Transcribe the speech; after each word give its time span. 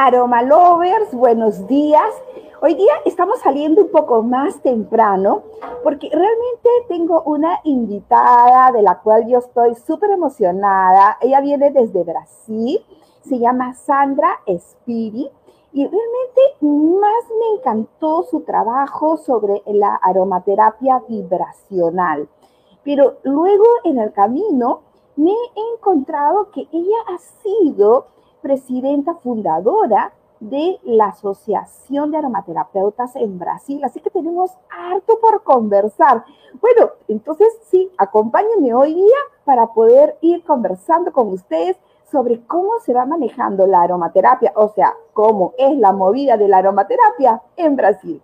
Aroma 0.00 0.42
Lovers, 0.42 1.12
buenos 1.12 1.66
días. 1.66 2.08
Hoy 2.62 2.74
día 2.74 2.92
estamos 3.04 3.40
saliendo 3.40 3.82
un 3.82 3.90
poco 3.90 4.22
más 4.22 4.62
temprano 4.62 5.42
porque 5.82 6.08
realmente 6.08 6.68
tengo 6.86 7.22
una 7.22 7.58
invitada 7.64 8.70
de 8.70 8.80
la 8.80 9.00
cual 9.00 9.26
yo 9.26 9.38
estoy 9.38 9.74
súper 9.74 10.10
emocionada. 10.12 11.18
Ella 11.20 11.40
viene 11.40 11.72
desde 11.72 12.04
Brasil, 12.04 12.78
se 13.28 13.40
llama 13.40 13.74
Sandra 13.74 14.38
Spiri 14.46 15.28
y 15.72 15.82
realmente 15.82 16.40
más 16.60 17.24
me 17.36 17.56
encantó 17.58 18.22
su 18.22 18.42
trabajo 18.42 19.16
sobre 19.16 19.62
la 19.66 19.96
aromaterapia 19.96 21.02
vibracional. 21.08 22.28
Pero 22.84 23.16
luego 23.24 23.64
en 23.82 23.98
el 23.98 24.12
camino 24.12 24.82
me 25.16 25.32
he 25.32 25.74
encontrado 25.74 26.52
que 26.52 26.68
ella 26.70 26.98
ha 27.08 27.18
sido 27.18 28.06
presidenta 28.40 29.14
fundadora 29.14 30.12
de 30.40 30.78
la 30.84 31.06
Asociación 31.06 32.10
de 32.10 32.18
Aromaterapeutas 32.18 33.16
en 33.16 33.38
Brasil. 33.38 33.82
Así 33.84 34.00
que 34.00 34.10
tenemos 34.10 34.52
harto 34.70 35.18
por 35.20 35.42
conversar. 35.42 36.24
Bueno, 36.60 36.92
entonces 37.08 37.48
sí, 37.64 37.90
acompáñenme 37.98 38.74
hoy 38.74 38.94
día 38.94 39.18
para 39.44 39.66
poder 39.68 40.16
ir 40.20 40.44
conversando 40.44 41.12
con 41.12 41.28
ustedes 41.28 41.76
sobre 42.10 42.40
cómo 42.46 42.78
se 42.84 42.94
va 42.94 43.04
manejando 43.04 43.66
la 43.66 43.82
aromaterapia, 43.82 44.52
o 44.54 44.68
sea, 44.68 44.94
cómo 45.12 45.52
es 45.58 45.76
la 45.76 45.92
movida 45.92 46.36
de 46.36 46.48
la 46.48 46.58
aromaterapia 46.58 47.42
en 47.56 47.76
Brasil. 47.76 48.22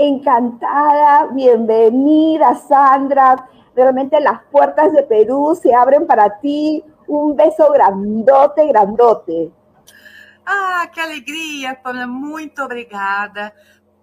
Encantada, 0.00 1.26
bienvenida 1.32 2.54
Sandra. 2.54 3.48
Realmente 3.76 4.18
las 4.20 4.42
puertas 4.50 4.92
de 4.92 5.02
Perú 5.02 5.54
se 5.54 5.74
abren 5.74 6.06
para 6.06 6.40
ti. 6.40 6.82
Um 7.06 7.34
beijo 7.34 7.70
grandote, 7.70 8.66
grandote. 8.66 9.52
Ah, 10.46 10.88
que 10.92 11.00
alegria, 11.00 11.74
Pamela. 11.74 12.06
Muito 12.06 12.62
obrigada 12.62 13.52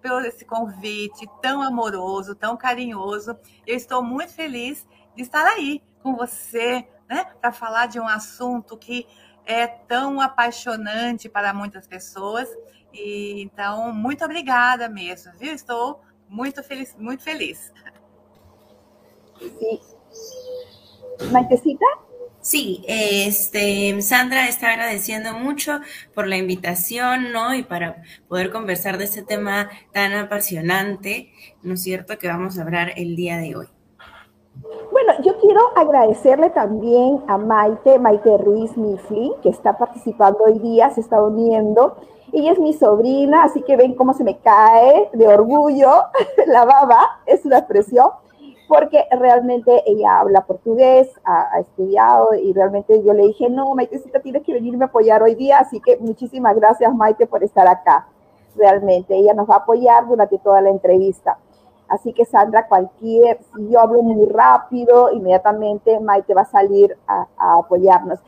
por 0.00 0.24
esse 0.24 0.44
convite 0.44 1.28
tão 1.42 1.62
amoroso, 1.62 2.34
tão 2.34 2.56
carinhoso. 2.56 3.36
Eu 3.66 3.76
estou 3.76 4.02
muito 4.02 4.32
feliz 4.32 4.86
de 5.16 5.22
estar 5.22 5.44
aí 5.46 5.82
com 6.00 6.14
você, 6.14 6.86
né, 7.08 7.24
para 7.40 7.50
falar 7.50 7.86
de 7.86 7.98
um 7.98 8.06
assunto 8.06 8.76
que 8.76 9.04
é 9.48 9.66
tão 9.66 10.20
apaixonante 10.20 11.28
para 11.28 11.54
muitas 11.54 11.88
pessoas 11.88 12.48
e, 12.92 13.42
então, 13.42 13.92
muito 13.92 14.24
obrigada 14.24 14.88
mesmo, 14.88 15.32
viu? 15.38 15.52
Estou 15.52 16.00
muito 16.28 16.62
feliz, 16.62 16.94
muito 16.98 17.22
feliz. 17.22 17.72
Sí. 19.40 19.80
Maitecita? 21.30 21.84
Sí, 22.40 22.82
este, 22.86 24.00
Sandra 24.00 24.48
está 24.48 24.72
agradeciendo 24.72 25.34
mucho 25.34 25.80
por 26.14 26.26
la 26.26 26.36
invitación, 26.36 27.32
¿no? 27.32 27.54
Y 27.54 27.62
para 27.62 28.02
poder 28.28 28.50
conversar 28.50 28.96
de 28.96 29.04
este 29.04 29.22
tema 29.22 29.70
tan 29.92 30.12
apasionante, 30.12 31.32
¿no 31.62 31.74
es 31.74 31.82
cierto?, 31.82 32.18
que 32.18 32.28
vamos 32.28 32.58
a 32.58 32.62
hablar 32.62 32.92
el 32.96 33.16
día 33.16 33.38
de 33.38 33.56
hoy. 33.56 33.77
Bueno, 34.90 35.12
yo 35.22 35.36
quiero 35.38 35.60
agradecerle 35.76 36.50
también 36.50 37.22
a 37.26 37.38
Maite, 37.38 37.98
Maite 37.98 38.38
Ruiz 38.38 38.76
Mifli, 38.76 39.32
que 39.42 39.48
está 39.50 39.78
participando 39.78 40.44
hoy 40.44 40.58
día, 40.58 40.90
se 40.90 41.00
está 41.00 41.22
uniendo 41.22 41.96
ella 42.32 42.52
es 42.52 42.58
mi 42.58 42.74
sobrina, 42.74 43.44
así 43.44 43.62
que 43.62 43.76
ven 43.76 43.94
cómo 43.94 44.12
se 44.12 44.24
me 44.24 44.38
cae 44.38 45.08
de 45.12 45.28
orgullo 45.28 45.90
la 46.46 46.64
baba, 46.64 47.20
es 47.24 47.44
una 47.44 47.58
expresión, 47.58 48.10
porque 48.68 49.04
realmente 49.10 49.82
ella 49.86 50.20
habla 50.20 50.44
portugués, 50.44 51.08
ha, 51.24 51.58
estudiado 51.60 52.34
y 52.34 52.52
realmente 52.52 53.02
yo 53.02 53.14
le 53.14 53.28
dije, 53.28 53.48
no, 53.48 53.74
Maitecita, 53.74 54.20
tienes 54.20 54.42
que 54.42 54.52
venirme 54.52 54.84
a 54.84 54.88
apoyar 54.88 55.22
hoy 55.22 55.36
día, 55.36 55.58
así 55.58 55.80
que 55.80 55.96
muchísimas 55.96 56.54
gracias, 56.54 56.94
Maite, 56.94 57.26
por 57.26 57.42
estar 57.42 57.66
acá. 57.66 58.06
Realmente, 58.56 59.14
ella 59.14 59.34
nos 59.34 59.48
va 59.48 59.54
a 59.54 59.58
apoyar 59.58 60.06
durante 60.06 60.38
toda 60.38 60.60
la 60.60 60.70
entrevista. 60.70 61.38
Así 61.88 62.12
que 62.12 62.24
Sandra, 62.24 62.68
cualquier, 62.68 63.40
si 63.54 63.70
yo 63.70 63.80
hablo 63.80 64.02
muy 64.02 64.26
rápido, 64.26 65.10
inmediatamente 65.12 65.98
Maite 66.00 66.34
va 66.34 66.42
a 66.42 66.50
salir 66.50 66.96
a, 67.06 67.26
apoyarnos. 67.58 68.20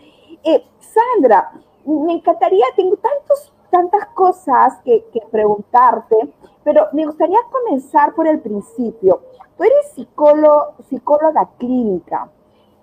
Eh, 0.42 0.64
Sandra, 0.80 1.52
me 1.84 2.14
encantaría, 2.14 2.64
tengo 2.74 2.96
tantos 2.96 3.52
tantas 3.70 4.06
cosas 4.08 4.78
que, 4.84 5.04
preguntarte, 5.30 6.16
pero 6.64 6.88
me 6.92 7.06
gustaría 7.06 7.38
comenzar 7.50 8.14
por 8.14 8.26
el 8.26 8.40
principio. 8.40 9.20
Tú 9.56 9.64
eres 9.64 9.92
psicólogo, 9.94 10.74
psicóloga 10.88 11.48
clínica. 11.58 12.28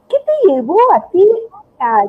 ¿Qué 0.07 0.17
te 0.17 0.53
llevó 0.53 0.77
a 0.93 1.07
ti 1.09 1.27
a 1.79 2.03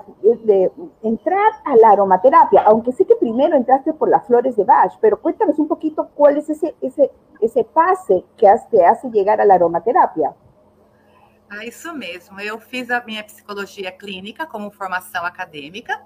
entrar 1.03 1.53
a 1.65 1.77
la 1.77 1.91
aromaterapia? 1.91 2.63
Aunque 2.63 2.93
sé 2.93 3.05
que 3.05 3.17
primero 3.17 3.57
entraste 3.57 3.93
por 3.93 4.09
las 4.09 4.27
flores 4.27 4.57
de 4.57 4.65
Bach, 4.65 4.93
pero 5.01 5.21
cuéntanos 5.21 5.59
un 5.59 5.69
poquito 5.69 6.09
cuál 6.15 6.39
es 6.39 6.49
ese, 6.49 6.75
ese, 6.81 7.11
ese 7.41 7.65
pase 7.65 8.25
que 8.37 8.47
te 8.71 8.85
hace 8.85 9.09
a 9.31 9.45
la 9.45 9.55
aromaterapia. 9.55 10.35
Ah, 11.51 11.65
isso 11.65 11.95
mesmo. 11.95 12.39
Eu 12.41 12.59
fiz 12.59 12.91
a 12.91 13.03
minha 13.05 13.25
psicologia 13.25 13.91
clínica 13.91 14.47
como 14.47 14.71
formação 14.71 15.25
acadêmica 15.25 15.99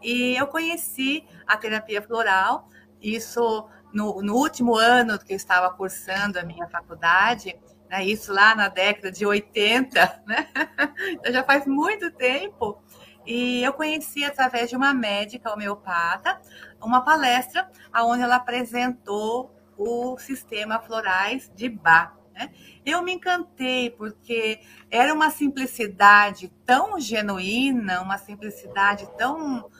e 0.00 0.36
eu 0.36 0.46
conheci 0.46 1.26
a 1.46 1.56
terapia 1.56 2.00
floral, 2.00 2.68
isso 3.00 3.68
no, 3.92 4.20
no 4.22 4.34
último 4.36 4.76
ano 4.76 5.18
que 5.18 5.32
eu 5.32 5.36
estava 5.36 5.72
cursando 5.74 6.38
a 6.38 6.42
minha 6.42 6.68
faculdade, 6.68 7.58
né, 7.88 8.04
isso 8.04 8.32
lá 8.32 8.54
na 8.54 8.68
década 8.68 9.10
de 9.10 9.24
80, 9.24 10.22
né? 10.26 10.48
Então 11.10 11.32
já 11.32 11.42
faz 11.42 11.66
muito 11.66 12.10
tempo. 12.12 12.82
E 13.26 13.62
eu 13.62 13.72
conheci 13.72 14.24
através 14.24 14.68
de 14.68 14.76
uma 14.76 14.92
médica 14.92 15.52
homeopata 15.52 16.40
uma 16.80 17.00
palestra 17.02 17.70
onde 17.96 18.22
ela 18.22 18.36
apresentou 18.36 19.54
o 19.76 20.18
sistema 20.18 20.78
florais 20.78 21.50
de 21.54 21.68
Bach. 21.68 22.12
Né? 22.34 22.50
Eu 22.84 23.02
me 23.02 23.12
encantei 23.12 23.90
porque 23.90 24.60
era 24.90 25.14
uma 25.14 25.30
simplicidade 25.30 26.52
tão 26.66 27.00
genuína, 27.00 28.02
uma 28.02 28.18
simplicidade 28.18 29.08
tão 29.16 29.70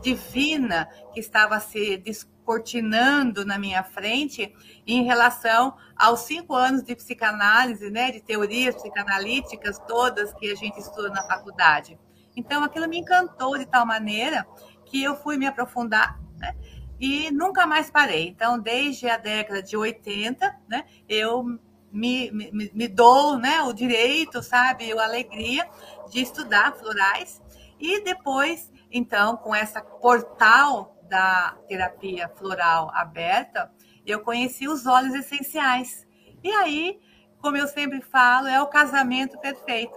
divina 0.00 0.88
que 1.12 1.20
estava 1.20 1.58
se 1.60 1.96
descortinando 1.98 3.44
na 3.44 3.58
minha 3.58 3.82
frente 3.82 4.54
em 4.86 5.02
relação 5.02 5.76
aos 5.96 6.20
cinco 6.20 6.54
anos 6.54 6.82
de 6.82 6.94
psicanálise, 6.94 7.90
né, 7.90 8.10
de 8.10 8.20
teorias 8.20 8.74
psicanalíticas 8.74 9.78
todas 9.88 10.32
que 10.34 10.50
a 10.50 10.54
gente 10.54 10.78
estuda 10.78 11.08
na 11.08 11.26
faculdade. 11.26 11.98
Então, 12.36 12.62
aquilo 12.62 12.88
me 12.88 12.98
encantou 12.98 13.58
de 13.58 13.66
tal 13.66 13.86
maneira 13.86 14.46
que 14.84 15.02
eu 15.02 15.16
fui 15.16 15.36
me 15.36 15.46
aprofundar 15.46 16.20
né, 16.36 16.54
e 17.00 17.30
nunca 17.30 17.66
mais 17.66 17.90
parei. 17.90 18.28
Então, 18.28 18.58
desde 18.58 19.08
a 19.08 19.16
década 19.16 19.62
de 19.62 19.76
80, 19.76 20.60
né, 20.68 20.84
eu 21.08 21.44
me, 21.90 22.30
me, 22.30 22.70
me 22.74 22.88
dou 22.88 23.38
né, 23.38 23.62
o 23.62 23.72
direito, 23.72 24.42
sabe, 24.42 24.92
a 24.92 25.04
alegria 25.04 25.68
de 26.10 26.20
estudar 26.20 26.74
florais 26.74 27.40
e 27.78 28.02
depois 28.02 28.72
então, 28.96 29.36
com 29.36 29.52
essa 29.52 29.82
portal 29.82 30.96
da 31.08 31.56
terapia 31.66 32.28
floral 32.28 32.92
aberta, 32.94 33.68
eu 34.06 34.20
conheci 34.20 34.68
os 34.68 34.86
óleos 34.86 35.16
essenciais. 35.16 36.06
E 36.44 36.48
aí, 36.48 37.00
como 37.40 37.56
eu 37.56 37.66
sempre 37.66 38.00
falo, 38.00 38.46
é 38.46 38.62
o 38.62 38.68
casamento 38.68 39.36
perfeito. 39.40 39.96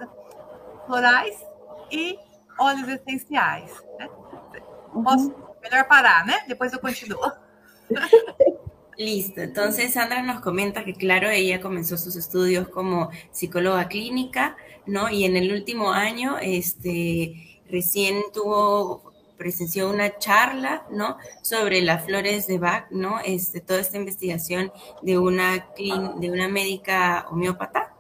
Florais 0.88 1.40
e 1.92 2.18
óleos 2.60 2.88
essenciais. 2.90 3.72
Né? 4.00 4.10
Posso, 5.04 5.36
melhor 5.62 5.88
parar, 5.88 6.26
né? 6.26 6.44
Depois 6.48 6.74
eu 6.74 6.80
continuo. 6.80 7.20
Listo, 8.98 9.42
entonces 9.42 9.94
Sandra 9.94 10.24
nos 10.24 10.42
comenta 10.42 10.84
que 10.84 10.94
claro, 10.94 11.30
ella 11.30 11.62
comenzó 11.62 11.98
sus 11.98 12.16
estudios 12.16 12.68
como 12.70 13.12
psicóloga 13.32 13.88
clínica, 13.88 14.58
¿no? 14.88 15.08
Y 15.10 15.26
en 15.26 15.38
el 15.38 15.52
último 15.52 15.92
año, 15.92 16.40
este, 16.42 17.62
recién 17.70 18.24
tuvo, 18.34 19.14
presenció 19.38 19.92
una 19.92 20.18
charla, 20.18 20.88
¿no? 20.90 21.18
Sobre 21.44 21.82
las 21.84 22.06
flores 22.06 22.48
de 22.48 22.58
Bach, 22.58 22.88
¿no? 22.90 23.20
Este, 23.20 23.62
toda 23.62 23.82
esta 23.82 23.98
investigación 23.98 24.72
de 25.04 25.20
una, 25.20 25.68
de 25.78 26.32
una 26.32 26.48
médica 26.48 27.28
homeópata, 27.30 27.94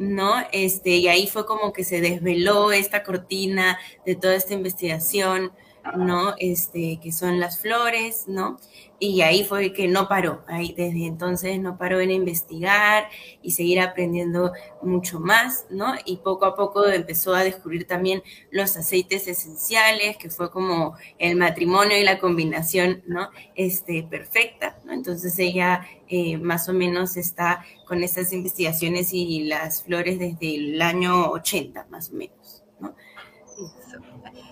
¿no? 0.00 0.34
Este, 0.50 0.90
y 0.96 1.08
ahí 1.08 1.26
fue 1.26 1.44
como 1.44 1.74
que 1.74 1.84
se 1.84 2.00
desveló 2.00 2.72
esta 2.72 3.02
cortina 3.04 3.78
de 4.06 4.16
toda 4.16 4.34
esta 4.34 4.54
investigación, 4.54 5.52
¿no? 5.96 6.34
Este, 6.38 7.00
que 7.02 7.12
son 7.12 7.40
las 7.40 7.60
flores, 7.60 8.24
¿no? 8.26 8.58
Y 8.98 9.22
ahí 9.22 9.44
fue 9.44 9.72
que 9.72 9.88
no 9.88 10.08
paró, 10.08 10.44
ahí 10.46 10.74
desde 10.76 11.06
entonces 11.06 11.58
no 11.58 11.78
paró 11.78 12.00
en 12.00 12.10
investigar 12.10 13.08
y 13.40 13.52
seguir 13.52 13.80
aprendiendo 13.80 14.52
mucho 14.82 15.18
más, 15.20 15.64
¿no? 15.70 15.94
Y 16.04 16.18
poco 16.18 16.44
a 16.44 16.54
poco 16.54 16.86
empezó 16.86 17.34
a 17.34 17.42
descubrir 17.42 17.86
también 17.86 18.22
los 18.50 18.76
aceites 18.76 19.26
esenciales, 19.26 20.18
que 20.18 20.28
fue 20.28 20.50
como 20.50 20.96
el 21.18 21.36
matrimonio 21.36 21.96
y 21.96 22.04
la 22.04 22.18
combinación, 22.18 23.02
¿no? 23.06 23.30
Este, 23.54 24.02
perfecta, 24.02 24.78
¿no? 24.84 24.92
Entonces 24.92 25.38
ella 25.38 25.86
eh, 26.08 26.36
más 26.36 26.68
o 26.68 26.74
menos 26.74 27.16
está 27.16 27.64
con 27.86 28.02
estas 28.02 28.32
investigaciones 28.34 29.14
y 29.14 29.44
las 29.44 29.82
flores 29.82 30.18
desde 30.18 30.56
el 30.56 30.82
año 30.82 31.30
80, 31.30 31.86
más 31.88 32.10
o 32.10 32.14
menos, 32.14 32.62
¿no? 32.80 32.94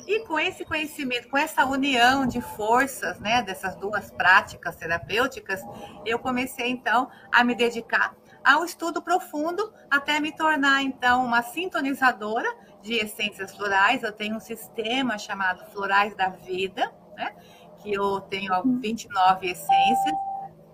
E 0.08 0.20
com 0.20 0.40
esse 0.40 0.64
conhecimento, 0.64 1.28
com 1.28 1.37
essa 1.37 1.66
união 1.66 2.26
de 2.26 2.40
forças, 2.40 3.20
né, 3.20 3.43
dessas 3.43 3.76
duas 3.76 4.10
práticas 4.10 4.75
terapêuticas, 4.75 5.60
eu 6.06 6.19
comecei 6.19 6.70
então 6.70 7.10
a 7.31 7.44
me 7.44 7.55
dedicar 7.55 8.16
ao 8.43 8.64
estudo 8.64 9.02
profundo 9.02 9.70
até 9.90 10.19
me 10.19 10.34
tornar 10.34 10.82
então 10.82 11.26
uma 11.26 11.43
sintonizadora 11.43 12.50
de 12.81 12.94
essências 12.94 13.55
florais. 13.55 14.02
Eu 14.02 14.10
tenho 14.10 14.37
um 14.37 14.40
sistema 14.40 15.19
chamado 15.19 15.70
Florais 15.72 16.16
da 16.16 16.31
Vida, 16.31 16.90
né, 17.14 17.37
que 17.82 17.93
eu 17.93 18.19
tenho 18.22 18.54
29 18.81 19.46
essências 19.46 20.16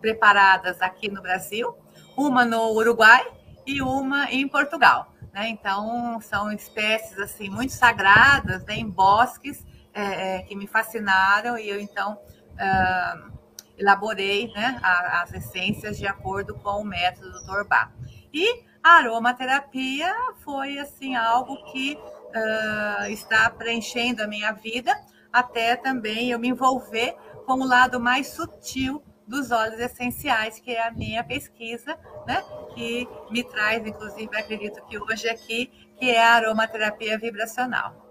preparadas 0.01 0.81
aqui 0.81 1.11
no 1.11 1.21
Brasil, 1.21 1.77
uma 2.17 2.45
no 2.45 2.71
Uruguai 2.71 3.27
e 3.67 3.83
uma 3.83 4.31
em 4.31 4.47
Portugal. 4.47 5.13
Né? 5.35 5.49
Então, 5.49 6.21
são 6.21 6.53
espécies 6.53 7.19
assim 7.19 7.51
muito 7.51 7.73
sagradas 7.73 8.65
né? 8.67 8.77
em 8.77 8.89
bosques 8.89 9.67
é, 9.93 10.37
é, 10.37 10.43
que 10.43 10.55
me 10.55 10.69
fascinaram 10.69 11.59
e 11.59 11.69
eu 11.69 11.81
então 11.81 12.15
uh, 12.15 13.33
elaborei 13.77 14.47
né? 14.53 14.81
as 14.83 15.33
essências 15.35 15.99
de 15.99 16.07
acordo 16.07 16.55
com 16.55 16.81
o 16.81 16.85
método 16.85 17.33
do. 17.33 17.65
Bach. 17.65 17.91
E 18.33 18.65
a 18.81 18.99
aromaterapia 18.99 20.15
foi 20.45 20.79
assim 20.79 21.17
algo 21.17 21.57
que 21.73 21.95
uh, 21.95 23.07
está 23.11 23.51
preenchendo 23.51 24.23
a 24.23 24.29
minha 24.29 24.53
vida, 24.53 24.95
até 25.33 25.75
também 25.75 26.31
eu 26.31 26.39
me 26.39 26.49
envolver 26.49 27.17
com 27.45 27.55
o 27.55 27.67
lado 27.67 27.99
mais 27.99 28.29
sutil 28.29 29.03
dos 29.27 29.51
óleos 29.51 29.81
essenciais, 29.81 30.61
que 30.61 30.71
é 30.71 30.87
a 30.87 30.93
minha 30.93 31.25
pesquisa, 31.25 31.99
né? 32.25 32.41
Que 32.75 33.07
me 33.31 33.43
traz, 33.45 33.87
inclusive, 33.87 34.37
acredito 34.37 34.85
que 34.89 34.99
hoje 34.99 35.29
aqui, 35.29 35.71
que 35.99 36.11
é 36.11 36.21
a 36.21 36.35
aromaterapia 36.35 37.17
vibracional. 37.19 38.05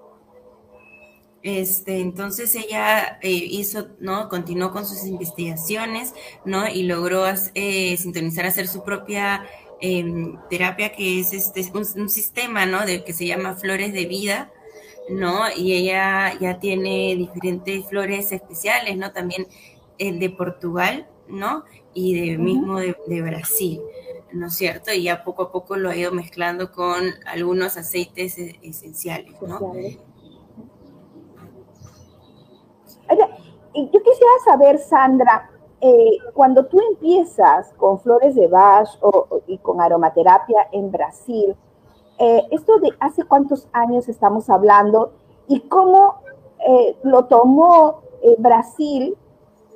Este, 1.43 1.99
entonces 1.99 2.55
ella 2.55 3.19
eh, 3.21 3.29
hizo, 3.29 3.89
¿no? 3.99 4.29
Continuó 4.29 4.71
con 4.71 4.85
sus 4.85 5.03
investigaciones, 5.05 6.13
¿no? 6.45 6.69
Y 6.69 6.83
logró 6.83 7.25
eh, 7.53 7.97
sintonizar, 7.97 8.45
hacer 8.45 8.69
su 8.69 8.81
propia 8.83 9.45
eh, 9.81 10.05
terapia, 10.49 10.93
que 10.93 11.19
es 11.19 11.33
este, 11.33 11.69
un, 11.73 11.85
un, 12.01 12.09
sistema, 12.09 12.65
¿no? 12.65 12.85
De, 12.85 13.03
que 13.03 13.11
se 13.11 13.25
llama 13.25 13.55
Flores 13.55 13.91
de 13.91 14.05
Vida, 14.05 14.53
¿no? 15.09 15.41
Y 15.53 15.73
ella 15.73 16.33
ya 16.39 16.59
tiene 16.59 17.13
diferentes 17.17 17.85
flores 17.87 18.31
especiales, 18.31 18.95
¿no? 18.95 19.11
También 19.11 19.47
el 19.97 20.19
de 20.19 20.29
Portugal, 20.29 21.07
¿no? 21.27 21.65
Y 21.93 22.19
de 22.19 22.37
mismo 22.37 22.79
de, 22.79 22.95
de, 23.07 23.21
Brasil, 23.21 23.81
¿no 24.33 24.47
es 24.47 24.55
cierto? 24.55 24.91
Y 24.91 25.03
ya 25.03 25.23
poco 25.23 25.43
a 25.43 25.51
poco 25.51 25.75
lo 25.75 25.89
ha 25.89 25.95
ido 25.95 26.11
mezclando 26.11 26.71
con 26.71 27.03
algunos 27.25 27.77
aceites 27.77 28.37
e, 28.37 28.59
esenciales, 28.61 29.41
¿no? 29.41 29.59
Yo 33.75 34.03
quisiera 34.03 34.31
saber, 34.45 34.77
Sandra, 34.79 35.49
eh, 35.81 36.17
cuando 36.33 36.65
tú 36.65 36.79
empiezas 36.91 37.73
con 37.73 37.99
flores 37.99 38.35
de 38.35 38.47
Bach 38.47 38.87
o, 39.01 39.41
y 39.47 39.57
con 39.57 39.81
aromaterapia 39.81 40.67
en 40.71 40.91
Brasil, 40.91 41.55
eh, 42.19 42.43
¿esto 42.51 42.79
de 42.79 42.91
hace 42.99 43.23
cuántos 43.23 43.67
años 43.73 44.07
estamos 44.07 44.49
hablando 44.49 45.13
y 45.47 45.61
cómo 45.61 46.21
eh, 46.67 46.97
lo 47.03 47.25
tomó 47.25 48.01
eh, 48.21 48.35
Brasil 48.37 49.17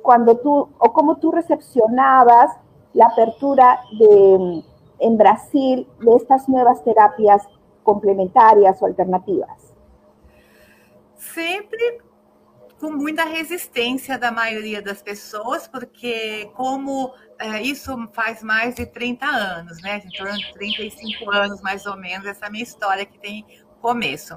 cuando 0.02 0.38
tú, 0.38 0.68
o 0.78 0.92
cómo 0.92 1.16
tú 1.16 1.32
recepcionabas 1.32 2.56
la 2.98 3.06
apertura 3.06 3.80
de, 3.92 4.64
en 4.98 5.16
Brasil 5.16 5.86
de 6.00 6.16
estas 6.16 6.48
nuevas 6.48 6.82
terapias 6.82 7.46
complementarias 7.84 8.82
o 8.82 8.86
alternativas? 8.86 9.72
Sempre 11.16 12.00
com 12.80 12.90
muita 12.90 13.24
resistência 13.24 14.18
da 14.18 14.32
maioria 14.32 14.82
das 14.82 15.00
pessoas, 15.00 15.68
porque 15.68 16.50
como 16.54 17.12
é, 17.38 17.62
isso 17.62 17.96
faz 18.12 18.42
mais 18.42 18.74
de 18.74 18.86
30 18.86 19.26
anos, 19.26 19.80
né? 19.80 20.02
Em 20.04 20.10
torno 20.10 20.36
de 20.36 20.52
35 20.54 21.30
anos, 21.30 21.60
mais 21.60 21.86
ou 21.86 21.96
menos, 21.96 22.26
essa 22.26 22.50
minha 22.50 22.64
história 22.64 23.06
que 23.06 23.18
tem 23.18 23.46
começo 23.80 24.36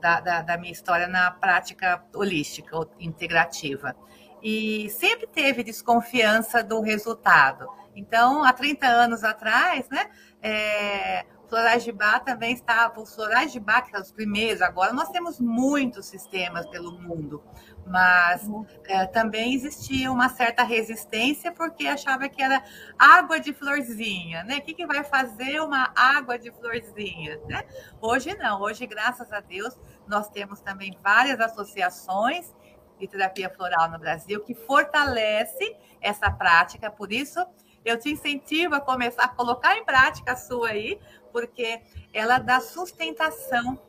da, 0.00 0.20
da, 0.20 0.42
da 0.42 0.58
minha 0.58 0.72
história 0.72 1.06
na 1.06 1.30
prática 1.30 2.04
holística 2.14 2.76
integrativa 3.00 3.96
e 4.42 4.90
sempre 4.90 5.26
teve 5.26 5.62
desconfiança 5.62 6.62
do 6.62 6.80
resultado. 6.82 7.66
Então, 7.94 8.42
há 8.42 8.52
30 8.52 8.86
anos 8.86 9.22
atrás, 9.24 9.88
né, 9.88 10.10
é, 10.42 11.26
florais 11.52 11.84
de 11.84 11.92
bar 11.92 12.20
também 12.20 12.54
estavam, 12.54 13.02
os 13.02 13.14
florais 13.14 13.52
de 13.52 13.60
bar, 13.60 13.82
que 13.82 13.90
são 13.90 14.00
os 14.00 14.10
primeiros, 14.10 14.62
agora 14.62 14.94
nós 14.94 15.10
temos 15.10 15.38
muitos 15.38 16.06
sistemas 16.06 16.66
pelo 16.70 16.98
mundo, 16.98 17.44
mas 17.86 18.48
é, 18.86 19.04
também 19.06 19.52
existia 19.52 20.10
uma 20.10 20.30
certa 20.30 20.62
resistência 20.62 21.52
porque 21.52 21.86
achava 21.86 22.26
que 22.26 22.42
era 22.42 22.64
água 22.98 23.38
de 23.38 23.52
florzinha, 23.52 24.42
né? 24.44 24.56
O 24.56 24.62
que, 24.62 24.72
que 24.72 24.86
vai 24.86 25.04
fazer 25.04 25.60
uma 25.60 25.92
água 25.94 26.38
de 26.38 26.50
florzinha, 26.50 27.38
né? 27.46 27.64
Hoje 28.00 28.34
não, 28.38 28.62
hoje, 28.62 28.86
graças 28.86 29.30
a 29.30 29.40
Deus, 29.40 29.78
nós 30.06 30.30
temos 30.30 30.60
também 30.60 30.96
várias 31.02 31.38
associações 31.38 32.50
de 32.98 33.06
terapia 33.08 33.50
floral 33.50 33.90
no 33.90 33.98
Brasil, 33.98 34.40
que 34.40 34.54
fortalece 34.54 35.76
essa 36.00 36.30
prática. 36.30 36.90
Por 36.90 37.12
isso, 37.12 37.44
eu 37.84 37.98
te 37.98 38.10
incentivo 38.10 38.74
a 38.74 38.80
começar 38.80 39.24
a 39.24 39.28
colocar 39.28 39.76
em 39.76 39.84
prática 39.84 40.32
a 40.32 40.36
sua 40.36 40.70
aí, 40.70 40.98
porque 41.32 41.80
ela 42.12 42.38
dá 42.38 42.60
sustentação, 42.60 43.80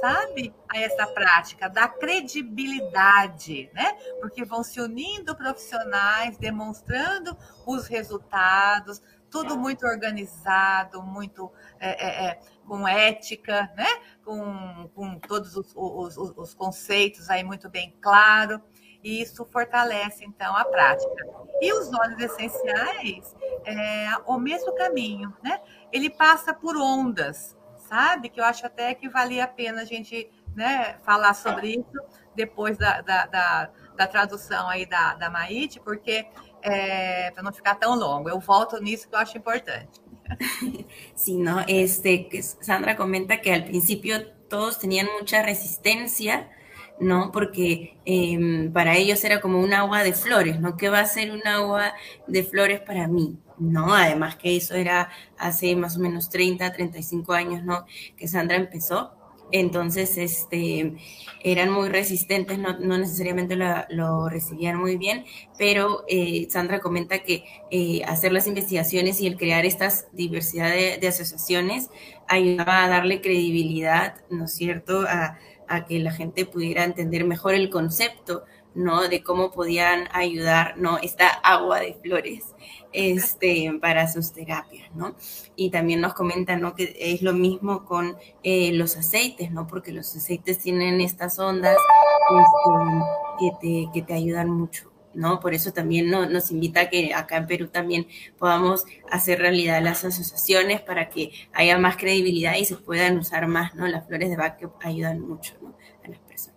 sabe, 0.00 0.54
a 0.68 0.78
essa 0.78 1.06
prática, 1.06 1.68
dá 1.68 1.88
credibilidade, 1.88 3.70
né? 3.72 3.96
Porque 4.20 4.44
vão 4.44 4.62
se 4.62 4.80
unindo 4.80 5.36
profissionais, 5.36 6.36
demonstrando 6.38 7.36
os 7.66 7.86
resultados, 7.86 9.02
tudo 9.30 9.58
muito 9.58 9.86
organizado, 9.86 11.02
muito 11.02 11.52
é, 11.78 12.06
é, 12.06 12.26
é 12.26 12.40
com 12.66 12.86
ética, 12.86 13.70
né? 13.76 13.86
com, 14.24 14.90
com 14.94 15.18
todos 15.18 15.56
os, 15.56 15.72
os, 15.74 16.16
os, 16.16 16.54
conceitos 16.54 17.30
aí 17.30 17.42
muito 17.42 17.70
bem 17.70 17.94
claro, 17.98 18.60
e 19.02 19.22
isso 19.22 19.44
fortalece 19.46 20.24
então 20.24 20.56
a 20.56 20.64
prática. 20.64 21.26
E 21.60 21.72
os 21.72 21.92
óleos 21.92 22.20
essenciais 22.20 23.34
é 23.64 24.10
o 24.26 24.38
mesmo 24.38 24.74
caminho, 24.74 25.34
né? 25.42 25.60
Ele 25.92 26.10
passa 26.10 26.52
por 26.54 26.76
ondas, 26.76 27.56
sabe? 27.76 28.28
Que 28.28 28.40
eu 28.40 28.44
acho 28.44 28.66
até 28.66 28.94
que 28.94 29.08
valia 29.08 29.44
a 29.44 29.48
pena 29.48 29.82
a 29.82 29.84
gente 29.84 30.30
né, 30.54 30.98
falar 31.04 31.34
sobre 31.34 31.70
isso 31.70 32.04
depois 32.34 32.76
da, 32.76 33.00
da, 33.00 33.26
da, 33.26 33.70
da 33.96 34.06
tradução 34.06 34.68
aí 34.68 34.86
da, 34.86 35.14
da 35.14 35.30
Maite, 35.30 35.80
porque 35.80 36.26
é, 36.62 37.30
para 37.30 37.42
não 37.42 37.52
ficar 37.52 37.74
tão 37.76 37.94
longo, 37.94 38.28
eu 38.28 38.38
volto 38.40 38.80
nisso 38.80 39.08
que 39.08 39.14
eu 39.14 39.18
acho 39.18 39.36
importante. 39.38 40.00
Sí, 41.14 41.36
¿no? 41.36 41.64
Este, 41.66 42.28
Sandra 42.60 42.96
comenta 42.96 43.38
que 43.38 43.52
al 43.52 43.64
principio 43.64 44.30
todos 44.48 44.78
tenían 44.78 45.08
mucha 45.18 45.42
resistencia, 45.42 46.50
¿no? 47.00 47.30
Porque 47.32 47.96
eh, 48.04 48.70
para 48.72 48.96
ellos 48.96 49.22
era 49.24 49.40
como 49.40 49.60
un 49.60 49.72
agua 49.72 50.02
de 50.02 50.12
flores, 50.12 50.60
¿no? 50.60 50.76
¿Qué 50.76 50.88
va 50.88 51.00
a 51.00 51.06
ser 51.06 51.30
un 51.30 51.46
agua 51.46 51.94
de 52.26 52.42
flores 52.44 52.80
para 52.80 53.08
mí? 53.08 53.38
¿No? 53.58 53.94
Además 53.94 54.36
que 54.36 54.56
eso 54.56 54.74
era 54.74 55.10
hace 55.36 55.74
más 55.76 55.96
o 55.96 56.00
menos 56.00 56.30
30, 56.30 56.72
35 56.72 57.32
años, 57.32 57.64
¿no? 57.64 57.86
Que 58.16 58.28
Sandra 58.28 58.56
empezó. 58.56 59.12
Entonces, 59.50 60.18
este, 60.18 60.94
eran 61.42 61.70
muy 61.70 61.88
resistentes, 61.88 62.58
no, 62.58 62.78
no 62.78 62.98
necesariamente 62.98 63.56
lo, 63.56 64.28
recibían 64.28 64.76
muy 64.76 64.98
bien, 64.98 65.24
pero 65.56 66.04
eh, 66.06 66.46
Sandra 66.50 66.80
comenta 66.80 67.20
que 67.20 67.44
eh, 67.70 68.02
hacer 68.04 68.32
las 68.32 68.46
investigaciones 68.46 69.22
y 69.22 69.26
el 69.26 69.38
crear 69.38 69.64
estas 69.64 70.06
diversidad 70.12 70.70
de, 70.70 71.08
asociaciones 71.08 71.88
ayudaba 72.26 72.84
a 72.84 72.88
darle 72.88 73.22
credibilidad, 73.22 74.16
¿no 74.28 74.44
es 74.44 74.52
cierto?, 74.52 75.06
a, 75.68 75.84
que 75.84 75.98
la 75.98 76.12
gente 76.12 76.46
pudiera 76.46 76.84
entender 76.84 77.24
mejor 77.24 77.54
el 77.54 77.70
concepto, 77.70 78.44
¿no? 78.74 79.08
De 79.08 79.22
cómo 79.22 79.50
podían 79.50 80.08
ayudar, 80.12 80.76
¿no? 80.78 80.98
Esta 80.98 81.28
agua 81.28 81.80
de 81.80 81.94
flores 81.94 82.54
este, 82.92 83.76
para 83.80 84.10
sus 84.10 84.32
terapias, 84.32 84.94
¿no? 84.94 85.14
Y 85.56 85.70
también 85.70 86.00
nos 86.00 86.14
comentan, 86.14 86.60
¿no? 86.60 86.74
Que 86.74 86.96
es 86.98 87.22
lo 87.22 87.32
mismo 87.32 87.84
con 87.84 88.16
eh, 88.42 88.72
los 88.72 88.96
aceites, 88.96 89.50
¿no? 89.50 89.66
Porque 89.66 89.92
los 89.92 90.14
aceites 90.14 90.58
tienen 90.58 91.00
estas 91.00 91.38
ondas 91.38 91.76
este, 92.30 93.04
que, 93.38 93.50
te, 93.60 93.90
que 93.92 94.02
te 94.02 94.14
ayudan 94.14 94.50
mucho. 94.50 94.87
¿No? 95.18 95.40
Por 95.40 95.52
eso 95.52 95.72
también 95.72 96.10
no, 96.10 96.26
nos 96.26 96.50
invita 96.50 96.82
a 96.82 96.88
que 96.88 97.12
acá 97.12 97.36
en 97.36 97.46
Perú 97.46 97.68
también 97.68 98.06
podamos 98.38 98.84
hacer 99.10 99.40
realidad 99.40 99.82
las 99.82 100.04
asociaciones 100.04 100.80
para 100.80 101.08
que 101.08 101.32
haya 101.52 101.76
más 101.76 101.96
credibilidad 101.96 102.54
y 102.54 102.64
se 102.64 102.76
puedan 102.76 103.18
usar 103.18 103.46
más, 103.48 103.74
¿no? 103.74 103.86
Las 103.88 104.06
flores 104.06 104.30
de 104.30 104.36
Bach 104.36 104.56
que 104.56 104.68
ayudan 104.82 105.20
mucho, 105.20 105.54
¿no? 105.60 105.76
A 106.04 106.08
las 106.08 106.20
personas. 106.20 106.56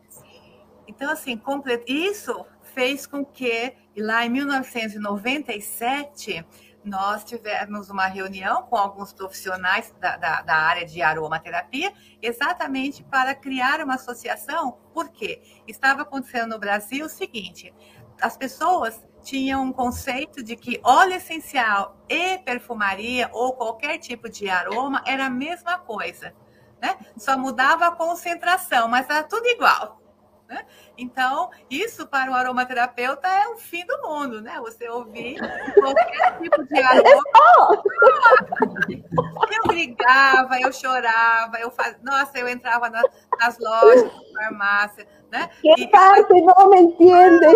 Então, 0.88 1.10
assim, 1.10 1.42
isso 1.88 2.46
fez 2.76 3.08
com 3.08 3.26
que, 3.26 3.74
lá 3.98 4.26
em 4.26 4.30
1997, 4.30 6.46
nós 6.84 7.24
tivemos 7.24 7.90
uma 7.90 8.08
reunião 8.08 8.64
com 8.64 8.76
alguns 8.76 9.14
profissionais 9.14 9.94
da, 10.00 10.18
da, 10.18 10.42
da, 10.42 10.56
área 10.56 10.86
de 10.86 11.02
aromaterapia, 11.02 11.94
exatamente 12.22 13.04
para 13.04 13.36
criar 13.36 13.82
uma 13.82 13.96
associação, 13.96 14.78
porque 14.94 15.42
estava 15.68 16.02
acontecendo 16.02 16.52
no 16.52 16.60
Brasil 16.60 17.06
o 17.06 17.10
seguinte: 17.10 17.74
as 18.22 18.38
pessoas 18.38 19.02
tinham 19.22 19.64
um 19.64 19.74
conceito 19.74 20.44
de 20.44 20.56
que 20.56 20.80
óleo 20.84 21.16
essencial 21.16 21.98
e 22.10 22.38
perfumaria 22.40 23.30
ou 23.32 23.54
qualquer 23.54 23.98
tipo 23.98 24.30
de 24.30 24.50
aroma 24.50 25.04
era 25.06 25.26
a 25.26 25.30
mesma 25.30 25.78
coisa, 25.78 26.34
né? 26.82 26.98
Só 27.18 27.38
mudava 27.38 27.88
a 27.88 27.92
concentração, 27.92 28.88
mas 28.88 29.10
era 29.10 29.24
tudo 29.24 29.48
igual. 29.48 30.02
Né? 30.52 30.66
Então, 30.98 31.50
isso 31.70 32.06
para 32.06 32.30
um 32.30 32.36
aromaterapeuta 32.36 33.26
é 33.26 33.48
o 33.48 33.58
fim 33.58 33.86
do 33.86 34.02
mundo, 34.02 34.42
né? 34.42 34.60
Você 34.60 34.90
ouvir 34.90 35.38
qualquer 35.76 36.40
tipo 36.40 36.64
de 36.66 36.82
aroma. 36.82 37.84
Eu 39.50 39.64
brigava, 39.68 40.60
eu 40.60 40.74
chorava, 40.74 41.58
eu 41.58 41.72
faz... 41.72 41.98
nossa, 42.04 42.38
eu 42.38 42.50
entrava 42.50 42.90
nas, 42.90 43.06
nas 43.40 43.58
lojas, 43.60 44.04
na 44.04 44.44
farmácia, 44.44 45.08
né? 45.32 45.50
Que 45.62 45.84
e... 45.84 45.88
parte 45.88 46.34
não 46.42 46.70
me 46.70 46.82
entende? 46.82 47.48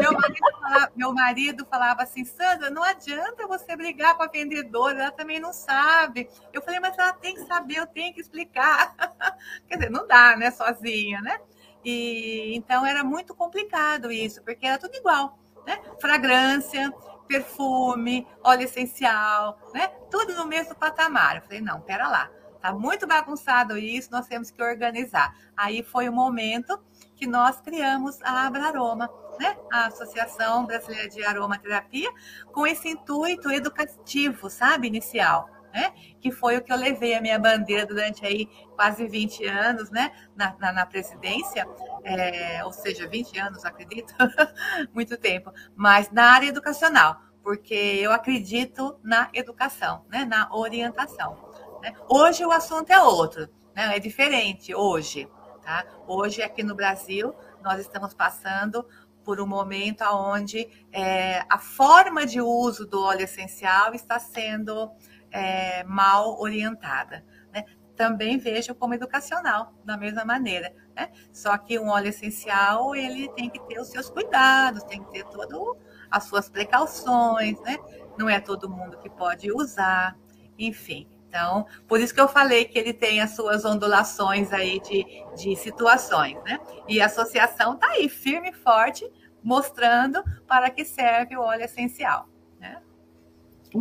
Meu 0.00 0.12
marido, 0.12 0.58
falava, 0.60 0.92
meu 0.96 1.14
marido 1.14 1.66
falava 1.70 2.02
assim, 2.02 2.24
Sandra, 2.24 2.70
não 2.70 2.82
adianta 2.82 3.46
você 3.46 3.76
brigar 3.76 4.16
com 4.16 4.24
a 4.24 4.26
vendedora, 4.26 5.02
ela 5.02 5.10
também 5.12 5.38
não 5.38 5.52
sabe. 5.52 6.28
Eu 6.52 6.60
falei, 6.60 6.80
mas 6.80 6.98
ela 6.98 7.12
tem 7.12 7.36
que 7.36 7.44
saber, 7.44 7.76
eu 7.76 7.86
tenho 7.86 8.12
que 8.12 8.20
explicar. 8.20 8.94
Quer 9.68 9.76
dizer, 9.76 9.90
não 9.90 10.06
dá, 10.08 10.36
né, 10.36 10.50
sozinha, 10.50 11.20
né? 11.22 11.38
E 11.84 12.56
então 12.56 12.84
era 12.84 13.04
muito 13.04 13.34
complicado 13.34 14.10
isso, 14.10 14.42
porque 14.42 14.66
era 14.66 14.78
tudo 14.78 14.96
igual, 14.96 15.38
né? 15.64 15.78
Fragrância, 16.00 16.92
perfume, 17.28 18.26
óleo 18.42 18.64
essencial, 18.64 19.56
né? 19.72 19.86
Tudo 20.10 20.34
no 20.34 20.46
mesmo 20.46 20.74
patamar. 20.74 21.36
Eu 21.36 21.42
falei, 21.42 21.60
não, 21.60 21.80
pera 21.80 22.08
lá, 22.08 22.28
tá 22.60 22.72
muito 22.72 23.06
bagunçado 23.06 23.78
isso, 23.78 24.10
nós 24.10 24.26
temos 24.26 24.50
que 24.50 24.62
organizar. 24.62 25.34
Aí 25.56 25.82
foi 25.82 26.08
o 26.08 26.12
momento 26.12 26.78
que 27.16 27.26
nós 27.26 27.60
criamos 27.60 28.20
a 28.22 28.46
Abraroma, 28.46 29.10
né? 29.38 29.56
A 29.72 29.86
Associação 29.86 30.66
Brasileira 30.66 31.08
de 31.08 31.24
Aromaterapia, 31.24 32.10
com 32.52 32.66
esse 32.66 32.88
intuito 32.88 33.50
educativo, 33.50 34.48
sabe, 34.48 34.86
inicial 34.86 35.48
né? 35.72 35.92
Que 36.20 36.30
foi 36.30 36.56
o 36.56 36.62
que 36.62 36.72
eu 36.72 36.76
levei 36.76 37.14
a 37.14 37.20
minha 37.20 37.38
bandeira 37.38 37.86
durante 37.86 38.24
aí 38.24 38.48
quase 38.74 39.06
20 39.06 39.44
anos, 39.46 39.90
né? 39.90 40.12
Na, 40.34 40.54
na, 40.58 40.72
na 40.72 40.86
presidência, 40.86 41.66
é, 42.04 42.64
ou 42.64 42.72
seja, 42.72 43.06
20 43.08 43.38
anos, 43.38 43.64
acredito, 43.64 44.12
muito 44.92 45.16
tempo, 45.16 45.52
mas 45.76 46.10
na 46.10 46.32
área 46.32 46.48
educacional, 46.48 47.20
porque 47.42 47.74
eu 47.74 48.12
acredito 48.12 48.98
na 49.02 49.30
educação, 49.32 50.04
né? 50.08 50.24
Na 50.24 50.54
orientação. 50.54 51.36
Né? 51.82 51.94
Hoje 52.08 52.44
o 52.44 52.50
assunto 52.50 52.90
é 52.90 53.00
outro, 53.02 53.48
né? 53.74 53.96
É 53.96 53.98
diferente 53.98 54.74
hoje, 54.74 55.28
tá? 55.62 55.84
Hoje 56.06 56.42
aqui 56.42 56.62
no 56.62 56.74
Brasil 56.74 57.34
nós 57.62 57.80
estamos 57.80 58.14
passando 58.14 58.86
por 59.24 59.40
um 59.40 59.46
momento 59.46 60.02
onde 60.04 60.66
é, 60.90 61.44
a 61.50 61.58
forma 61.58 62.24
de 62.24 62.40
uso 62.40 62.86
do 62.86 63.02
óleo 63.02 63.24
essencial 63.24 63.94
está 63.94 64.18
sendo 64.18 64.90
é, 65.30 65.84
mal 65.84 66.40
orientada. 66.40 67.22
Né? 67.52 67.64
Também 67.94 68.38
vejo 68.38 68.74
como 68.74 68.94
educacional, 68.94 69.74
da 69.84 69.98
mesma 69.98 70.24
maneira. 70.24 70.74
Né? 70.96 71.10
Só 71.30 71.58
que 71.58 71.78
um 71.78 71.88
óleo 71.88 72.08
essencial, 72.08 72.94
ele 72.94 73.28
tem 73.32 73.50
que 73.50 73.60
ter 73.66 73.78
os 73.78 73.88
seus 73.88 74.08
cuidados, 74.08 74.82
tem 74.84 75.04
que 75.04 75.10
ter 75.10 75.24
todas 75.24 75.76
as 76.10 76.24
suas 76.24 76.48
precauções, 76.48 77.60
né? 77.60 77.76
Não 78.16 78.30
é 78.30 78.40
todo 78.40 78.70
mundo 78.70 78.96
que 78.96 79.10
pode 79.10 79.52
usar, 79.52 80.16
enfim. 80.58 81.06
Então, 81.28 81.66
por 81.86 82.00
isso 82.00 82.14
que 82.14 82.20
eu 82.20 82.28
falei 82.28 82.64
que 82.64 82.78
ele 82.78 82.94
tem 82.94 83.20
as 83.20 83.36
suas 83.36 83.64
ondulações 83.64 84.50
aí 84.50 84.80
de, 84.80 85.04
de 85.36 85.54
situações, 85.56 86.42
né? 86.44 86.58
E 86.88 87.02
a 87.02 87.06
associação 87.06 87.74
está 87.74 87.86
aí, 87.88 88.08
firme 88.08 88.48
e 88.48 88.54
forte, 88.54 89.06
mostrando 89.42 90.24
para 90.46 90.70
que 90.70 90.84
serve 90.84 91.36
o 91.36 91.42
óleo 91.42 91.64
essencial. 91.64 92.26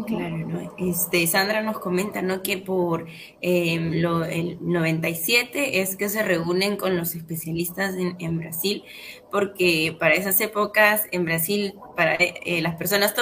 Claro, 0.06 0.38
¿no? 0.38 0.76
Este, 0.78 1.26
Sandra 1.28 1.62
nos 1.62 1.80
comenta, 1.80 2.22
¿no? 2.22 2.42
Que 2.42 2.58
por 2.58 3.08
em, 3.42 4.02
lo, 4.02 4.26
el 4.26 4.58
97 4.62 5.80
es 5.82 5.96
que 5.96 6.10
se 6.10 6.24
reúnen 6.24 6.76
con 6.76 6.98
los 6.98 7.16
especialistas 7.16 7.96
en, 7.98 8.38
Brasil, 8.38 8.84
porque 9.32 9.96
para 9.98 10.16
esas 10.16 10.42
épocas 10.42 11.06
en 11.12 11.24
Brasil, 11.24 11.74
para 11.96 12.16
eh, 12.16 12.62
las 12.62 12.76
personas 12.76 13.14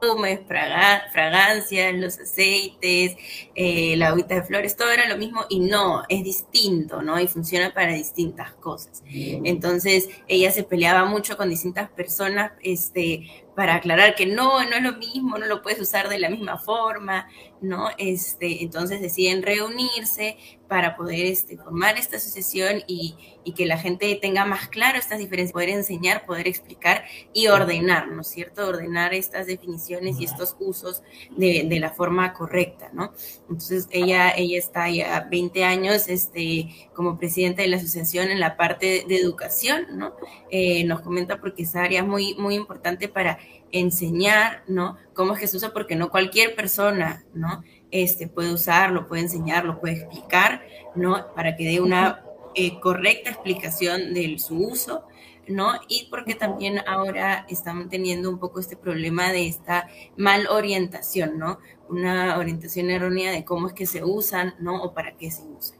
perfumes, 0.00 0.40
fragancias, 0.46 1.94
los 1.94 2.18
aceites, 2.18 3.16
eh, 3.54 3.96
la 3.96 4.08
agüita 4.08 4.34
de 4.34 4.42
flores, 4.42 4.76
todo 4.76 4.90
era 4.90 5.08
lo 5.08 5.16
mismo 5.16 5.44
y 5.48 5.60
no, 5.60 6.02
es 6.08 6.24
distinto, 6.24 7.02
¿no? 7.02 7.20
Y 7.20 7.28
funciona 7.28 7.72
para 7.72 7.92
distintas 7.92 8.52
cosas. 8.54 9.02
Entonces, 9.08 10.08
ella 10.28 10.50
se 10.50 10.62
peleaba 10.62 11.04
mucho 11.04 11.36
con 11.36 11.50
distintas 11.50 11.90
personas, 11.90 12.52
este, 12.62 13.45
para 13.56 13.76
aclarar 13.76 14.14
que 14.14 14.26
no, 14.26 14.62
no 14.64 14.76
es 14.76 14.82
lo 14.82 14.92
mismo, 14.98 15.38
no 15.38 15.46
lo 15.46 15.62
puedes 15.62 15.80
usar 15.80 16.10
de 16.10 16.18
la 16.18 16.28
misma 16.28 16.58
forma, 16.58 17.26
¿no? 17.62 17.88
Este, 17.96 18.62
entonces 18.62 19.00
deciden 19.00 19.42
reunirse 19.42 20.36
para 20.68 20.96
poder 20.96 21.26
este, 21.26 21.56
formar 21.56 21.96
esta 21.96 22.16
asociación 22.16 22.82
y, 22.86 23.14
y, 23.44 23.52
que 23.52 23.66
la 23.66 23.78
gente 23.78 24.18
tenga 24.20 24.44
más 24.44 24.68
claro 24.68 24.98
estas 24.98 25.20
diferencias, 25.20 25.52
poder 25.52 25.70
enseñar, 25.70 26.26
poder 26.26 26.48
explicar 26.48 27.04
y 27.32 27.46
ordenar, 27.46 28.08
¿no 28.08 28.22
es 28.22 28.26
cierto? 28.26 28.66
Ordenar 28.66 29.14
estas 29.14 29.46
definiciones 29.46 30.20
y 30.20 30.24
estos 30.24 30.56
usos 30.58 31.02
de, 31.36 31.64
de 31.68 31.80
la 31.80 31.90
forma 31.90 32.34
correcta, 32.34 32.90
¿no? 32.92 33.12
Entonces 33.42 33.86
ella, 33.90 34.30
ella 34.36 34.58
está 34.58 34.90
ya 34.90 35.26
20 35.30 35.64
años 35.64 36.08
este, 36.08 36.68
como 36.94 37.16
presidenta 37.16 37.62
de 37.62 37.68
la 37.68 37.76
asociación 37.76 38.30
en 38.30 38.40
la 38.40 38.56
parte 38.56 39.04
de 39.08 39.16
educación, 39.16 39.86
¿no? 39.92 40.14
Eh, 40.50 40.84
nos 40.84 41.00
comenta 41.00 41.40
porque 41.40 41.62
esa 41.62 41.84
área 41.84 42.00
es 42.00 42.06
muy, 42.06 42.34
muy 42.34 42.56
importante 42.56 43.08
para 43.08 43.38
enseñar, 43.72 44.62
¿no? 44.68 44.96
Cómo 45.14 45.34
es 45.34 45.40
que 45.40 45.46
se 45.46 45.56
usa, 45.56 45.72
porque 45.72 45.96
no 45.96 46.10
cualquier 46.10 46.54
persona, 46.54 47.24
¿no? 47.34 47.62
Este, 47.90 48.28
puede 48.28 48.52
usarlo, 48.52 49.06
puede 49.06 49.22
enseñarlo, 49.22 49.80
puede 49.80 49.94
explicar, 49.94 50.62
¿no? 50.94 51.32
Para 51.34 51.56
que 51.56 51.64
dé 51.64 51.80
una 51.80 52.24
eh, 52.54 52.80
correcta 52.80 53.30
explicación 53.30 54.14
de 54.14 54.38
su 54.38 54.56
uso, 54.58 55.04
¿no? 55.48 55.72
Y 55.88 56.08
porque 56.10 56.34
también 56.34 56.80
ahora 56.86 57.46
están 57.48 57.88
teniendo 57.88 58.30
un 58.30 58.38
poco 58.38 58.60
este 58.60 58.76
problema 58.76 59.30
de 59.30 59.46
esta 59.46 59.88
mal 60.16 60.46
orientación, 60.48 61.38
¿no? 61.38 61.58
Una 61.88 62.38
orientación 62.38 62.90
errónea 62.90 63.30
de 63.30 63.44
cómo 63.44 63.68
es 63.68 63.72
que 63.72 63.86
se 63.86 64.04
usan, 64.04 64.54
¿no? 64.58 64.82
O 64.82 64.92
para 64.92 65.16
qué 65.16 65.30
se 65.30 65.42
usan. 65.44 65.78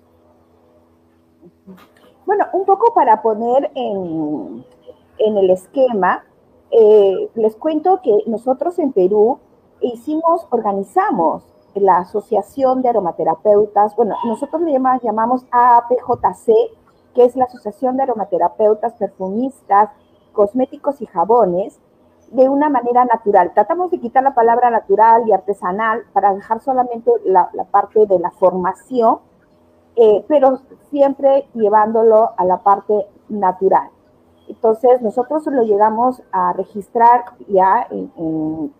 Bueno, 2.25 2.47
un 2.53 2.65
poco 2.65 2.93
para 2.95 3.23
poner 3.23 3.71
en, 3.75 4.65
en 5.19 5.37
el 5.39 5.51
esquema, 5.51 6.25
eh, 6.71 7.31
les 7.35 7.57
cuento 7.57 8.01
que 8.03 8.23
nosotros 8.27 8.79
en 8.79 8.93
Perú 8.93 9.39
hicimos, 9.81 10.47
organizamos 10.51 11.45
la 11.75 11.99
Asociación 11.99 12.83
de 12.83 12.89
Aromaterapeutas, 12.89 13.95
bueno, 13.97 14.17
nosotros 14.25 14.63
le 14.63 14.73
llamamos, 14.73 15.03
llamamos 15.03 15.47
AAPJC, 15.51 16.53
que 17.15 17.25
es 17.25 17.37
la 17.37 17.45
Asociación 17.45 17.97
de 17.97 18.05
Aromaterapeutas, 18.05 18.95
Perfumistas, 18.95 19.91
Cosméticos 20.33 21.01
y 21.01 21.07
Jabones, 21.07 21.79
de 22.31 22.49
una 22.49 22.69
manera 22.69 23.05
natural. 23.05 23.53
Tratamos 23.55 23.91
de 23.91 24.01
quitar 24.01 24.23
la 24.23 24.35
palabra 24.35 24.71
natural 24.71 25.29
y 25.29 25.33
artesanal 25.33 26.03
para 26.13 26.35
dejar 26.35 26.61
solamente 26.61 27.11
la, 27.25 27.49
parte 27.71 28.07
de 28.07 28.19
la 28.19 28.31
formación, 28.33 29.19
eh, 29.95 30.25
pero 30.29 30.61
siempre 30.91 31.47
llevándolo 31.55 32.33
a 32.37 32.45
la 32.45 32.59
parte 32.59 33.07
natural. 33.29 33.91
Entonces, 34.49 35.03
nosotros 35.03 35.47
lo 35.47 35.63
llegamos 35.63 36.23
a 36.33 36.53
registrar 36.53 37.25
ya 37.49 37.87
en, 37.91 38.73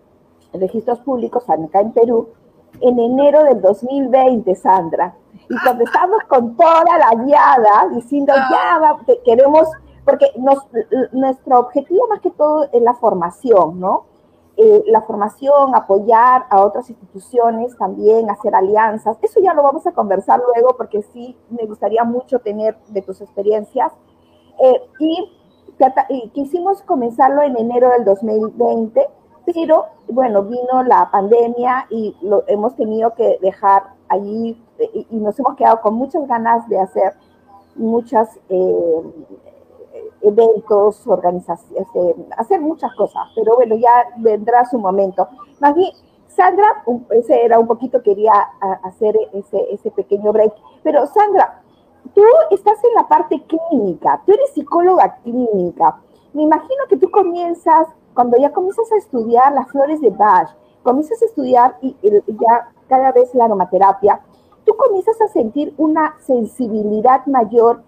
registros 0.53 0.99
públicos 0.99 1.43
acá 1.49 1.81
en 1.81 1.91
Perú 1.91 2.29
en 2.81 2.99
enero 2.99 3.43
del 3.43 3.61
2020, 3.61 4.55
Sandra. 4.55 5.15
Y 5.49 5.55
cuando 5.63 5.83
estamos 5.83 6.19
con 6.27 6.55
toda 6.55 6.97
la 6.97 7.23
guiada 7.23 7.89
diciendo, 7.93 8.33
ya 8.51 8.97
queremos 9.23 9.67
porque 10.07 10.31
nuestro 11.11 11.59
objetivo 11.59 12.07
más 12.07 12.21
que 12.21 12.31
todo 12.31 12.69
es 12.71 12.81
la 12.81 12.93
formación, 12.93 13.79
¿no? 13.79 14.05
Eh, 14.55 14.83
la 14.87 15.01
formación, 15.01 15.75
apoyar 15.75 16.45
a 16.49 16.63
otras 16.63 16.89
instituciones 16.89 17.77
también, 17.77 18.29
hacer 18.29 18.55
alianzas. 18.55 19.17
Eso 19.21 19.39
ya 19.41 19.53
lo 19.53 19.63
vamos 19.63 19.85
a 19.85 19.91
conversar 19.91 20.39
luego 20.39 20.75
porque 20.77 21.03
sí 21.13 21.37
me 21.49 21.65
gustaría 21.65 22.03
mucho 22.05 22.39
tener 22.39 22.77
de 22.87 23.01
tus 23.01 23.21
experiencias. 23.21 23.91
Eh, 24.59 24.81
y, 24.99 25.31
quisimos 26.33 26.81
comenzarlo 26.83 27.41
en 27.43 27.57
enero 27.57 27.89
del 27.91 28.05
2020, 28.05 29.07
pero 29.45 29.85
bueno, 30.09 30.43
vino 30.43 30.83
la 30.83 31.09
pandemia 31.11 31.87
y 31.89 32.15
lo 32.21 32.43
hemos 32.47 32.75
tenido 32.75 33.13
que 33.13 33.37
dejar 33.41 33.83
allí 34.09 34.61
y, 34.93 35.07
nos 35.11 35.37
hemos 35.39 35.55
quedado 35.55 35.81
con 35.81 35.95
muchas 35.95 36.27
ganas 36.27 36.67
de 36.69 36.79
hacer 36.79 37.13
muchas 37.75 38.39
eh, 38.49 39.01
eventos, 40.21 41.05
este, 41.75 42.15
hacer 42.37 42.59
muchas 42.61 42.93
cosas, 42.95 43.23
pero 43.35 43.55
bueno, 43.55 43.75
ya 43.75 44.05
vendrá 44.17 44.65
su 44.65 44.79
momento. 44.79 45.27
Más 45.59 45.75
bien, 45.75 45.91
Sandra, 46.27 46.83
ese 47.11 47.43
era 47.43 47.59
un 47.59 47.67
poquito, 47.67 48.01
quería 48.01 48.33
hacer 48.83 49.15
ese 49.33 49.91
pequeño 49.91 50.31
break, 50.33 50.53
pero 50.83 51.05
Sandra, 51.07 51.61
tú 52.13 52.21
estás 52.51 52.83
en 52.83 52.93
la 52.95 53.07
parte 53.07 53.43
clínica, 53.43 54.21
tú 54.25 54.33
eres 54.33 54.51
psicóloga 54.51 55.17
clínica. 55.23 55.99
Me 56.33 56.43
imagino 56.43 56.83
que 56.89 56.97
tú 56.97 57.09
comienzas, 57.09 57.87
cuando 58.13 58.37
ya 58.37 58.51
comienzas 58.51 58.91
a 58.91 58.97
estudiar 58.97 59.53
las 59.53 59.69
flores 59.71 60.01
de 60.01 60.09
Bach, 60.09 60.49
comienzas 60.83 61.21
a 61.21 61.25
estudiar 61.25 61.77
y, 61.81 61.95
y 62.01 62.11
ya 62.27 62.69
cada 62.87 63.11
vez 63.11 63.33
la 63.35 63.45
aromaterapia, 63.45 64.21
tú 64.65 64.75
comienzas 64.75 65.19
a 65.21 65.27
sentir 65.27 65.73
una 65.77 66.15
sensibilidad 66.19 67.25
mayor 67.25 67.83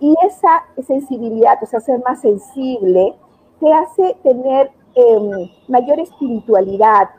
y 0.00 0.14
esa 0.24 0.64
sensibilidad, 0.86 1.58
o 1.62 1.66
sea, 1.66 1.80
ser 1.80 2.02
más 2.04 2.20
sensible, 2.20 3.14
te 3.60 3.72
hace 3.72 4.16
tener 4.22 4.70
em, 4.94 5.50
mayor 5.66 6.00
espiritualidad, 6.00 7.10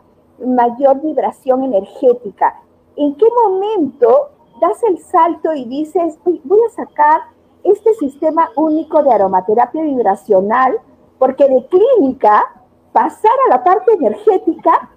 mayor 0.45 1.01
vibración 1.01 1.63
energética. 1.63 2.61
¿En 2.95 3.15
qué 3.15 3.25
momento 3.43 4.29
das 4.59 4.83
el 4.83 4.97
salto 4.99 5.53
y 5.53 5.65
dices, 5.65 6.17
voy 6.23 6.59
a 6.67 6.75
sacar 6.75 7.21
este 7.63 7.93
sistema 7.95 8.49
único 8.55 9.03
de 9.03 9.13
aromaterapia 9.13 9.83
vibracional, 9.83 10.79
porque 11.17 11.47
de 11.47 11.67
clínica 11.67 12.45
pasar 12.93 13.31
a 13.47 13.49
la 13.49 13.63
parte 13.63 13.93
energética, 13.93 14.89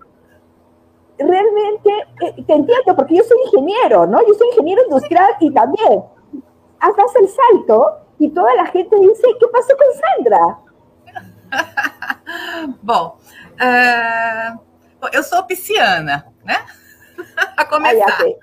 realmente 1.19 1.91
eh, 2.21 2.45
te 2.47 2.55
entiendo, 2.55 2.97
porque 2.97 3.17
yo 3.17 3.25
soy 3.25 3.39
ingeniero, 3.47 4.07
¿no? 4.07 4.21
Yo 4.27 4.35
soy 4.35 4.49
ingeniero 4.49 4.83
industrial 4.85 5.31
y 5.41 5.53
también 5.53 6.05
haces 6.81 7.17
el 7.21 7.29
salto 7.29 7.99
y 8.19 8.29
toda 8.31 8.55
la 8.55 8.67
gente 8.67 8.97
dice, 8.99 9.27
¿qué 9.39 9.47
pasó 9.53 9.75
con 9.77 9.87
Sandra? 10.01 10.59
bom, 12.83 13.19
uh, 13.61 15.09
eu 15.13 15.23
sou 15.23 15.45
pisciana, 15.45 16.27
né? 16.45 16.65
a 17.57 17.65
começar. 17.65 18.21
okay. 18.21 18.37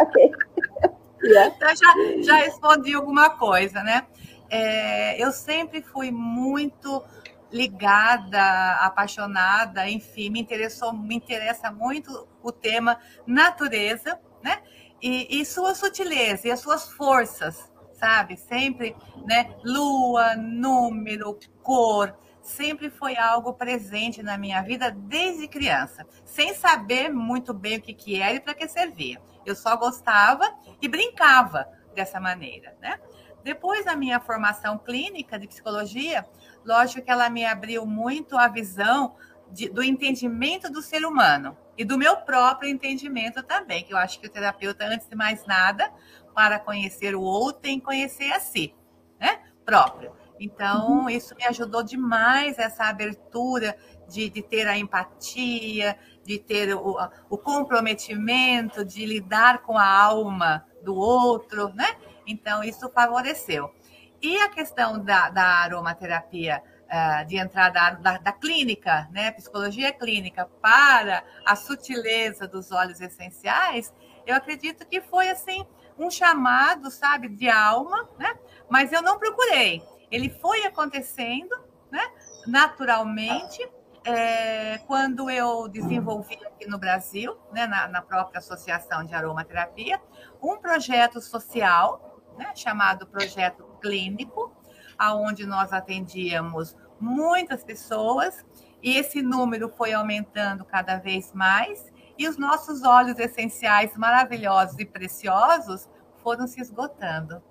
okay. 0.00 0.30
yeah. 1.22 1.54
Então, 1.54 1.68
já, 1.74 2.22
já 2.22 2.36
respondi 2.36 2.94
alguma 2.94 3.30
coisa, 3.30 3.82
né? 3.82 4.06
É, 4.48 5.22
eu 5.22 5.32
sempre 5.32 5.82
fui 5.82 6.10
muito 6.10 7.02
ligada, 7.50 8.72
apaixonada, 8.80 9.88
enfim, 9.88 10.30
me 10.30 10.40
interessou, 10.40 10.92
me 10.92 11.14
interessa 11.14 11.70
muito 11.70 12.28
o 12.42 12.52
tema 12.52 12.98
natureza, 13.26 14.18
né? 14.42 14.60
e, 15.02 15.40
e 15.40 15.44
sua 15.44 15.74
sutileza 15.74 16.48
e 16.48 16.50
as 16.50 16.60
suas 16.60 16.88
forças, 16.88 17.70
sabe? 17.92 18.36
Sempre, 18.36 18.96
né? 19.24 19.54
Lua, 19.64 20.36
número, 20.36 21.38
cor, 21.62 22.16
sempre 22.46 22.88
foi 22.88 23.16
algo 23.16 23.52
presente 23.52 24.22
na 24.22 24.38
minha 24.38 24.62
vida 24.62 24.90
desde 24.90 25.48
criança, 25.48 26.06
sem 26.24 26.54
saber 26.54 27.08
muito 27.10 27.52
bem 27.52 27.78
o 27.78 27.82
que, 27.82 27.92
que 27.92 28.20
era 28.20 28.34
e 28.34 28.40
para 28.40 28.54
que 28.54 28.68
servia. 28.68 29.20
Eu 29.44 29.54
só 29.54 29.76
gostava 29.76 30.54
e 30.80 30.88
brincava 30.88 31.68
dessa 31.94 32.20
maneira, 32.20 32.76
né? 32.80 32.98
Depois 33.42 33.84
da 33.84 33.96
minha 33.96 34.20
formação 34.20 34.78
clínica 34.78 35.38
de 35.38 35.46
psicologia, 35.46 36.26
lógico 36.64 37.02
que 37.02 37.10
ela 37.10 37.28
me 37.28 37.44
abriu 37.44 37.84
muito 37.84 38.36
a 38.36 38.48
visão 38.48 39.16
de, 39.50 39.68
do 39.68 39.82
entendimento 39.82 40.70
do 40.70 40.82
ser 40.82 41.04
humano 41.04 41.56
e 41.76 41.84
do 41.84 41.98
meu 41.98 42.16
próprio 42.18 42.68
entendimento 42.68 43.42
também, 43.42 43.84
que 43.84 43.92
eu 43.92 43.98
acho 43.98 44.18
que 44.20 44.26
o 44.26 44.30
terapeuta, 44.30 44.84
antes 44.84 45.08
de 45.08 45.14
mais 45.14 45.46
nada, 45.46 45.92
para 46.34 46.58
conhecer 46.58 47.14
o 47.14 47.22
outro, 47.22 47.62
tem 47.62 47.78
que 47.78 47.84
conhecer 47.84 48.32
a 48.32 48.40
si, 48.40 48.74
né? 49.18 49.40
Próprio. 49.64 50.12
Então, 50.38 51.02
uhum. 51.02 51.10
isso 51.10 51.34
me 51.34 51.44
ajudou 51.44 51.82
demais, 51.82 52.58
essa 52.58 52.84
abertura 52.84 53.76
de, 54.08 54.28
de 54.28 54.42
ter 54.42 54.68
a 54.68 54.76
empatia, 54.76 55.98
de 56.24 56.38
ter 56.38 56.74
o, 56.74 56.96
o 57.30 57.38
comprometimento, 57.38 58.84
de 58.84 59.06
lidar 59.06 59.62
com 59.62 59.78
a 59.78 59.86
alma 59.86 60.64
do 60.82 60.94
outro, 60.94 61.72
né? 61.74 61.96
Então, 62.26 62.62
isso 62.62 62.90
favoreceu. 62.90 63.72
E 64.20 64.38
a 64.38 64.48
questão 64.48 65.02
da, 65.02 65.30
da 65.30 65.44
aromaterapia 65.44 66.62
uh, 66.86 67.26
de 67.26 67.36
entrada 67.36 67.90
da, 68.00 68.18
da, 68.18 68.32
clínica, 68.32 69.08
né, 69.12 69.30
psicologia 69.32 69.92
clínica, 69.92 70.48
para 70.60 71.22
a 71.44 71.54
sutileza 71.54 72.48
dos 72.48 72.72
óleos 72.72 73.00
essenciais, 73.00 73.92
eu 74.26 74.34
acredito 74.34 74.86
que 74.86 75.00
foi 75.00 75.28
assim 75.28 75.66
um 75.98 76.10
chamado, 76.10 76.90
sabe, 76.90 77.28
de 77.28 77.48
alma, 77.48 78.08
né? 78.18 78.34
Mas 78.68 78.92
eu 78.92 79.00
não 79.00 79.18
procurei. 79.18 79.82
Ele 80.10 80.28
foi 80.30 80.64
acontecendo, 80.64 81.54
né? 81.90 82.02
Naturalmente, 82.46 83.68
é, 84.04 84.78
quando 84.86 85.28
eu 85.28 85.66
desenvolvi 85.66 86.38
aqui 86.46 86.66
no 86.68 86.78
Brasil, 86.78 87.36
né, 87.52 87.66
na, 87.66 87.88
na, 87.88 88.00
própria 88.00 88.38
Associação 88.38 89.04
de 89.04 89.14
Aromaterapia, 89.14 90.00
um 90.40 90.56
projeto 90.56 91.20
social, 91.20 92.22
né, 92.38 92.52
chamado 92.54 93.04
Projeto 93.06 93.64
Clínico, 93.80 94.52
aonde 94.96 95.44
nós 95.44 95.72
atendíamos 95.72 96.76
muitas 97.00 97.64
pessoas 97.64 98.44
e 98.80 98.96
esse 98.96 99.22
número 99.22 99.68
foi 99.68 99.92
aumentando 99.92 100.64
cada 100.64 100.98
vez 100.98 101.32
mais 101.32 101.92
e 102.16 102.28
os 102.28 102.38
nossos 102.38 102.84
óleos 102.84 103.18
essenciais 103.18 103.96
maravilhosos 103.96 104.78
e 104.78 104.84
preciosos 104.84 105.88
foram 106.22 106.46
se 106.46 106.60
esgotando. 106.60 107.42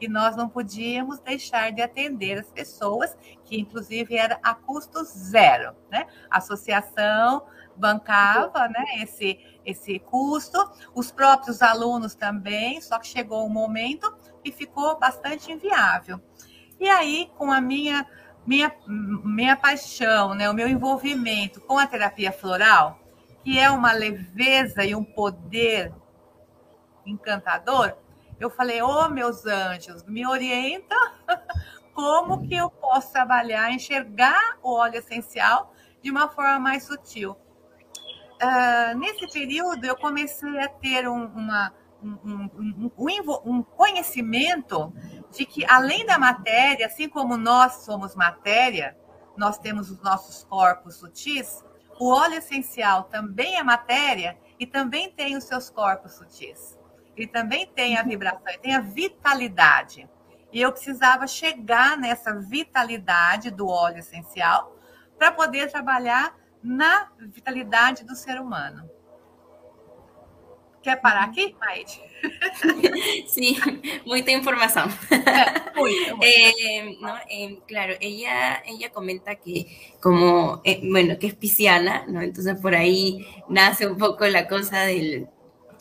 E 0.00 0.08
nós 0.08 0.36
não 0.36 0.48
podíamos 0.48 1.18
deixar 1.18 1.72
de 1.72 1.82
atender 1.82 2.38
as 2.38 2.50
pessoas, 2.50 3.16
que 3.44 3.58
inclusive 3.58 4.16
era 4.16 4.38
a 4.42 4.54
custo 4.54 5.02
zero. 5.04 5.74
Né? 5.90 6.06
A 6.30 6.38
associação 6.38 7.44
bancava 7.76 8.68
né, 8.68 8.84
esse, 9.02 9.38
esse 9.64 9.98
custo, 9.98 10.58
os 10.94 11.10
próprios 11.10 11.62
alunos 11.62 12.14
também, 12.14 12.80
só 12.80 12.98
que 12.98 13.06
chegou 13.06 13.46
um 13.46 13.50
momento 13.50 14.12
e 14.44 14.52
ficou 14.52 14.98
bastante 14.98 15.50
inviável. 15.52 16.20
E 16.80 16.88
aí, 16.88 17.30
com 17.36 17.50
a 17.50 17.60
minha, 17.60 18.06
minha, 18.46 18.72
minha 18.86 19.56
paixão, 19.56 20.34
né, 20.34 20.48
o 20.48 20.54
meu 20.54 20.68
envolvimento 20.68 21.60
com 21.60 21.78
a 21.78 21.86
terapia 21.86 22.32
floral, 22.32 23.00
que 23.42 23.58
é 23.58 23.70
uma 23.70 23.92
leveza 23.92 24.84
e 24.84 24.94
um 24.94 25.04
poder 25.04 25.92
encantador, 27.06 27.96
eu 28.40 28.50
falei, 28.50 28.80
ô 28.82 28.86
oh, 28.86 29.08
meus 29.08 29.44
anjos, 29.46 30.04
me 30.04 30.26
orienta 30.26 30.94
como 31.94 32.46
que 32.46 32.54
eu 32.54 32.70
posso 32.70 33.12
trabalhar, 33.12 33.72
enxergar 33.72 34.58
o 34.62 34.72
óleo 34.72 34.98
essencial 34.98 35.74
de 36.00 36.10
uma 36.10 36.28
forma 36.28 36.58
mais 36.60 36.84
sutil. 36.84 37.36
Uh, 38.40 38.96
nesse 38.96 39.26
período, 39.32 39.84
eu 39.84 39.96
comecei 39.96 40.60
a 40.60 40.68
ter 40.68 41.08
um, 41.08 41.24
uma, 41.24 41.74
um, 42.00 42.48
um, 42.96 43.30
um, 43.44 43.62
conhecimento 43.64 44.92
de 45.32 45.44
que, 45.44 45.64
além 45.66 46.06
da 46.06 46.16
matéria, 46.18 46.86
assim 46.86 47.08
como 47.08 47.36
nós 47.36 47.84
somos 47.84 48.14
matéria, 48.14 48.96
nós 49.36 49.58
temos 49.58 49.90
os 49.90 50.00
nossos 50.00 50.44
corpos 50.44 50.96
sutis, 50.96 51.64
o 51.98 52.12
óleo 52.12 52.34
essencial 52.34 53.04
também 53.04 53.56
é 53.56 53.62
matéria 53.64 54.38
e 54.58 54.64
também 54.64 55.10
tem 55.10 55.36
os 55.36 55.42
seus 55.42 55.68
corpos 55.68 56.12
sutis. 56.12 56.77
Ele 57.18 57.26
também 57.26 57.66
tem 57.74 57.98
a 57.98 58.02
vibração, 58.04 58.40
ele 58.46 58.58
tem 58.58 58.74
a 58.76 58.80
vitalidade. 58.80 60.08
E 60.52 60.60
eu 60.60 60.70
precisava 60.70 61.26
chegar 61.26 61.98
nessa 61.98 62.32
vitalidade 62.32 63.50
do 63.50 63.66
óleo 63.66 63.98
essencial 63.98 64.76
para 65.18 65.32
poder 65.32 65.68
trabalhar 65.68 66.38
na 66.62 67.10
vitalidade 67.18 68.04
do 68.04 68.14
ser 68.14 68.40
humano. 68.40 68.88
Quer 70.80 71.00
parar 71.00 71.24
aqui, 71.24 71.56
Maite? 71.58 72.00
Sí, 73.26 73.58
mucha 74.06 74.30
información. 74.30 74.88
Eh, 76.20 76.96
eh, 77.30 77.58
claro, 77.66 77.94
ella, 78.00 78.62
ella 78.66 78.90
comenta 78.90 79.36
que 79.36 79.66
como, 80.00 80.60
eh, 80.64 80.80
bueno, 80.82 81.18
que 81.18 81.28
es 81.28 81.34
pisciana, 81.34 82.04
¿no? 82.08 82.20
Entonces 82.20 82.60
por 82.60 82.74
ahí 82.74 83.24
nace 83.48 83.86
un 83.86 83.96
poco 83.96 84.26
la 84.26 84.48
cosa 84.48 84.80
del, 84.80 85.28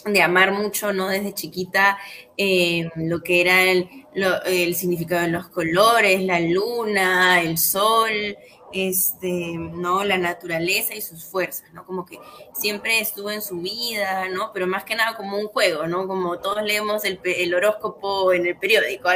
de 0.05 0.21
amar 0.21 0.51
mucho, 0.51 0.93
¿no? 0.93 1.10
Desde 1.10 1.33
chiquita, 1.33 1.97
lo 2.38 3.21
que 3.21 3.41
era 3.41 3.63
el 3.63 4.75
significado 4.75 5.23
de 5.23 5.29
los 5.29 5.47
colores, 5.49 6.21
la 6.21 6.39
luna, 6.39 7.41
el 7.41 7.57
sol, 7.57 8.38
este, 8.73 9.55
¿no? 9.57 10.03
La 10.03 10.17
naturaleza 10.17 10.93
y 10.95 11.01
sus 11.01 11.25
fuerzas, 11.25 11.71
¿no? 11.73 11.86
Como 11.86 12.05
que 12.05 12.19
siempre 12.53 12.99
estuvo 12.99 13.31
en 13.31 13.41
su 13.41 13.62
vida, 13.62 14.27
¿no? 14.29 14.51
Pero 14.53 14.67
más 14.67 14.83
que 14.83 14.95
nada 14.95 15.15
como 15.15 15.38
un 15.38 15.47
juego, 15.47 15.88
¿no? 15.88 16.07
Como 16.07 16.39
todos 16.39 16.63
leemos 16.63 17.03
el, 17.05 17.19
el 17.23 17.53
horóscopo 17.53 18.33
en 18.33 18.45
el 18.45 18.57
periódico, 18.57 19.10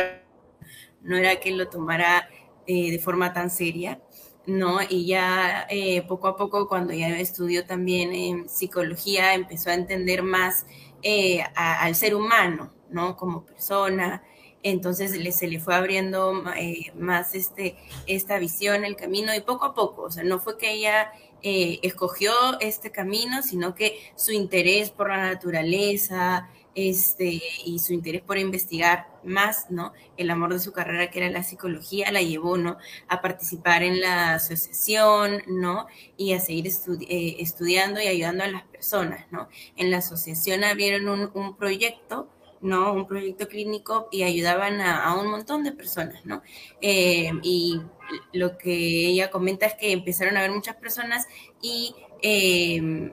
no 1.01 1.17
era 1.17 1.39
que 1.39 1.51
lo 1.51 1.67
tomara 1.67 2.29
eh, 2.67 2.91
de 2.91 2.99
forma 2.99 3.33
tan 3.33 3.49
seria, 3.49 3.99
¿no? 4.45 4.79
Y 4.87 5.05
ya 5.07 5.67
eh, 5.69 6.01
poco 6.03 6.27
a 6.27 6.35
poco, 6.35 6.67
cuando 6.67 6.93
ya 6.93 7.19
estudió 7.19 7.65
también 7.65 8.13
en 8.13 8.49
psicología, 8.49 9.33
empezó 9.33 9.69
a 9.69 9.75
entender 9.75 10.23
más 10.23 10.65
eh, 11.03 11.43
al 11.55 11.95
ser 11.95 12.15
humano, 12.15 12.71
¿no? 12.89 13.15
Como 13.17 13.45
persona, 13.45 14.23
entonces 14.63 15.11
se 15.35 15.47
le 15.47 15.59
fue 15.59 15.75
abriendo 15.75 16.43
eh, 16.55 16.91
más 16.95 17.35
este, 17.35 17.77
esta 18.07 18.37
visión, 18.39 18.85
el 18.85 18.95
camino, 18.95 19.33
y 19.33 19.41
poco 19.41 19.65
a 19.65 19.73
poco, 19.73 20.03
o 20.03 20.11
sea, 20.11 20.23
no 20.23 20.39
fue 20.39 20.57
que 20.57 20.71
ella 20.71 21.11
eh, 21.41 21.79
escogió 21.81 22.31
este 22.59 22.91
camino, 22.91 23.41
sino 23.41 23.73
que 23.73 23.99
su 24.15 24.31
interés 24.31 24.91
por 24.91 25.09
la 25.09 25.17
naturaleza, 25.17 26.49
este, 26.75 27.41
y 27.65 27.79
su 27.79 27.93
interés 27.93 28.21
por 28.21 28.37
investigar 28.37 29.07
más, 29.23 29.69
¿no? 29.69 29.93
El 30.17 30.29
amor 30.31 30.53
de 30.53 30.59
su 30.59 30.71
carrera, 30.71 31.09
que 31.11 31.19
era 31.19 31.29
la 31.29 31.43
psicología, 31.43 32.11
la 32.11 32.21
llevó, 32.21 32.57
¿no? 32.57 32.77
A 33.07 33.21
participar 33.21 33.83
en 33.83 33.99
la 33.99 34.35
asociación, 34.35 35.43
¿no? 35.47 35.87
Y 36.17 36.33
a 36.33 36.39
seguir 36.39 36.67
eh, 36.67 37.35
estudiando 37.39 38.01
y 38.01 38.07
ayudando 38.07 38.43
a 38.43 38.47
las 38.47 38.63
personas, 38.63 39.25
¿no? 39.31 39.49
En 39.75 39.91
la 39.91 39.97
asociación 39.97 40.63
abrieron 40.63 41.07
un, 41.33 41.57
proyecto 41.57 42.29
¿no? 42.61 42.93
Un 42.93 43.07
proyecto 43.07 43.47
clínico 43.47 44.07
y 44.11 44.21
ayudaban 44.23 44.81
a, 44.81 45.15
un 45.15 45.31
montón 45.31 45.63
de 45.63 45.71
personas, 45.71 46.25
¿no? 46.25 46.43
Eh, 46.79 47.31
y 47.41 47.81
lo 48.33 48.57
que 48.57 49.07
ella 49.07 49.31
comenta 49.31 49.65
es 49.65 49.73
que 49.73 49.91
empezaron 49.91 50.37
a 50.37 50.41
ver 50.41 50.51
muchas 50.51 50.75
personas 50.75 51.27
y 51.59 51.95
eh, 52.21 53.11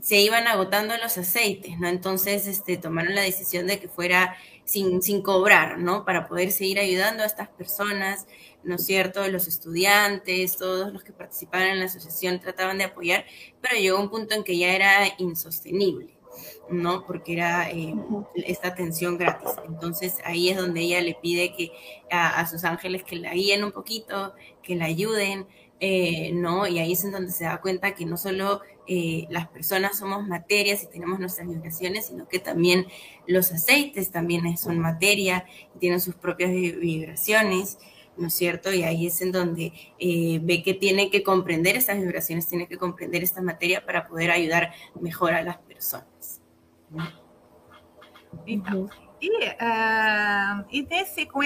se 0.00 0.20
iban 0.20 0.46
agotando 0.46 0.96
los 0.96 1.18
aceites, 1.18 1.78
¿no? 1.78 1.88
Entonces, 1.88 2.46
este, 2.46 2.76
tomaron 2.76 3.14
la 3.14 3.22
decisión 3.22 3.66
de 3.66 3.80
que 3.80 3.88
fuera 3.88 4.36
sin, 4.64 5.02
sin 5.02 5.22
cobrar, 5.22 5.78
¿no? 5.78 6.04
Para 6.04 6.28
poder 6.28 6.52
seguir 6.52 6.78
ayudando 6.78 7.22
a 7.22 7.26
estas 7.26 7.48
personas, 7.48 8.26
¿no 8.62 8.76
es 8.76 8.86
cierto? 8.86 9.26
Los 9.28 9.48
estudiantes, 9.48 10.56
todos 10.56 10.92
los 10.92 11.02
que 11.02 11.12
participaban 11.12 11.68
en 11.68 11.78
la 11.80 11.86
asociación 11.86 12.40
trataban 12.40 12.78
de 12.78 12.84
apoyar, 12.84 13.24
pero 13.60 13.76
llegó 13.76 13.98
un 13.98 14.10
punto 14.10 14.34
en 14.34 14.44
que 14.44 14.56
ya 14.56 14.74
era 14.74 15.06
insostenible. 15.18 16.18
¿no? 16.70 17.04
Porque 17.06 17.32
era 17.32 17.70
eh, 17.70 17.94
esta 18.46 18.68
atención 18.68 19.18
gratis. 19.18 19.50
Entonces 19.66 20.18
ahí 20.24 20.50
es 20.50 20.56
donde 20.56 20.80
ella 20.80 21.00
le 21.00 21.14
pide 21.14 21.54
que 21.54 21.72
a, 22.10 22.46
sus 22.46 22.64
ángeles 22.64 23.04
que 23.04 23.16
la 23.16 23.32
guíen 23.34 23.64
un 23.64 23.72
poquito, 23.72 24.34
que 24.62 24.76
la 24.76 24.86
ayuden, 24.86 25.46
eh, 25.80 26.32
¿no? 26.32 26.66
Y 26.66 26.78
ahí 26.78 26.92
es 26.92 27.04
en 27.04 27.12
donde 27.12 27.32
se 27.32 27.44
da 27.44 27.60
cuenta 27.60 27.94
que 27.94 28.04
no 28.04 28.16
solo 28.16 28.60
eh, 28.86 29.26
las 29.30 29.48
personas 29.48 29.98
somos 29.98 30.26
materias 30.26 30.82
y 30.82 30.86
tenemos 30.86 31.18
nuestras 31.18 31.48
vibraciones, 31.48 32.06
sino 32.06 32.28
que 32.28 32.38
también 32.38 32.86
los 33.26 33.52
aceites 33.52 34.10
también 34.10 34.56
son 34.56 34.78
materia 34.78 35.44
y 35.74 35.78
tienen 35.78 36.00
sus 36.00 36.14
propias 36.14 36.50
vibraciones. 36.50 37.78
¿no 38.16 38.26
es 38.26 38.34
cierto? 38.34 38.72
Y 38.72 38.82
ahí 38.82 39.06
es 39.06 39.22
en 39.22 39.30
donde 39.30 39.72
ve 40.00 40.62
que 40.64 40.74
tiene 40.74 41.08
que 41.08 41.22
comprender 41.22 41.76
estas 41.76 42.00
vibraciones, 42.00 42.48
tiene 42.48 42.66
que 42.66 42.76
comprender 42.76 43.22
esta 43.22 43.40
materia 43.40 43.86
para 43.86 44.08
poder 44.08 44.32
ayudar 44.32 44.72
mejor 45.00 45.34
a 45.34 45.42
las 45.44 45.58
personas. 45.58 46.42
Então, 48.46 48.88
e, 49.20 49.28
uh, 49.30 50.64
e 50.70 50.82
desse, 50.82 51.26
com 51.26 51.42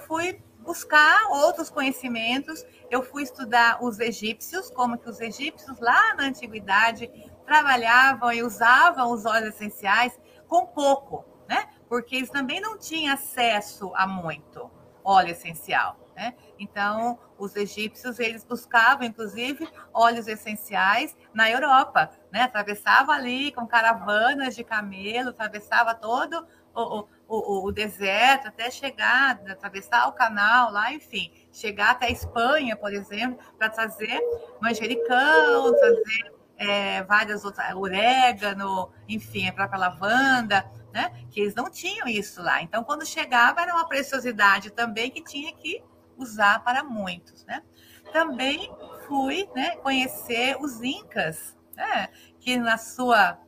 fui 0.00 0.40
buscar 0.66 1.28
outros 1.30 1.70
conhecimentos, 1.70 2.66
eu 2.90 3.02
fui 3.02 3.22
estudar 3.22 3.82
os 3.82 4.00
egípcios, 4.00 4.68
como 4.68 4.98
que 4.98 5.08
os 5.08 5.20
egípcios 5.20 5.78
lá 5.78 6.14
na 6.14 6.24
antiguidade 6.24 7.08
trabalhavam 7.46 8.32
e 8.32 8.42
usavam 8.42 9.12
os 9.12 9.24
óleos 9.24 9.54
essenciais 9.54 10.18
com 10.48 10.66
pouco, 10.66 11.24
né? 11.48 11.68
Porque 11.88 12.16
eles 12.16 12.30
também 12.30 12.60
não 12.60 12.76
tinham 12.76 13.14
acesso 13.14 13.92
a 13.94 14.06
muito 14.06 14.68
óleo 15.04 15.30
essencial. 15.30 15.96
Né? 16.16 16.34
Então, 16.58 17.18
os 17.38 17.54
egípcios 17.54 18.18
eles 18.18 18.42
buscavam, 18.42 19.06
inclusive, 19.06 19.68
óleos 19.92 20.26
essenciais 20.26 21.14
na 21.32 21.50
Europa, 21.50 22.10
né? 22.32 22.42
Atravessava 22.42 23.12
ali 23.12 23.52
com 23.52 23.66
caravanas 23.66 24.56
de 24.56 24.64
camelo, 24.64 25.28
atravessava 25.28 25.94
todo 25.94 26.46
o, 26.74 27.00
o, 27.00 27.08
o, 27.28 27.72
deserto 27.72 28.48
até 28.48 28.70
chegar, 28.70 29.40
atravessar 29.48 30.08
o 30.08 30.12
canal 30.12 30.70
lá, 30.70 30.92
enfim, 30.92 31.32
chegar 31.52 31.90
até 31.90 32.06
a 32.06 32.10
Espanha, 32.10 32.76
por 32.76 32.92
exemplo, 32.92 33.38
para 33.58 33.68
trazer 33.68 34.20
manjericão, 34.60 35.74
trazer 35.76 36.32
é, 36.56 37.02
várias 37.02 37.44
outras, 37.44 37.74
orégano, 37.74 38.90
enfim, 39.08 39.48
a 39.48 39.52
própria 39.52 39.78
lavanda, 39.78 40.70
né? 40.92 41.12
Que 41.30 41.40
eles 41.40 41.54
não 41.54 41.70
tinham 41.70 42.06
isso 42.08 42.42
lá. 42.42 42.62
Então, 42.62 42.84
quando 42.84 43.04
chegava, 43.04 43.60
era 43.60 43.74
uma 43.74 43.88
preciosidade 43.88 44.70
também 44.70 45.10
que 45.10 45.22
tinha 45.22 45.52
que 45.52 45.82
usar 46.16 46.62
para 46.64 46.82
muitos, 46.82 47.44
né? 47.44 47.62
Também 48.12 48.70
fui 49.06 49.48
né, 49.54 49.76
conhecer 49.76 50.56
os 50.60 50.80
Incas, 50.82 51.56
né, 51.74 52.08
que 52.40 52.56
na 52.56 52.78
sua 52.78 53.38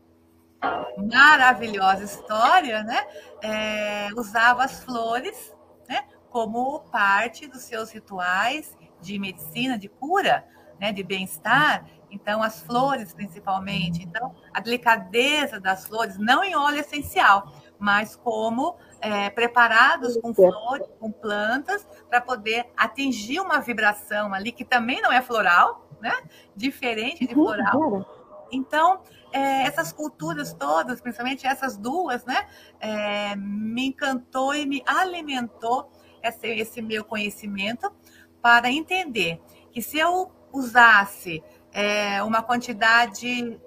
maravilhosa 0.96 2.04
história, 2.04 2.82
né, 2.82 3.06
é, 3.42 4.08
usava 4.16 4.64
as 4.64 4.82
flores 4.82 5.54
né, 5.88 6.04
como 6.30 6.80
parte 6.90 7.46
dos 7.46 7.62
seus 7.62 7.90
rituais 7.90 8.76
de 9.00 9.18
medicina, 9.18 9.78
de 9.78 9.88
cura, 9.88 10.44
né, 10.80 10.92
de 10.92 11.02
bem-estar. 11.02 11.86
Então, 12.10 12.42
as 12.42 12.62
flores, 12.62 13.12
principalmente. 13.12 14.02
Então, 14.02 14.34
a 14.52 14.60
delicadeza 14.60 15.60
das 15.60 15.86
flores, 15.86 16.16
não 16.18 16.42
em 16.42 16.56
óleo 16.56 16.80
essencial, 16.80 17.52
mas 17.78 18.16
como 18.16 18.76
é, 19.00 19.28
preparados 19.30 20.16
com 20.16 20.34
flores, 20.34 20.86
com 20.98 21.12
plantas, 21.12 21.86
para 22.08 22.20
poder 22.20 22.66
atingir 22.76 23.40
uma 23.40 23.60
vibração 23.60 24.32
ali 24.32 24.52
que 24.52 24.64
também 24.64 25.02
não 25.02 25.12
é 25.12 25.20
floral, 25.20 25.86
né? 26.00 26.12
Diferente 26.56 27.26
de 27.26 27.34
uhum, 27.34 27.44
floral. 27.44 28.06
Então, 28.50 29.00
é, 29.32 29.62
essas 29.62 29.92
culturas 29.92 30.52
todas, 30.54 31.00
principalmente 31.00 31.46
essas 31.46 31.76
duas, 31.76 32.24
né? 32.24 32.46
É, 32.80 33.36
me 33.36 33.86
encantou 33.86 34.54
e 34.54 34.66
me 34.66 34.82
alimentou 34.86 35.90
esse, 36.22 36.46
esse 36.46 36.82
meu 36.82 37.04
conhecimento 37.04 37.92
para 38.40 38.70
entender 38.70 39.40
que 39.70 39.82
se 39.82 39.98
eu 39.98 40.30
usasse 40.52 41.42
é, 41.72 42.22
uma 42.22 42.42
quantidade 42.42 43.60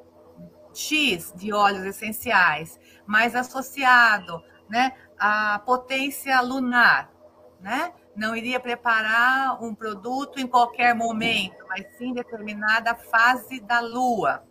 X 0.73 1.33
de 1.35 1.53
óleos 1.53 1.85
essenciais, 1.85 2.79
mais 3.05 3.35
associado 3.35 4.41
né, 4.69 4.93
à 5.19 5.59
potência 5.59 6.39
lunar, 6.41 7.11
né? 7.59 7.93
Não 8.15 8.35
iria 8.35 8.59
preparar 8.59 9.63
um 9.63 9.73
produto 9.73 10.39
em 10.39 10.47
qualquer 10.47 10.93
momento, 10.93 11.65
mas 11.67 11.85
sim 11.97 12.13
determinada 12.13 12.93
fase 12.95 13.59
da 13.61 13.79
lua, 13.79 14.43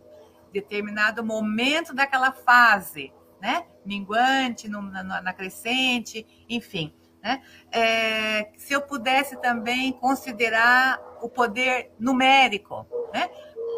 determinado 0.51 1.23
momento 1.23 1.93
daquela 1.93 2.31
fase, 2.31 3.13
né? 3.39 3.65
Minguante, 3.85 4.67
no, 4.69 4.81
na, 4.81 5.21
na, 5.21 5.33
crescente, 5.33 6.45
enfim. 6.47 6.93
Né? 7.23 7.41
É, 7.71 8.51
se 8.57 8.73
eu 8.73 8.81
pudesse 8.81 9.39
também 9.41 9.91
considerar 9.93 10.99
o 11.21 11.29
poder 11.29 11.93
numérico, 11.99 12.85
né? 13.13 13.29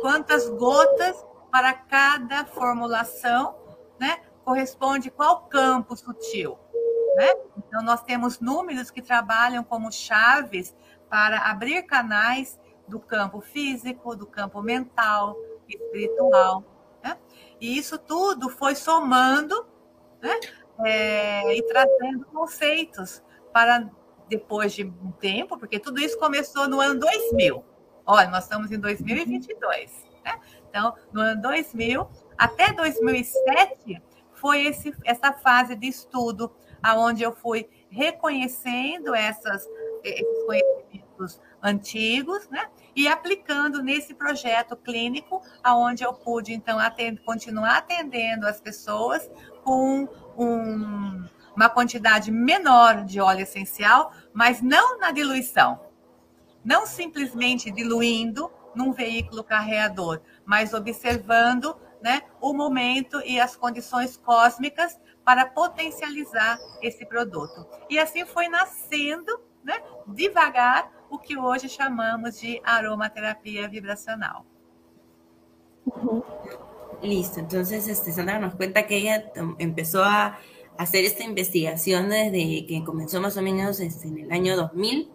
Quantas 0.01 0.49
gotas 0.49 1.15
para 1.51 1.73
cada 1.73 2.45
formulação, 2.45 3.55
né? 3.99 4.17
Corresponde 4.43 5.09
qual 5.09 5.43
campo 5.47 5.95
sutil, 5.95 6.57
né? 7.15 7.29
Então 7.57 7.81
nós 7.81 8.01
temos 8.03 8.39
números 8.39 8.91
que 8.91 9.01
trabalham 9.01 9.63
como 9.63 9.91
chaves 9.91 10.75
para 11.09 11.49
abrir 11.49 11.83
canais 11.83 12.59
do 12.87 12.99
campo 12.99 13.39
físico, 13.39 14.15
do 14.15 14.25
campo 14.25 14.61
mental, 14.61 15.37
espiritual, 15.67 16.63
né? 17.03 17.17
E 17.59 17.77
isso 17.77 17.97
tudo 17.97 18.49
foi 18.49 18.75
somando, 18.75 19.65
né? 20.21 20.39
É, 20.85 21.55
e 21.55 21.61
trazendo 21.67 22.25
conceitos 22.25 23.23
para 23.51 23.89
depois 24.27 24.73
de 24.73 24.83
um 24.83 25.11
tempo, 25.11 25.57
porque 25.57 25.79
tudo 25.79 25.99
isso 25.99 26.17
começou 26.17 26.67
no 26.67 26.79
ano 26.79 26.99
2000. 26.99 27.63
Olha, 28.05 28.29
nós 28.29 28.43
estamos 28.43 28.71
em 28.71 28.79
2022. 28.79 30.05
Né? 30.25 30.39
Então, 30.69 30.95
no 31.11 31.21
ano 31.21 31.41
2000 31.41 32.09
até 32.37 32.73
2007 32.73 34.01
foi 34.33 34.65
esse, 34.65 34.93
essa 35.05 35.31
fase 35.31 35.75
de 35.75 35.87
estudo, 35.87 36.51
aonde 36.81 37.23
eu 37.23 37.33
fui 37.33 37.69
reconhecendo 37.89 39.13
essas, 39.13 39.65
esses 40.03 40.43
conhecimentos 40.45 41.39
antigos, 41.63 42.49
né? 42.49 42.69
E 42.95 43.07
aplicando 43.07 43.81
nesse 43.81 44.13
projeto 44.13 44.75
clínico, 44.75 45.41
aonde 45.63 46.03
eu 46.03 46.13
pude 46.13 46.53
então 46.53 46.77
atend 46.77 47.21
continuar 47.21 47.77
atendendo 47.77 48.45
as 48.45 48.59
pessoas 48.59 49.29
com 49.63 50.07
um, 50.37 51.23
uma 51.55 51.69
quantidade 51.69 52.29
menor 52.29 53.03
de 53.05 53.19
óleo 53.21 53.41
essencial, 53.41 54.11
mas 54.33 54.61
não 54.61 54.99
na 54.99 55.11
diluição. 55.11 55.79
Não 56.63 56.85
simplesmente 56.85 57.71
diluindo 57.71 58.51
num 58.75 58.91
veículo 58.91 59.43
carreador, 59.43 60.21
mas 60.45 60.73
observando 60.73 61.75
né, 62.01 62.23
o 62.41 62.53
momento 62.53 63.21
e 63.25 63.39
as 63.39 63.55
condições 63.55 64.17
cósmicas 64.17 64.99
para 65.23 65.45
potencializar 65.45 66.59
esse 66.81 67.05
produto. 67.05 67.65
E 67.89 67.97
assim 67.97 68.25
foi 68.25 68.49
nascendo, 68.49 69.39
né, 69.63 69.81
devagar, 70.07 70.91
o 71.13 71.21
que 71.21 71.37
hoje 71.37 71.69
chamamos 71.69 72.41
de 72.41 72.59
aromaterapia 72.65 73.67
vibracional. 73.67 74.41
Listo, 77.03 77.39
entonces 77.39 77.87
este, 77.87 78.11
Sandra 78.11 78.39
nos 78.39 78.55
cuenta 78.55 78.87
que 78.87 78.97
ella 78.97 79.31
empezó 79.59 80.03
a 80.03 80.39
hacer 80.75 81.05
esta 81.05 81.23
investigación 81.23 82.09
desde 82.09 82.65
que 82.65 82.83
comenzó 82.83 83.21
más 83.21 83.37
o 83.37 83.43
menos 83.43 83.79
este, 83.79 84.07
en 84.07 84.17
el 84.19 84.31
año 84.31 84.55
2000, 84.55 85.11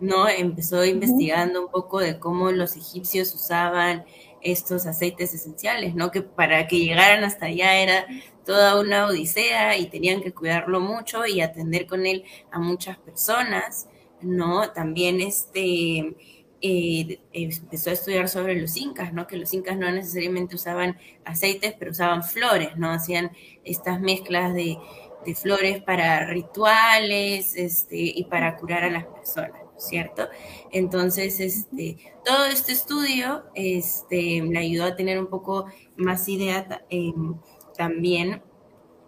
¿no? 0.00 0.28
Empezó 0.28 0.84
investigando 0.84 1.64
un 1.64 1.70
poco 1.70 2.00
de 2.00 2.18
cómo 2.18 2.50
los 2.50 2.76
egipcios 2.76 3.32
usaban 3.32 4.04
estos 4.40 4.84
aceites 4.84 5.32
esenciales, 5.32 5.94
¿no? 5.94 6.10
Que 6.10 6.22
para 6.22 6.66
que 6.66 6.80
llegaran 6.80 7.22
hasta 7.22 7.46
allá 7.46 7.76
era 7.76 8.06
toda 8.44 8.80
una 8.80 9.06
odisea 9.06 9.76
y 9.78 9.86
tenían 9.86 10.22
que 10.22 10.34
cuidarlo 10.34 10.80
mucho 10.80 11.24
y 11.24 11.40
atender 11.40 11.86
con 11.86 12.04
él 12.04 12.24
a 12.50 12.58
muchas 12.58 12.98
personas, 12.98 13.86
¿no? 14.22 14.70
También 14.72 15.20
este 15.20 16.14
eh, 16.62 17.20
empezó 17.32 17.90
a 17.90 17.92
estudiar 17.92 18.28
sobre 18.28 18.60
los 18.60 18.76
incas, 18.76 19.12
¿no? 19.12 19.26
Que 19.26 19.36
los 19.36 19.52
incas 19.52 19.76
no 19.76 19.90
necesariamente 19.90 20.56
usaban 20.56 20.98
aceites, 21.24 21.74
pero 21.78 21.90
usaban 21.90 22.22
flores, 22.24 22.76
¿no? 22.76 22.90
Hacían 22.90 23.32
estas 23.64 24.00
mezclas 24.00 24.54
de, 24.54 24.78
de 25.24 25.34
flores 25.34 25.82
para 25.82 26.26
rituales 26.26 27.54
este, 27.56 27.96
y 27.96 28.24
para 28.24 28.56
curar 28.56 28.84
a 28.84 28.90
las 28.90 29.04
personas. 29.04 29.66
¿cierto? 29.78 30.28
Entonces, 30.72 31.40
este, 31.40 31.98
todo 32.24 32.46
este 32.46 32.72
estudio 32.72 33.44
este, 33.54 34.42
le 34.42 34.58
ayudó 34.58 34.84
a 34.84 34.96
tener 34.96 35.18
un 35.18 35.28
poco 35.28 35.66
más 35.96 36.28
idea 36.28 36.82
eh, 36.90 37.12
también, 37.76 38.42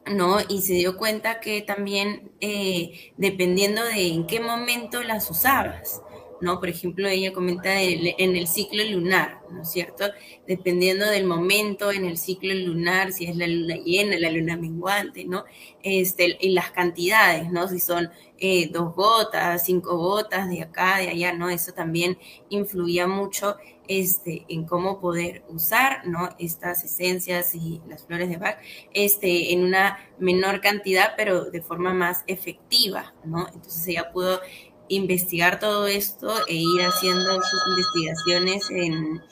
¿no? 0.08 0.38
Y 0.48 0.62
se 0.62 0.74
dio 0.74 0.96
cuenta 0.96 1.40
que 1.40 1.62
también, 1.62 2.32
eh, 2.40 3.12
dependiendo 3.16 3.84
de 3.84 4.08
en 4.08 4.26
qué 4.26 4.40
momento 4.40 5.02
las 5.02 5.30
usabas, 5.30 6.02
¿no? 6.40 6.60
Por 6.60 6.68
ejemplo, 6.68 7.08
ella 7.08 7.32
comenta 7.32 7.80
en 7.80 8.36
el 8.36 8.46
ciclo 8.46 8.82
lunar, 8.84 9.40
¿no 9.50 9.62
es 9.62 9.70
cierto? 9.70 10.04
Dependiendo 10.46 11.06
del 11.06 11.24
momento 11.24 11.92
en 11.92 12.04
el 12.04 12.18
ciclo 12.18 12.54
lunar, 12.54 13.12
si 13.12 13.26
es 13.26 13.36
la 13.36 13.46
luna 13.46 13.76
llena, 13.76 14.18
la 14.18 14.30
luna 14.30 14.56
menguante, 14.56 15.24
¿no? 15.24 15.44
Este, 15.82 16.36
y 16.40 16.50
las 16.50 16.70
cantidades, 16.70 17.50
¿no? 17.50 17.68
Si 17.68 17.80
son 17.80 18.10
eh, 18.38 18.68
dos 18.72 18.94
gotas, 18.94 19.64
cinco 19.64 19.96
gotas 19.96 20.48
de 20.48 20.62
acá, 20.62 20.98
de 20.98 21.08
allá, 21.08 21.32
¿no? 21.32 21.50
Eso 21.50 21.72
también 21.72 22.18
influía 22.50 23.06
mucho 23.06 23.56
este, 23.88 24.44
en 24.48 24.64
cómo 24.64 25.00
poder 25.00 25.42
usar, 25.48 26.06
¿no? 26.06 26.28
Estas 26.38 26.84
esencias 26.84 27.54
y 27.54 27.80
las 27.88 28.04
flores 28.04 28.28
de 28.28 28.36
Bach, 28.36 28.58
este, 28.92 29.52
en 29.52 29.64
una 29.64 29.98
menor 30.18 30.60
cantidad, 30.60 31.14
pero 31.16 31.46
de 31.46 31.62
forma 31.62 31.94
más 31.94 32.22
efectiva, 32.26 33.14
¿no? 33.24 33.48
Entonces 33.48 33.88
ella 33.88 34.12
pudo 34.12 34.40
investigar 34.88 35.58
todo 35.60 35.86
esto 35.86 36.32
e 36.46 36.54
ir 36.54 36.80
haciendo 36.82 37.40
sus 37.42 37.60
investigaciones 37.68 38.70
en 38.70 39.22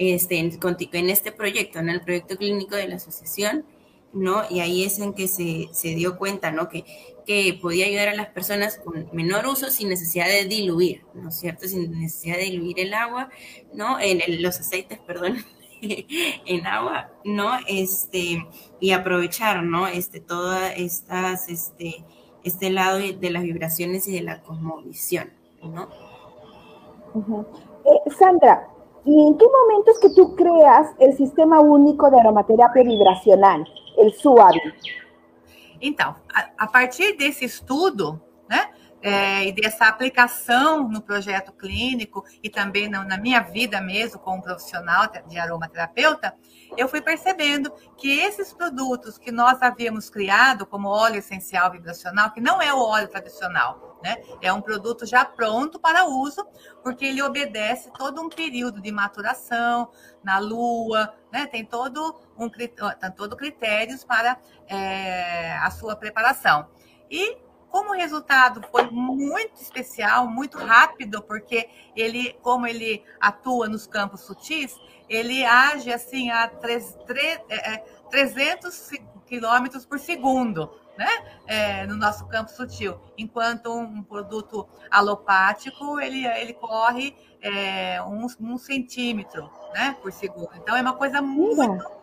este, 0.00 0.38
en, 0.38 1.10
este 1.10 1.30
proyecto, 1.32 1.78
en 1.78 1.90
el 1.90 2.00
proyecto 2.00 2.36
clínico 2.36 2.74
de 2.74 2.88
la 2.88 2.96
asociación, 2.96 3.66
¿no? 4.14 4.44
Y 4.48 4.60
ahí 4.60 4.84
es 4.84 4.98
en 4.98 5.12
que 5.12 5.28
se, 5.28 5.68
dio 5.94 6.16
cuenta, 6.16 6.50
¿no? 6.50 6.68
Que, 6.70 6.84
que 7.26 7.58
podía 7.60 7.86
ayudar 7.86 8.08
a 8.08 8.14
las 8.14 8.28
personas 8.28 8.78
con 8.82 9.08
menor 9.12 9.46
uso 9.46 9.70
sin 9.70 9.90
necesidad 9.90 10.26
de 10.26 10.46
diluir, 10.46 11.02
¿no 11.14 11.28
es 11.28 11.38
cierto? 11.38 11.68
Sin 11.68 12.00
necesidad 12.00 12.36
de 12.36 12.44
diluir 12.44 12.80
el 12.80 12.94
agua, 12.94 13.28
¿no? 13.74 14.00
En 14.00 14.42
los 14.42 14.58
aceites, 14.58 14.98
perdón, 15.06 15.44
en 15.82 16.66
agua, 16.66 17.12
¿no? 17.24 17.58
Este, 17.68 18.46
y 18.80 18.92
aprovechar, 18.92 19.62
¿no? 19.62 19.86
Este, 19.86 20.20
todas 20.20 20.72
estas, 20.76 21.48
este, 21.50 22.04
este 22.44 22.70
lado 22.70 22.98
de 22.98 23.30
las 23.30 23.42
vibraciones 23.42 24.06
y 24.08 24.12
de 24.12 24.22
la 24.22 24.42
cosmovisión, 24.42 25.30
¿no? 25.62 25.88
Eh, 27.84 28.10
Sandra, 28.18 28.68
¿y 29.04 29.26
en 29.26 29.36
qué 29.36 29.46
momento 29.46 29.90
es 29.90 29.98
que 29.98 30.10
tú 30.10 30.34
creas 30.36 30.88
el 30.98 31.16
sistema 31.16 31.60
único 31.60 32.10
de 32.10 32.20
aromaterapia 32.20 32.82
vibracional, 32.82 33.66
el 33.98 34.12
SUAVI? 34.12 34.60
Então, 35.82 36.14
a, 36.34 36.50
a 36.58 36.66
partir 36.66 37.16
desse 37.16 37.46
estudo, 37.46 38.20
é, 39.02 39.46
e 39.46 39.52
dessa 39.52 39.86
aplicação 39.86 40.88
no 40.88 41.00
projeto 41.00 41.52
clínico 41.52 42.24
e 42.42 42.50
também 42.50 42.88
na, 42.88 43.02
na, 43.04 43.16
minha 43.16 43.40
vida 43.40 43.80
mesmo 43.80 44.18
como 44.18 44.42
profissional 44.42 45.08
de 45.26 45.38
aromaterapeuta, 45.38 46.34
eu 46.76 46.88
fui 46.88 47.00
percebendo 47.00 47.72
que 47.96 48.20
esses 48.20 48.52
produtos 48.52 49.18
que 49.18 49.32
nós 49.32 49.60
havíamos 49.62 50.10
criado, 50.10 50.66
como 50.66 50.88
óleo 50.88 51.16
essencial 51.16 51.70
vibracional, 51.70 52.30
que 52.30 52.40
não 52.40 52.60
é 52.60 52.72
o 52.72 52.78
óleo 52.78 53.08
tradicional, 53.08 53.98
né? 54.02 54.16
É 54.40 54.52
um 54.52 54.60
produto 54.60 55.04
já 55.04 55.24
pronto 55.24 55.78
para 55.78 56.06
uso, 56.06 56.46
porque 56.82 57.04
ele 57.04 57.22
obedece 57.22 57.90
todo 57.92 58.22
um 58.22 58.28
período 58.28 58.80
de 58.80 58.92
maturação 58.92 59.90
na 60.22 60.38
lua, 60.38 61.14
né? 61.32 61.46
Tem 61.46 61.64
todo 61.64 62.20
um 62.38 62.48
tem 62.48 62.70
todo 63.16 63.36
critérios 63.36 64.04
para 64.04 64.38
é, 64.68 65.56
a 65.56 65.70
sua 65.70 65.96
preparação. 65.96 66.68
E 67.10 67.36
como 67.70 67.94
resultado 67.94 68.60
foi 68.70 68.90
muito 68.90 69.60
especial, 69.60 70.26
muito 70.26 70.58
rápido, 70.58 71.22
porque 71.22 71.68
ele, 71.96 72.32
como 72.42 72.66
ele 72.66 73.04
atua 73.20 73.68
nos 73.68 73.86
campos 73.86 74.22
sutis, 74.22 74.76
ele 75.08 75.44
age 75.44 75.92
assim 75.92 76.30
a 76.30 76.48
3, 76.48 76.98
3, 77.06 77.40
é, 77.48 77.78
300 78.10 78.90
quilômetros 79.26 79.86
por 79.86 79.98
segundo, 79.98 80.70
né? 80.98 81.08
É, 81.46 81.86
no 81.86 81.96
nosso 81.96 82.26
campo 82.26 82.50
sutil. 82.50 83.00
Enquanto 83.16 83.72
um 83.72 84.02
produto 84.02 84.68
alopático, 84.90 85.98
ele, 86.00 86.26
ele 86.26 86.52
corre 86.54 87.16
é, 87.40 88.02
um, 88.02 88.26
um 88.40 88.58
centímetro 88.58 89.50
né, 89.72 89.96
por 90.02 90.12
segundo. 90.12 90.50
Então, 90.56 90.76
é 90.76 90.80
uma 90.80 90.94
coisa 90.94 91.22
muito 91.22 91.99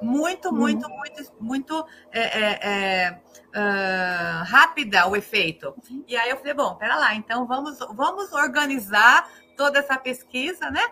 muito, 0.00 0.48
uhum. 0.48 0.54
muito, 0.54 0.88
muito, 0.88 1.32
muito 1.40 1.86
é, 2.12 2.20
é, 2.20 2.58
é, 2.62 3.20
uh, 3.54 4.44
rápida 4.44 5.06
o 5.06 5.16
efeito. 5.16 5.74
Uhum. 5.90 6.04
E 6.06 6.16
aí 6.16 6.30
eu 6.30 6.36
falei, 6.36 6.54
bom, 6.54 6.74
pera 6.76 6.96
lá, 6.96 7.14
então 7.14 7.46
vamos, 7.46 7.78
vamos 7.94 8.32
organizar 8.32 9.28
toda 9.56 9.78
essa 9.78 9.96
pesquisa, 9.98 10.70
né? 10.70 10.82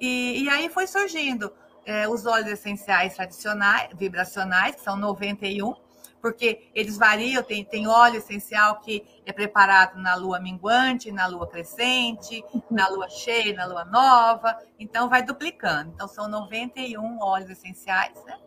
E, 0.00 0.44
e 0.44 0.48
aí 0.48 0.68
foi 0.68 0.86
surgindo 0.86 1.52
é, 1.84 2.08
os 2.08 2.26
óleos 2.26 2.48
essenciais 2.48 3.14
tradicionais, 3.14 3.90
vibracionais, 3.94 4.76
que 4.76 4.82
são 4.82 4.96
91, 4.96 5.74
porque 6.20 6.70
eles 6.74 6.96
variam, 6.96 7.42
tem, 7.42 7.62
tem 7.64 7.86
óleo 7.86 8.16
essencial 8.16 8.80
que 8.80 9.04
é 9.26 9.32
preparado 9.32 10.00
na 10.00 10.14
lua 10.14 10.40
minguante, 10.40 11.12
na 11.12 11.26
lua 11.26 11.46
crescente, 11.46 12.42
uhum. 12.52 12.62
na 12.70 12.88
lua 12.88 13.08
cheia, 13.10 13.54
na 13.54 13.66
lua 13.66 13.84
nova, 13.84 14.56
então 14.78 15.08
vai 15.08 15.22
duplicando. 15.22 15.92
Então 15.94 16.08
são 16.08 16.26
91 16.26 17.18
óleos 17.20 17.50
essenciais, 17.50 18.24
né? 18.24 18.38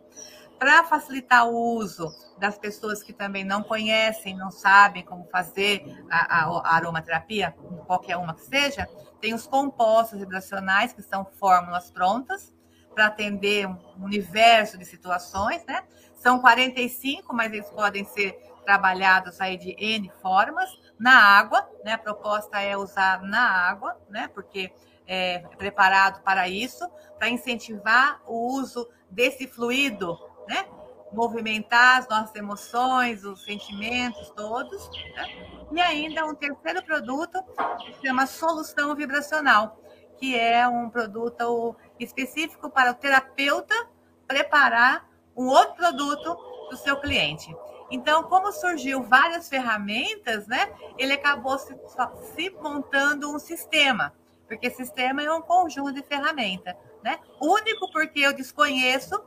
Para 0.58 0.82
facilitar 0.84 1.46
o 1.46 1.76
uso 1.76 2.12
das 2.38 2.58
pessoas 2.58 3.02
que 3.02 3.12
também 3.12 3.44
não 3.44 3.62
conhecem, 3.62 4.36
não 4.36 4.50
sabem 4.50 5.04
como 5.04 5.28
fazer 5.30 6.04
a, 6.10 6.40
a, 6.40 6.58
a 6.58 6.74
aromaterapia, 6.74 7.54
qualquer 7.86 8.16
uma 8.16 8.34
que 8.34 8.42
seja, 8.42 8.88
tem 9.20 9.34
os 9.34 9.46
compostos 9.46 10.18
vibracionais, 10.18 10.92
que 10.92 11.02
são 11.02 11.24
fórmulas 11.38 11.90
prontas 11.90 12.52
para 12.94 13.06
atender 13.06 13.66
um 13.66 14.04
universo 14.04 14.76
de 14.76 14.84
situações, 14.84 15.64
né? 15.66 15.84
São 16.16 16.40
45, 16.40 17.32
mas 17.32 17.52
eles 17.52 17.70
podem 17.70 18.04
ser 18.04 18.32
trabalhados 18.64 19.40
aí 19.40 19.56
de 19.56 19.76
N 19.78 20.10
formas. 20.20 20.68
Na 20.98 21.16
água, 21.16 21.68
né? 21.84 21.92
A 21.92 21.98
proposta 21.98 22.60
é 22.60 22.76
usar 22.76 23.22
na 23.22 23.40
água, 23.40 23.96
né? 24.10 24.28
Porque 24.34 24.72
é 25.06 25.38
preparado 25.56 26.22
para 26.22 26.48
isso, 26.48 26.88
para 27.18 27.28
incentivar 27.28 28.20
o 28.26 28.52
uso 28.52 28.88
desse 29.08 29.46
fluido 29.46 30.18
né? 30.48 30.66
Movimentar 31.12 31.98
as 31.98 32.08
nossas 32.08 32.34
emoções, 32.34 33.24
os 33.24 33.44
sentimentos 33.44 34.30
todos. 34.30 34.90
Né? 35.14 35.68
E 35.72 35.80
ainda 35.80 36.26
um 36.26 36.34
terceiro 36.34 36.82
produto 36.82 37.42
que 37.78 37.94
se 37.94 38.06
chama 38.06 38.26
solução 38.26 38.94
vibracional, 38.94 39.78
que 40.18 40.38
é 40.38 40.66
um 40.66 40.90
produto 40.90 41.76
específico 41.98 42.68
para 42.68 42.90
o 42.90 42.94
terapeuta 42.94 43.74
preparar 44.26 45.08
um 45.36 45.46
outro 45.46 45.74
produto 45.76 46.36
do 46.70 46.76
seu 46.76 47.00
cliente. 47.00 47.54
Então, 47.90 48.24
como 48.24 48.52
surgiu 48.52 49.02
várias 49.02 49.48
ferramentas, 49.48 50.46
né? 50.46 50.70
Ele 50.98 51.14
acabou 51.14 51.58
se, 51.58 51.74
se 52.34 52.50
montando 52.50 53.34
um 53.34 53.38
sistema, 53.38 54.12
porque 54.46 54.70
sistema 54.70 55.22
é 55.22 55.32
um 55.32 55.40
conjunto 55.40 55.92
de 55.92 56.02
ferramentas, 56.02 56.74
né? 57.02 57.18
Único 57.40 57.90
porque 57.90 58.20
eu 58.20 58.34
desconheço 58.34 59.18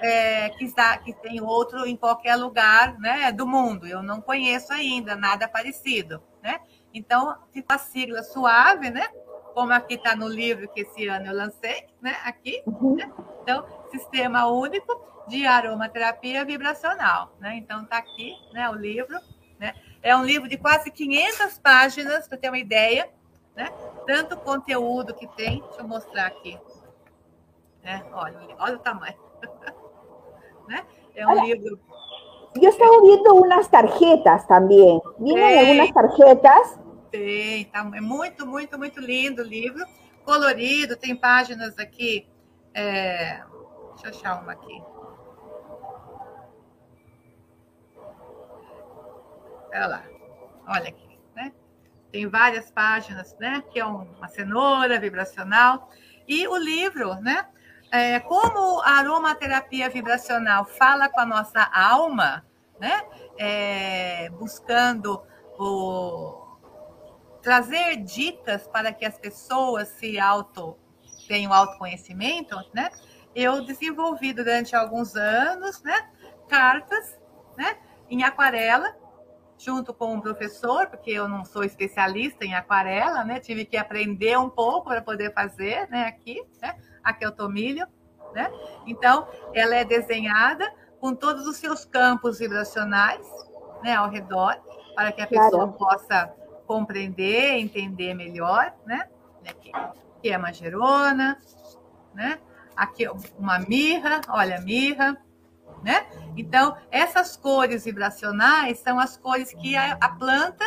é, 0.00 0.50
que, 0.50 0.64
está, 0.64 0.96
que 0.98 1.12
tem 1.12 1.40
outro 1.40 1.86
em 1.86 1.96
qualquer 1.96 2.36
lugar 2.36 2.98
né, 2.98 3.32
do 3.32 3.46
mundo. 3.46 3.86
Eu 3.86 4.02
não 4.02 4.20
conheço 4.20 4.72
ainda 4.72 5.16
nada 5.16 5.48
parecido. 5.48 6.22
Né? 6.42 6.60
Então, 6.92 7.36
fica 7.52 7.74
a 7.74 7.78
sigla 7.78 8.22
suave, 8.22 8.90
né? 8.90 9.08
como 9.54 9.72
aqui 9.72 9.94
está 9.94 10.14
no 10.14 10.28
livro 10.28 10.68
que 10.68 10.82
esse 10.82 11.08
ano 11.08 11.26
eu 11.26 11.34
lancei, 11.34 11.88
né? 12.00 12.16
aqui. 12.24 12.62
Uhum. 12.64 12.94
Né? 12.94 13.12
Então, 13.42 13.66
Sistema 13.90 14.46
Único 14.46 15.00
de 15.26 15.46
Aromaterapia 15.46 16.44
Vibracional. 16.44 17.34
Né? 17.40 17.56
Então, 17.56 17.82
está 17.82 17.98
aqui 17.98 18.36
né, 18.52 18.70
o 18.70 18.74
livro. 18.74 19.18
Né? 19.58 19.74
É 20.00 20.16
um 20.16 20.24
livro 20.24 20.48
de 20.48 20.56
quase 20.56 20.90
500 20.90 21.58
páginas, 21.58 22.28
para 22.28 22.38
ter 22.38 22.48
uma 22.48 22.58
ideia. 22.58 23.10
Né? 23.56 23.68
Tanto 24.06 24.36
conteúdo 24.36 25.12
que 25.12 25.26
tem. 25.26 25.60
Deixa 25.60 25.80
eu 25.80 25.88
mostrar 25.88 26.26
aqui. 26.26 26.56
Né? 27.82 28.04
Olha, 28.12 28.38
olha 28.60 28.76
o 28.76 28.78
tamanho. 28.78 29.18
né? 30.68 30.84
É 31.14 31.26
um 31.26 31.30
olha, 31.30 31.42
livro. 31.42 31.80
Eu 32.54 32.70
estava 32.70 33.00
vendo 33.00 33.34
umas 33.34 33.68
tarjetas 33.68 34.44
também. 34.46 35.00
Viram 35.18 35.58
algumas 35.58 35.90
tarjetas? 35.92 36.78
Tem, 37.10 37.64
tá, 37.66 37.90
é 37.94 38.00
muito, 38.00 38.46
muito, 38.46 38.78
muito 38.78 39.00
lindo 39.00 39.42
o 39.42 39.44
livro. 39.44 39.84
Colorido, 40.24 40.96
tem 40.96 41.16
páginas 41.16 41.78
aqui. 41.78 42.28
É, 42.74 43.42
deixa 43.94 44.06
eu 44.06 44.10
achar 44.10 44.42
uma 44.42 44.52
aqui. 44.52 44.82
Olha 49.70 49.86
lá, 49.86 50.04
olha 50.66 50.88
aqui, 50.88 51.18
né? 51.34 51.52
Tem 52.10 52.26
várias 52.26 52.70
páginas, 52.70 53.36
né? 53.38 53.62
Que 53.70 53.80
é 53.80 53.84
uma 53.84 54.28
cenoura 54.28 54.98
vibracional. 54.98 55.90
E 56.26 56.46
o 56.48 56.56
livro, 56.56 57.14
né? 57.16 57.46
É, 57.90 58.20
como 58.20 58.80
a 58.82 58.98
aromaterapia 58.98 59.88
vibracional 59.88 60.64
fala 60.64 61.08
com 61.08 61.20
a 61.20 61.26
nossa 61.26 61.62
alma, 61.72 62.44
né? 62.78 63.02
É, 63.38 64.28
buscando 64.30 65.22
o, 65.58 66.48
trazer 67.42 67.96
dicas 67.96 68.66
para 68.68 68.92
que 68.92 69.04
as 69.04 69.18
pessoas 69.18 69.88
se 69.88 70.18
auto 70.18 70.76
tenham 71.26 71.52
autoconhecimento, 71.52 72.56
né? 72.74 72.90
Eu 73.34 73.64
desenvolvi 73.64 74.32
durante 74.32 74.74
alguns 74.74 75.14
anos, 75.14 75.82
né, 75.82 76.10
cartas, 76.48 77.18
né, 77.56 77.78
em 78.10 78.24
aquarela 78.24 78.96
junto 79.58 79.92
com 79.92 80.14
um 80.14 80.20
professor, 80.20 80.86
porque 80.86 81.10
eu 81.10 81.28
não 81.28 81.44
sou 81.44 81.64
especialista 81.64 82.44
em 82.44 82.54
aquarela, 82.54 83.24
né? 83.24 83.40
Tive 83.40 83.64
que 83.64 83.76
aprender 83.76 84.38
um 84.38 84.48
pouco 84.48 84.88
para 84.88 85.02
poder 85.02 85.34
fazer, 85.34 85.88
né? 85.88 86.04
Aqui, 86.04 86.40
né? 86.62 86.76
Aqui 87.02 87.24
é 87.24 87.28
o 87.28 87.32
tomilho, 87.32 87.86
né? 88.34 88.50
Então, 88.86 89.28
ela 89.54 89.74
é 89.74 89.84
desenhada 89.84 90.70
com 91.00 91.14
todos 91.14 91.46
os 91.46 91.56
seus 91.56 91.84
campos 91.84 92.38
vibracionais, 92.38 93.26
né? 93.82 93.94
Ao 93.94 94.08
redor, 94.08 94.56
para 94.94 95.12
que 95.12 95.22
a 95.22 95.26
pessoa 95.26 95.68
possa 95.68 96.32
compreender, 96.66 97.58
entender 97.58 98.14
melhor, 98.14 98.74
né? 98.84 99.08
Aqui, 99.48 99.72
aqui 99.72 100.30
é 100.30 100.36
magerona, 100.36 101.38
né? 102.14 102.38
Aqui 102.76 103.08
uma 103.38 103.58
mirra, 103.58 104.20
olha 104.28 104.58
a 104.58 104.60
mirra, 104.60 105.16
né? 105.82 106.06
Então, 106.36 106.76
essas 106.90 107.36
cores 107.36 107.84
vibracionais 107.84 108.78
são 108.78 108.98
as 108.98 109.16
cores 109.16 109.52
que 109.52 109.76
a, 109.76 109.92
a 110.00 110.08
planta 110.10 110.64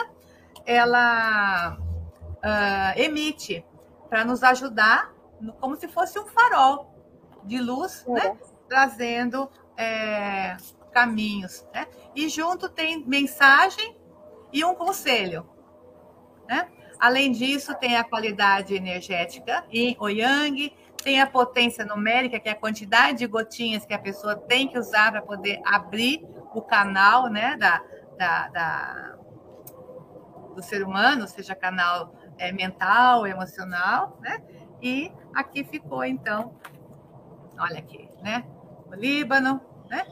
ela 0.65 1.77
uh, 1.77 2.99
emite 2.99 3.65
para 4.09 4.25
nos 4.25 4.43
ajudar, 4.43 5.11
como 5.59 5.75
se 5.75 5.87
fosse 5.87 6.19
um 6.19 6.27
farol 6.27 6.93
de 7.43 7.59
luz, 7.59 8.05
é. 8.07 8.11
né? 8.11 8.37
Trazendo 8.67 9.49
é, 9.77 10.55
caminhos, 10.91 11.65
né? 11.73 11.87
E 12.15 12.29
junto 12.29 12.69
tem 12.69 13.05
mensagem 13.05 13.97
e 14.51 14.63
um 14.63 14.75
conselho, 14.75 15.49
né? 16.47 16.69
Além 16.99 17.31
disso, 17.31 17.73
tem 17.75 17.97
a 17.97 18.03
qualidade 18.03 18.75
energética 18.75 19.65
em 19.71 19.97
o 19.99 20.07
Yang, 20.07 20.71
tem 21.03 21.19
a 21.19 21.25
potência 21.25 21.83
numérica, 21.83 22.39
que 22.39 22.47
é 22.47 22.51
a 22.51 22.55
quantidade 22.55 23.19
de 23.19 23.27
gotinhas 23.27 23.85
que 23.85 23.93
a 23.93 23.99
pessoa 23.99 24.35
tem 24.35 24.67
que 24.67 24.77
usar 24.77 25.11
para 25.11 25.21
poder 25.21 25.59
abrir 25.65 26.23
o 26.53 26.61
canal 26.61 27.27
né, 27.27 27.57
da, 27.57 27.81
da, 28.17 28.47
da 28.49 29.17
do 30.53 30.61
ser 30.61 30.83
humano, 30.83 31.27
seja 31.27 31.55
canal 31.55 32.13
é, 32.37 32.51
mental, 32.51 33.25
emocional, 33.25 34.19
né? 34.21 34.43
E 34.81 35.11
aqui 35.33 35.63
ficou, 35.63 36.03
então, 36.03 36.55
olha 37.59 37.79
aqui, 37.79 38.09
né? 38.21 38.45
O 38.87 38.95
Líbano, 38.95 39.61
né? 39.89 40.05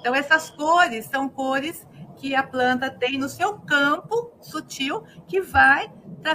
Então, 0.00 0.14
essas 0.14 0.50
cores 0.50 1.06
são 1.06 1.28
cores 1.28 1.86
que 2.16 2.34
a 2.34 2.42
planta 2.42 2.90
tem 2.90 3.18
no 3.18 3.28
seu 3.28 3.58
campo 3.60 4.32
sutil 4.40 5.02
que 5.26 5.40
vai 5.40 5.90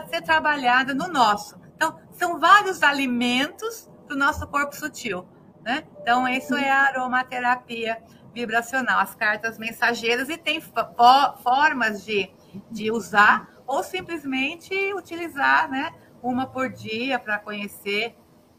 ser 0.09 0.21
trabalhada 0.21 0.93
no 0.93 1.07
nosso. 1.07 1.59
Então, 1.75 1.99
são 2.11 2.39
vários 2.39 2.81
alimentos 2.81 3.89
do 4.07 4.15
nosso 4.15 4.47
corpo 4.47 4.75
sutil. 4.75 5.27
Né? 5.63 5.83
Então, 6.01 6.27
isso 6.27 6.55
é 6.55 6.69
a 6.69 6.83
aromaterapia 6.83 8.01
vibracional, 8.33 8.99
as 8.99 9.15
cartas 9.15 9.57
mensageiras, 9.57 10.29
e 10.29 10.37
tem 10.37 10.61
formas 10.61 12.03
de, 12.03 12.29
de 12.69 12.91
usar 12.91 13.49
ou 13.65 13.81
simplesmente 13.81 14.93
utilizar 14.93 15.69
né, 15.69 15.91
uma 16.25 16.47
por 16.47 16.73
dia 16.73 17.19
para 17.19 17.37
conhecer, 17.37 18.15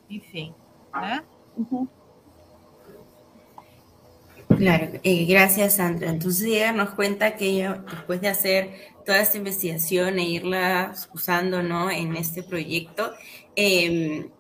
enfim. 0.09 0.55
Né? 0.94 1.22
Claro, 4.57 5.00
gracias 5.29 5.74
Sandra. 5.74 6.11
Entonces 6.11 6.46
ella 6.46 6.72
nos 6.72 6.90
cuenta 6.90 7.35
que 7.37 7.46
ella, 7.46 7.85
después 7.90 8.20
de 8.20 8.29
hacer 8.29 8.70
toda 9.05 9.20
esta 9.20 9.37
investigación 9.37 10.18
e 10.18 10.29
irla 10.29 10.92
usando 11.12 11.62
¿no? 11.62 11.90
en 11.90 12.16
este 12.16 12.44
proyecto, 12.44 13.12
em, 13.57 14.31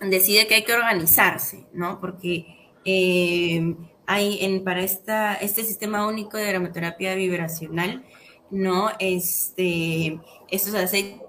decide 0.00 0.46
que 0.46 0.54
hay 0.54 0.64
que 0.64 0.72
organizarse, 0.72 1.66
¿no? 1.74 2.00
Porque 2.00 2.46
em, 2.86 3.76
hay 4.06 4.38
en, 4.40 4.64
para 4.64 4.80
esta, 4.82 5.34
este 5.34 5.64
sistema 5.64 6.06
único 6.06 6.38
de 6.38 6.48
aromaterapia 6.48 7.14
vibracional, 7.14 8.04
¿no? 8.50 8.90
Este, 8.98 10.18
estos 10.50 10.74
aceites, 10.74 11.20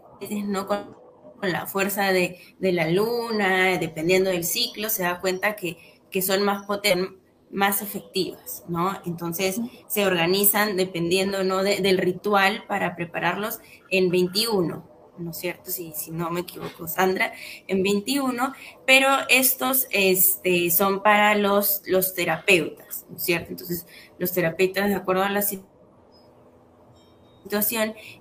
¿no? 0.46 0.66
Con, 0.68 1.01
la 1.42 1.66
fuerza 1.66 2.12
de, 2.12 2.40
de, 2.60 2.72
la 2.72 2.90
luna, 2.90 3.78
dependiendo 3.78 4.30
del 4.30 4.44
ciclo, 4.44 4.90
se 4.90 5.04
da 5.04 5.20
cuenta 5.20 5.56
que, 5.56 5.78
que 6.10 6.22
son 6.22 6.44
más 6.44 6.66
potentes 6.66 7.22
más 7.52 7.82
efectivas, 7.82 8.64
¿no? 8.68 9.00
Entonces 9.06 9.60
se 9.88 10.06
organizan 10.06 10.78
dependiendo, 10.78 11.44
¿no? 11.44 11.64
del 11.64 11.98
ritual 11.98 12.64
para 12.68 12.96
prepararlos 12.96 13.60
en 13.90 14.10
21, 14.10 14.88
¿no 15.18 15.32
es 15.32 15.38
cierto? 15.38 15.72
Si, 15.72 15.92
si 15.94 16.12
no 16.12 16.30
me 16.30 16.42
equivoco, 16.42 16.88
Sandra, 16.88 17.34
en 17.68 17.84
21, 17.84 18.54
pero 18.86 19.10
estos 19.30 19.88
este, 19.92 20.70
son 20.72 21.04
para 21.04 21.36
los, 21.36 21.82
los 21.86 22.14
terapeutas, 22.14 23.06
¿no 23.10 23.18
es 23.18 23.24
cierto? 23.24 23.52
Entonces, 23.52 23.86
los 24.18 24.32
terapeutas, 24.32 24.88
de 24.88 24.96
acuerdo 24.96 25.24
a 25.24 25.30
la 25.30 25.42
situación, 25.42 25.68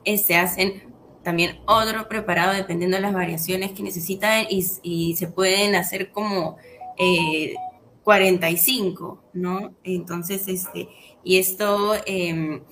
eh, 0.05 0.19
se 0.19 0.37
hacen 0.37 0.90
también 1.23 1.61
otro 1.67 2.09
preparado 2.09 2.53
dependiendo 2.55 2.97
de 2.97 3.03
las 3.03 3.13
variaciones 3.13 3.73
que 3.73 3.83
necesitan 3.83 4.47
y, 4.49 4.65
y 4.83 5.17
se 5.17 5.29
pueden 5.29 5.75
hacer 5.75 6.11
como... 6.11 6.57
Eh, 6.99 7.55
45, 8.03 9.23
¿no? 9.35 9.75
Entonces, 9.85 10.49
este, 10.49 10.89
y 11.23 11.39
esto, 11.39 11.95
em, 12.07 12.63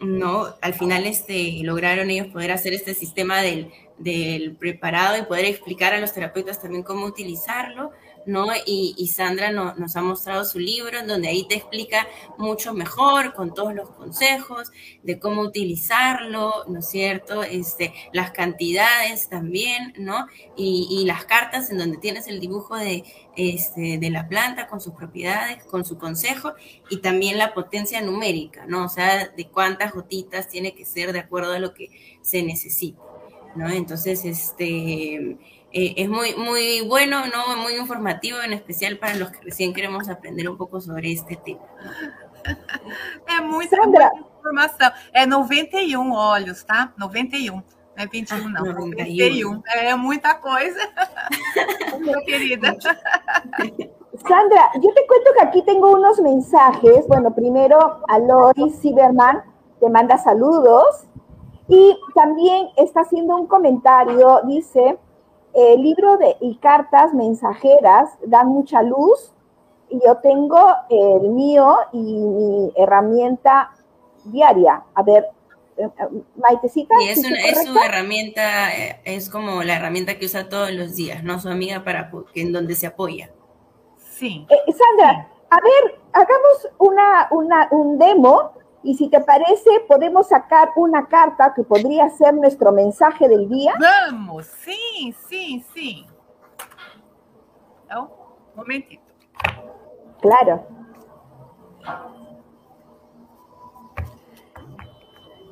¿no? 0.00 0.54
Al 0.62 0.74
final, 0.74 1.06
este, 1.06 1.60
lograron 1.62 2.10
ellos 2.10 2.28
poder 2.28 2.52
hacer 2.52 2.72
este 2.72 2.94
sistema 2.94 3.42
del, 3.42 3.70
del 3.98 4.56
preparado 4.56 5.18
y 5.18 5.26
poder 5.26 5.44
explicar 5.44 5.92
a 5.92 6.00
los 6.00 6.12
terapeutas 6.12 6.60
también 6.60 6.82
cómo 6.82 7.06
utilizarlo, 7.06 7.92
¿no? 8.26 8.46
Y, 8.66 9.06
Sandra 9.08 9.50
nos 9.50 9.96
ha 9.96 10.02
mostrado 10.02 10.44
su 10.44 10.58
libro, 10.58 10.98
en 10.98 11.06
donde 11.06 11.28
ahí 11.28 11.46
te 11.48 11.56
explica 11.56 12.06
mucho 12.38 12.72
mejor, 12.72 13.34
con 13.34 13.54
todos 13.54 13.74
los 13.74 13.90
consejos 13.90 14.70
de 15.02 15.18
cómo 15.18 15.42
utilizarlo, 15.42 16.64
¿no 16.68 16.80
es 16.80 16.88
cierto? 16.88 17.42
Este, 17.42 17.92
las 18.12 18.30
cantidades 18.30 19.28
también, 19.28 19.94
¿no? 19.98 20.26
Y, 20.56 21.04
las 21.06 21.24
cartas 21.24 21.70
en 21.70 21.78
donde 21.78 21.96
tienes 21.96 22.28
el 22.28 22.40
dibujo 22.40 22.76
de, 22.76 23.04
este, 23.36 23.98
de 23.98 24.10
la 24.10 24.28
planta 24.28 24.68
con 24.68 24.80
sus 24.80 24.94
propiedades, 24.94 25.64
con 25.64 25.84
su 25.84 25.98
consejo, 25.98 26.52
y 26.88 26.98
también 26.98 27.38
la 27.38 27.54
potencia 27.54 28.00
numérica, 28.00 28.66
¿no? 28.66 28.84
O 28.84 28.88
sea, 28.88 29.28
de 29.28 29.48
cuántas 29.48 29.92
gotitas 29.92 30.48
tiene 30.48 30.74
que 30.74 30.84
ser 30.84 31.12
de 31.12 31.20
acuerdo 31.20 31.52
a 31.52 31.58
lo 31.58 31.74
que 31.74 32.18
se 32.22 32.42
necesita, 32.42 33.00
¿no? 33.56 33.68
Entonces, 33.70 34.24
este 34.24 35.38
eh, 35.72 35.94
es 35.96 36.08
muy, 36.08 36.34
muy 36.34 36.80
bueno, 36.82 37.22
¿no? 37.26 37.56
muy 37.56 37.76
informativo, 37.76 38.40
en 38.40 38.52
especial 38.52 38.98
para 38.98 39.14
los 39.14 39.30
que 39.30 39.40
recién 39.42 39.72
queremos 39.72 40.08
aprender 40.08 40.48
un 40.48 40.56
pouco 40.56 40.80
sobre 40.80 41.12
este 41.12 41.36
tema. 41.36 41.60
É 43.26 43.40
muita, 43.40 43.76
muita 43.76 44.10
informação. 44.38 44.92
É 45.12 45.26
91 45.26 46.12
olhos, 46.12 46.64
tá? 46.64 46.92
91. 46.98 47.56
Não 47.56 47.62
é 47.96 48.06
21, 48.06 48.36
ah, 48.36 48.48
não. 48.48 48.64
91. 48.72 49.62
É 49.68 49.94
muita 49.94 50.34
coisa. 50.34 50.80
Minha 52.00 52.20
querida. 52.22 52.76
Sandra, 54.26 54.70
yo 54.74 54.92
te 54.94 55.06
cuento 55.06 55.32
que 55.34 55.42
aquí 55.42 55.62
tengo 55.62 55.92
unos 55.92 56.18
mensajes. 56.20 57.06
Bueno, 57.06 57.34
primero, 57.34 58.02
Aloy 58.08 58.70
Silverman 58.80 59.42
te 59.78 59.88
manda 59.88 60.18
saludos 60.18 61.04
y 61.68 61.96
también 62.14 62.68
está 62.76 63.00
haciendo 63.02 63.36
un 63.36 63.46
comentario, 63.46 64.40
dice, 64.44 64.98
el 65.54 65.82
libro 65.82 66.16
de, 66.16 66.36
y 66.40 66.56
cartas 66.56 67.12
mensajeras 67.14 68.10
dan 68.26 68.48
mucha 68.48 68.82
luz 68.82 69.32
y 69.88 70.00
yo 70.04 70.16
tengo 70.18 70.60
el 70.88 71.30
mío 71.30 71.76
y 71.92 71.98
mi 71.98 72.72
herramienta 72.76 73.70
diaria. 74.24 74.84
A 74.94 75.02
ver, 75.02 75.26
eh, 75.76 75.84
eh, 75.84 76.22
Maitecita. 76.36 76.94
Y 77.02 77.08
es, 77.08 77.18
es 77.18 77.66
su 77.66 77.78
herramienta, 77.78 78.76
eh, 78.76 79.00
es 79.04 79.28
como 79.30 79.62
la 79.62 79.76
herramienta 79.76 80.18
que 80.18 80.26
usa 80.26 80.48
todos 80.48 80.70
los 80.72 80.94
días, 80.94 81.24
¿no? 81.24 81.40
Su 81.40 81.48
amiga 81.48 81.82
para 81.84 82.10
en 82.34 82.52
donde 82.52 82.74
se 82.74 82.86
apoya. 82.86 83.30
Sí. 83.98 84.46
Sandra, 84.48 85.28
a 85.50 85.56
ver, 85.56 85.98
hagamos 86.12 86.68
una, 86.78 87.28
una, 87.30 87.68
un 87.70 87.98
demo 87.98 88.52
y 88.82 88.94
si 88.94 89.08
te 89.08 89.20
parece, 89.20 89.80
podemos 89.86 90.28
sacar 90.28 90.70
una 90.76 91.06
carta 91.06 91.52
que 91.54 91.62
podría 91.62 92.08
ser 92.10 92.34
nuestro 92.34 92.72
mensaje 92.72 93.28
del 93.28 93.48
día. 93.48 93.74
Vamos, 93.78 94.46
sí, 94.46 95.14
sí, 95.28 95.64
sí. 95.74 96.06
Então, 97.84 98.10
momentito. 98.54 99.02
Claro. 100.22 100.64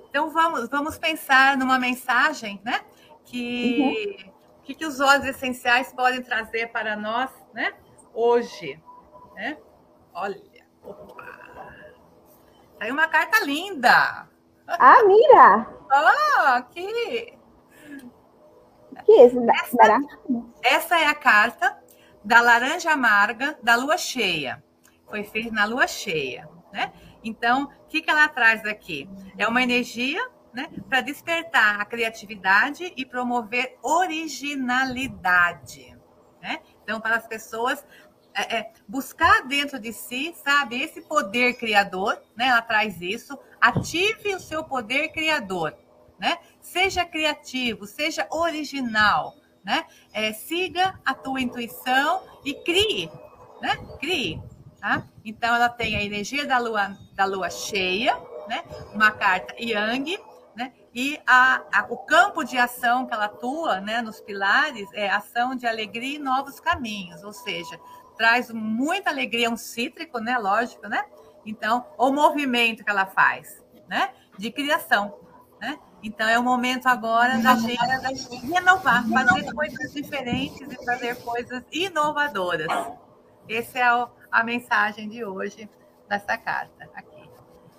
Então 0.08 0.30
vamos, 0.30 0.68
vamos 0.68 0.98
pensar 0.98 1.56
numa 1.56 1.78
mensagem, 1.78 2.60
né? 2.64 2.80
Que 3.24 4.24
uhum. 4.26 4.32
que, 4.62 4.74
que 4.74 4.86
os 4.86 5.00
óleos 5.00 5.26
essenciais 5.26 5.92
podem 5.92 6.22
trazer 6.22 6.68
para 6.68 6.96
nós, 6.96 7.30
né? 7.52 7.74
Hoje, 8.14 8.82
né? 9.34 9.58
Olha, 10.14 10.40
opa. 10.82 11.27
Aí 12.80 12.90
uma 12.90 13.06
carta 13.08 13.44
linda. 13.44 14.26
Ah, 14.66 15.02
mira. 15.04 15.66
Oh, 15.90 16.48
aqui. 16.54 17.36
Que 19.04 19.12
é 19.12 19.24
essa, 19.24 19.38
essa 20.62 20.98
é 20.98 21.06
a 21.06 21.14
carta 21.14 21.78
da 22.24 22.40
laranja 22.40 22.90
amarga 22.92 23.58
da 23.62 23.76
lua 23.76 23.96
cheia. 23.96 24.62
Foi 25.08 25.22
feita 25.24 25.50
na 25.50 25.64
lua 25.64 25.86
cheia, 25.86 26.46
né? 26.72 26.92
Então, 27.24 27.64
o 27.64 27.86
que, 27.88 28.02
que 28.02 28.10
ela 28.10 28.28
traz 28.28 28.66
aqui? 28.66 29.08
É 29.36 29.48
uma 29.48 29.62
energia 29.62 30.20
né, 30.52 30.68
para 30.88 31.00
despertar 31.00 31.80
a 31.80 31.84
criatividade 31.84 32.92
e 32.96 33.04
promover 33.04 33.76
originalidade. 33.82 35.98
Né? 36.40 36.60
Então, 36.82 37.00
para 37.00 37.16
as 37.16 37.26
pessoas 37.26 37.84
é, 38.38 38.56
é, 38.56 38.72
buscar 38.86 39.42
dentro 39.48 39.80
de 39.80 39.92
si, 39.92 40.32
sabe, 40.44 40.80
esse 40.80 41.00
poder 41.00 41.54
criador, 41.54 42.22
né? 42.36 42.46
Ela 42.46 42.62
traz 42.62 43.00
isso. 43.00 43.36
Ative 43.60 44.36
o 44.36 44.40
seu 44.40 44.62
poder 44.62 45.08
criador, 45.08 45.76
né? 46.20 46.38
Seja 46.60 47.04
criativo, 47.04 47.84
seja 47.84 48.28
original, 48.30 49.34
né? 49.64 49.84
É, 50.12 50.32
siga 50.32 51.00
a 51.04 51.14
tua 51.14 51.40
intuição 51.40 52.22
e 52.44 52.54
crie, 52.54 53.10
né? 53.60 53.76
Crie, 53.98 54.40
tá? 54.80 55.04
Então 55.24 55.56
ela 55.56 55.68
tem 55.68 55.96
a 55.96 56.04
energia 56.04 56.46
da 56.46 56.58
lua, 56.58 56.96
da 57.14 57.24
lua 57.24 57.50
cheia, 57.50 58.16
né? 58.46 58.62
Uma 58.94 59.10
carta 59.10 59.52
Yang, 59.58 60.16
né? 60.54 60.72
E 60.94 61.20
a, 61.26 61.62
a, 61.72 61.86
o 61.88 61.96
campo 61.98 62.44
de 62.44 62.56
ação 62.56 63.06
que 63.06 63.14
ela 63.14 63.26
atua, 63.26 63.80
né? 63.80 64.00
Nos 64.00 64.20
pilares 64.20 64.88
é 64.92 65.08
ação 65.08 65.54
de 65.54 65.66
alegria 65.66 66.16
e 66.16 66.18
novos 66.18 66.60
caminhos, 66.60 67.22
ou 67.22 67.32
seja, 67.32 67.78
traz 68.18 68.50
muita 68.50 69.08
alegria, 69.08 69.48
um 69.48 69.56
cítrico, 69.56 70.18
né? 70.18 70.36
Lógico, 70.36 70.86
né? 70.88 71.04
Então, 71.46 71.86
o 71.96 72.12
movimento 72.12 72.84
que 72.84 72.90
ela 72.90 73.06
faz, 73.06 73.64
né? 73.88 74.10
De 74.36 74.50
criação, 74.50 75.18
né? 75.60 75.78
Então, 76.02 76.28
é 76.28 76.38
o 76.38 76.42
momento 76.42 76.86
agora 76.86 77.38
da 77.38 77.54
gente 77.56 78.36
renovar, 78.46 79.08
fazer 79.08 79.52
coisas 79.52 79.92
diferentes 79.92 80.60
e 80.60 80.84
fazer 80.84 81.16
coisas 81.22 81.62
inovadoras. 81.72 82.68
Essa 83.48 83.78
é 83.78 84.06
a 84.30 84.44
mensagem 84.44 85.08
de 85.08 85.24
hoje 85.24 85.68
dessa 86.08 86.36
carta 86.36 86.88
aqui. 86.94 87.28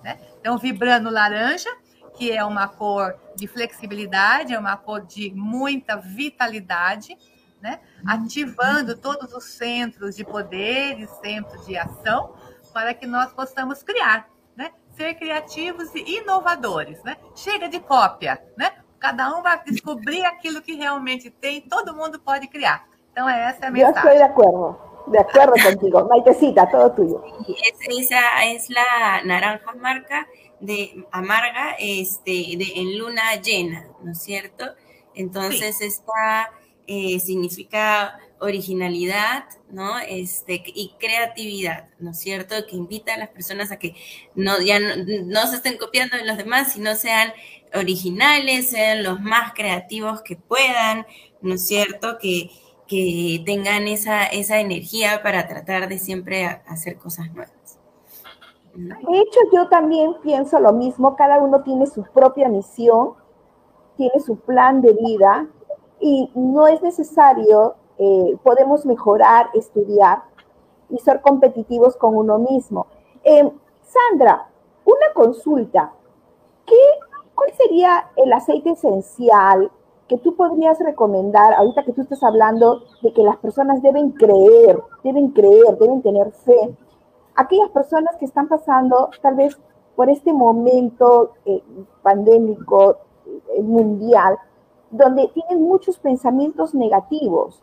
Né? 0.03 0.19
Então, 0.39 0.57
vibrando 0.57 1.09
laranja, 1.09 1.69
que 2.15 2.31
é 2.31 2.43
uma 2.43 2.67
cor 2.67 3.17
de 3.35 3.47
flexibilidade, 3.47 4.53
é 4.53 4.59
uma 4.59 4.75
cor 4.75 5.05
de 5.05 5.31
muita 5.33 5.95
vitalidade, 5.95 7.17
né? 7.61 7.79
ativando 8.05 8.95
todos 8.97 9.33
os 9.33 9.43
centros 9.43 10.15
de 10.15 10.23
poder 10.23 10.99
e 10.99 11.07
centros 11.21 11.65
de 11.65 11.77
ação 11.77 12.33
para 12.73 12.93
que 12.93 13.05
nós 13.05 13.31
possamos 13.33 13.83
criar, 13.83 14.29
né? 14.55 14.71
ser 14.95 15.15
criativos 15.15 15.93
e 15.95 16.17
inovadores. 16.17 17.01
Né? 17.03 17.17
Chega 17.35 17.67
de 17.67 17.79
cópia, 17.79 18.41
né? 18.57 18.71
cada 18.99 19.35
um 19.35 19.41
vai 19.41 19.61
descobrir 19.63 20.25
aquilo 20.25 20.61
que 20.61 20.75
realmente 20.75 21.29
tem, 21.29 21.61
todo 21.61 21.95
mundo 21.95 22.19
pode 22.19 22.47
criar. 22.47 22.87
Então, 23.11 23.27
essa 23.27 23.65
é 23.65 23.67
a 23.67 23.71
mensagem. 23.71 23.93
Eu 23.93 23.95
estou 23.95 24.15
de 24.15 24.21
acordo. 24.21 24.89
De 25.07 25.17
acuerdo 25.17 25.53
contigo. 25.63 26.07
Maitecita, 26.07 26.67
todo 26.67 26.95
tuyo. 26.95 27.23
esa 27.89 28.45
es 28.45 28.69
la 28.69 29.23
naranja 29.25 29.73
marca 29.75 30.27
de 30.59 31.05
amarga 31.11 31.75
este, 31.79 32.31
de, 32.57 32.73
en 32.75 32.99
luna 32.99 33.35
llena, 33.41 33.87
¿no 34.01 34.11
es 34.11 34.21
cierto? 34.21 34.65
Entonces 35.15 35.77
sí. 35.77 35.85
está 35.85 36.51
eh, 36.91 37.19
significa 37.19 38.17
originalidad, 38.39 39.43
¿no? 39.69 39.99
Este, 39.99 40.63
y 40.65 40.95
creatividad, 40.97 41.87
¿no 41.99 42.09
es 42.11 42.19
cierto? 42.19 42.55
Que 42.67 42.77
invita 42.77 43.13
a 43.13 43.19
las 43.19 43.29
personas 43.29 43.71
a 43.71 43.77
que 43.77 43.93
no, 44.33 44.59
ya 44.59 44.79
no, 44.79 45.47
se 45.47 45.57
estén 45.57 45.77
copiando 45.77 46.17
de 46.17 46.25
los 46.25 46.37
demás, 46.37 46.73
sino 46.73 46.95
sean 46.95 47.31
originales, 47.75 48.71
sean 48.71 49.03
los 49.03 49.21
más 49.21 49.53
creativos 49.53 50.23
que 50.23 50.35
puedan, 50.35 51.05
¿no 51.41 51.53
es 51.53 51.67
cierto? 51.67 52.17
Que, 52.17 52.49
que 52.87 53.43
tengan 53.45 53.87
esa, 53.87 54.25
esa 54.25 54.59
energía 54.59 55.21
para 55.21 55.47
tratar 55.47 55.89
de 55.89 55.99
siempre 55.99 56.45
hacer 56.65 56.97
cosas 56.97 57.31
nuevas. 57.35 57.77
De 58.73 59.19
hecho, 59.19 59.39
yo 59.53 59.67
también 59.69 60.15
pienso 60.23 60.59
lo 60.59 60.73
mismo, 60.73 61.15
cada 61.15 61.37
uno 61.37 61.61
tiene 61.61 61.85
su 61.85 62.01
propia 62.01 62.49
misión, 62.49 63.13
tiene 63.95 64.19
su 64.25 64.39
plan 64.39 64.81
de 64.81 64.93
vida, 64.93 65.47
y 65.99 66.31
no 66.33 66.67
es 66.67 66.81
necesario, 66.81 67.75
eh, 67.97 68.37
podemos 68.43 68.85
mejorar, 68.85 69.49
estudiar 69.53 70.23
y 70.89 70.97
ser 70.99 71.21
competitivos 71.21 71.95
con 71.97 72.15
uno 72.15 72.39
mismo. 72.39 72.87
Eh, 73.23 73.49
Sandra, 73.81 74.47
una 74.85 75.13
consulta. 75.13 75.91
¿Qué, 76.65 76.75
¿Cuál 77.35 77.51
sería 77.53 78.09
el 78.15 78.31
aceite 78.31 78.71
esencial 78.71 79.71
que 80.07 80.17
tú 80.17 80.35
podrías 80.35 80.79
recomendar, 80.79 81.53
ahorita 81.53 81.83
que 81.83 81.93
tú 81.93 82.01
estás 82.01 82.23
hablando 82.23 82.83
de 83.01 83.13
que 83.13 83.23
las 83.23 83.37
personas 83.37 83.81
deben 83.81 84.11
creer, 84.11 84.81
deben 85.03 85.29
creer, 85.29 85.77
deben 85.77 86.01
tener 86.01 86.31
fe? 86.31 86.75
Aquellas 87.35 87.69
personas 87.69 88.15
que 88.17 88.25
están 88.25 88.47
pasando 88.47 89.09
tal 89.21 89.35
vez 89.35 89.57
por 89.95 90.09
este 90.09 90.33
momento 90.33 91.33
eh, 91.45 91.61
pandémico 92.01 92.97
mundial, 93.61 94.37
donde 94.91 95.27
tienen 95.29 95.61
muchos 95.61 95.97
pensamientos 95.97 96.73
negativos. 96.73 97.61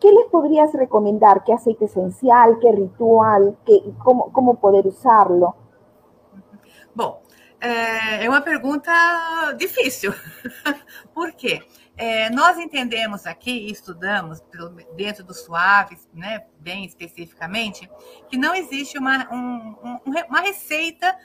¿Qué 0.00 0.10
les 0.12 0.26
podrías 0.30 0.72
recomendar? 0.72 1.44
¿Qué 1.44 1.52
aceite 1.52 1.86
esencial? 1.86 2.58
¿Qué 2.60 2.72
ritual? 2.72 3.56
¿Qué, 3.64 3.82
cómo, 4.02 4.32
cómo 4.32 4.56
poder 4.56 4.86
usarlo? 4.86 5.56
Bom, 6.94 7.22
é 7.60 8.28
uma 8.28 8.40
pergunta 8.40 8.92
difícil. 9.56 10.12
Por 11.14 11.32
quê? 11.32 11.62
É, 11.96 12.28
nós 12.30 12.58
entendemos 12.58 13.24
aqui 13.24 13.52
e 13.52 13.70
estudamos 13.70 14.42
dentro 14.96 15.24
do 15.24 15.32
suaves, 15.32 16.08
né, 16.12 16.44
bem 16.58 16.84
especificamente, 16.84 17.88
que 18.28 18.36
não 18.36 18.52
existe 18.52 18.98
uma, 18.98 19.32
um, 19.32 19.76
um, 19.82 20.00
uma 20.28 20.40
receita 20.40 21.16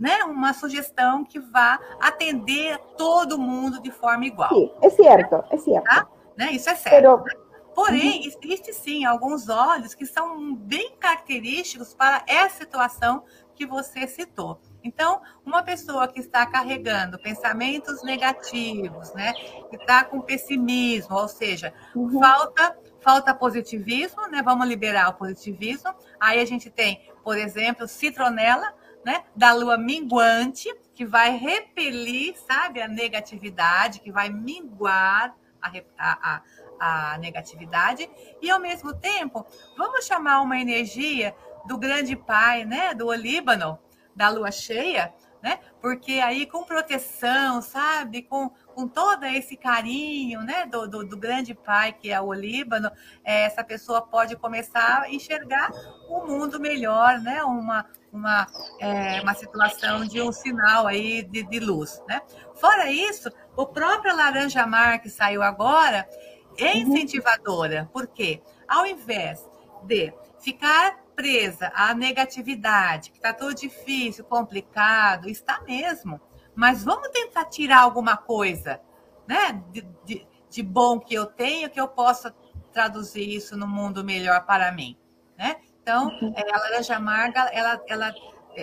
né, 0.00 0.24
uma 0.24 0.54
sugestão 0.54 1.22
que 1.22 1.38
vá 1.38 1.78
atender 2.00 2.78
todo 2.96 3.38
mundo 3.38 3.80
de 3.82 3.90
forma 3.90 4.24
igual. 4.24 4.48
Sim, 4.48 4.72
é 4.80 4.88
certo, 4.88 5.44
é 5.50 5.58
certo. 5.58 5.84
Tá? 5.84 6.08
Né? 6.36 6.52
Isso 6.52 6.70
é 6.70 6.74
certo. 6.74 6.94
Pero... 6.94 7.24
Porém, 7.72 8.20
uhum. 8.20 8.32
existe 8.44 8.72
sim 8.72 9.04
alguns 9.04 9.48
óleos 9.48 9.94
que 9.94 10.04
são 10.04 10.54
bem 10.56 10.96
característicos 10.98 11.94
para 11.94 12.24
essa 12.26 12.58
situação 12.58 13.22
que 13.54 13.64
você 13.64 14.08
citou. 14.08 14.60
Então, 14.82 15.20
uma 15.46 15.62
pessoa 15.62 16.08
que 16.08 16.18
está 16.18 16.44
carregando 16.46 17.18
pensamentos 17.18 18.02
negativos, 18.02 19.14
né, 19.14 19.32
que 19.68 19.76
está 19.76 20.02
com 20.02 20.20
pessimismo, 20.20 21.14
ou 21.16 21.28
seja, 21.28 21.72
uhum. 21.94 22.18
falta 22.18 22.76
falta 23.00 23.34
positivismo, 23.34 24.28
né? 24.28 24.42
Vamos 24.42 24.66
liberar 24.66 25.08
o 25.08 25.14
positivismo. 25.14 25.90
Aí 26.18 26.40
a 26.40 26.44
gente 26.44 26.70
tem, 26.70 27.00
por 27.24 27.36
exemplo, 27.36 27.88
citronela, 27.88 28.74
né, 29.04 29.24
da 29.34 29.52
lua 29.52 29.78
minguante, 29.78 30.68
que 30.94 31.04
vai 31.04 31.36
repelir, 31.36 32.36
sabe, 32.36 32.80
a 32.82 32.88
negatividade, 32.88 34.00
que 34.00 34.12
vai 34.12 34.28
minguar 34.28 35.34
a, 35.62 35.72
a, 35.98 36.42
a 36.78 37.18
negatividade 37.18 38.10
e, 38.40 38.50
ao 38.50 38.60
mesmo 38.60 38.94
tempo, 38.94 39.46
vamos 39.76 40.04
chamar 40.04 40.40
uma 40.40 40.58
energia 40.58 41.34
do 41.66 41.78
grande 41.78 42.16
pai, 42.16 42.64
né, 42.64 42.94
do 42.94 43.06
Olíbano, 43.06 43.78
da 44.14 44.28
lua 44.28 44.50
cheia, 44.50 45.14
né? 45.42 45.58
Porque 45.80 46.12
aí 46.20 46.46
com 46.46 46.64
proteção, 46.64 47.62
sabe, 47.62 48.22
com, 48.22 48.50
com 48.80 48.88
todo 48.88 49.24
esse 49.26 49.56
carinho, 49.56 50.40
né, 50.40 50.64
do, 50.64 50.88
do, 50.88 51.04
do 51.06 51.16
grande 51.16 51.52
pai 51.52 51.92
que 51.92 52.10
é 52.10 52.18
o 52.18 52.32
Líbano, 52.32 52.90
é, 53.22 53.42
essa 53.42 53.62
pessoa 53.62 54.00
pode 54.00 54.36
começar 54.36 55.02
a 55.02 55.10
enxergar 55.10 55.70
um 56.08 56.26
mundo 56.26 56.58
melhor, 56.58 57.20
né, 57.20 57.44
uma, 57.44 57.84
uma, 58.10 58.46
é, 58.78 59.20
uma 59.20 59.34
situação 59.34 60.06
de 60.06 60.22
um 60.22 60.32
sinal 60.32 60.86
aí 60.86 61.22
de, 61.22 61.42
de 61.42 61.60
luz, 61.60 62.02
né? 62.08 62.22
Fora 62.54 62.90
isso, 62.90 63.30
o 63.54 63.66
próprio 63.66 64.16
Laranja 64.16 64.66
Mar 64.66 64.98
que 64.98 65.10
saiu 65.10 65.42
agora 65.42 66.08
é 66.56 66.72
uhum. 66.72 66.78
incentivadora, 66.78 67.88
porque 67.92 68.40
ao 68.66 68.86
invés 68.86 69.46
de 69.82 70.10
ficar 70.40 71.00
presa 71.14 71.70
à 71.74 71.92
negatividade, 71.92 73.10
que 73.10 73.18
está 73.18 73.34
tudo 73.34 73.54
difícil, 73.54 74.24
complicado, 74.24 75.28
está 75.28 75.60
mesmo. 75.60 76.18
Mas 76.60 76.84
vamos 76.84 77.08
tentar 77.08 77.46
tirar 77.46 77.80
alguma 77.80 78.18
coisa, 78.18 78.82
né? 79.26 79.64
De, 79.72 79.80
de, 80.04 80.28
de 80.50 80.62
bom 80.62 81.00
que 81.00 81.14
eu 81.14 81.24
tenho, 81.24 81.70
que 81.70 81.80
eu 81.80 81.88
possa 81.88 82.34
traduzir 82.70 83.26
isso 83.34 83.56
no 83.56 83.66
mundo 83.66 84.04
melhor 84.04 84.44
para 84.44 84.70
mim, 84.70 84.94
né? 85.38 85.56
Então, 85.80 86.08
uhum. 86.08 86.34
é, 86.36 86.54
a 86.54 86.58
laranja 86.58 86.96
amarga, 86.96 87.48
ela, 87.50 87.80
ela 87.88 88.14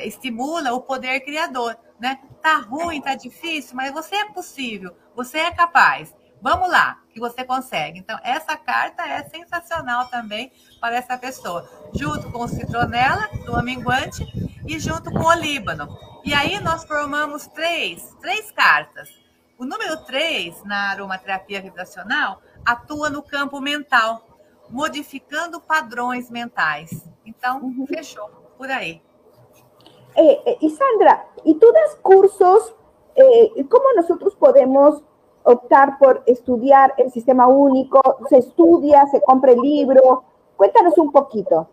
estimula 0.05 0.73
o 0.73 0.81
poder 0.81 1.21
criador, 1.21 1.75
né? 1.99 2.19
Tá 2.39 2.57
ruim, 2.57 3.01
tá 3.01 3.15
difícil, 3.15 3.75
mas 3.75 3.91
você 3.91 4.17
é 4.17 4.25
possível, 4.25 4.95
você 5.15 5.39
é 5.39 5.49
capaz. 5.49 6.15
Vamos 6.39 6.69
lá, 6.69 7.01
que 7.09 7.19
você 7.19 7.43
consegue. 7.43 7.97
Então, 7.97 8.19
essa 8.21 8.55
carta 8.55 9.07
é 9.07 9.27
sensacional 9.27 10.07
também 10.07 10.51
para 10.79 10.97
essa 10.97 11.17
pessoa, 11.17 11.67
junto 11.95 12.31
com 12.31 12.43
o 12.43 12.47
citronela, 12.47 13.27
do 13.43 13.55
aminguante, 13.55 14.23
e 14.67 14.77
junto 14.79 15.09
com 15.11 15.23
o 15.23 15.33
líbano. 15.33 15.87
E 16.27 16.33
aí 16.33 16.59
nós 16.59 16.83
formamos 16.83 17.47
três, 17.47 18.13
três 18.19 18.51
cartas. 18.51 19.09
O 19.57 19.63
número 19.63 19.95
três, 20.03 20.61
na 20.65 20.89
aromaterapia 20.91 21.61
vibracional, 21.61 22.41
atua 22.65 23.09
no 23.09 23.23
campo 23.23 23.61
mental, 23.61 24.21
modificando 24.69 25.61
padrões 25.61 26.29
mentais. 26.29 27.07
Então, 27.25 27.61
uhum. 27.61 27.87
fechou 27.87 28.27
por 28.57 28.69
aí. 28.69 29.01
Eh, 30.17 30.57
e 30.61 30.69
Sandra, 30.69 31.25
e 31.45 31.53
tu 31.53 31.71
das 31.71 31.93
cursos, 31.93 32.75
eh, 33.15 33.63
como 33.69 33.95
nós 33.95 34.35
podemos 34.35 35.01
optar 35.45 35.97
por 35.97 36.23
estudiar 36.27 36.93
el 36.97 37.09
sistema 37.09 37.47
único? 37.47 38.01
¿Se 38.27 38.39
estudia, 38.39 39.07
se 39.07 39.21
compra 39.21 39.53
el 39.53 39.61
libro? 39.61 40.25
Cuéntanos 40.57 40.97
um 40.97 41.09
pouquinho. 41.09 41.69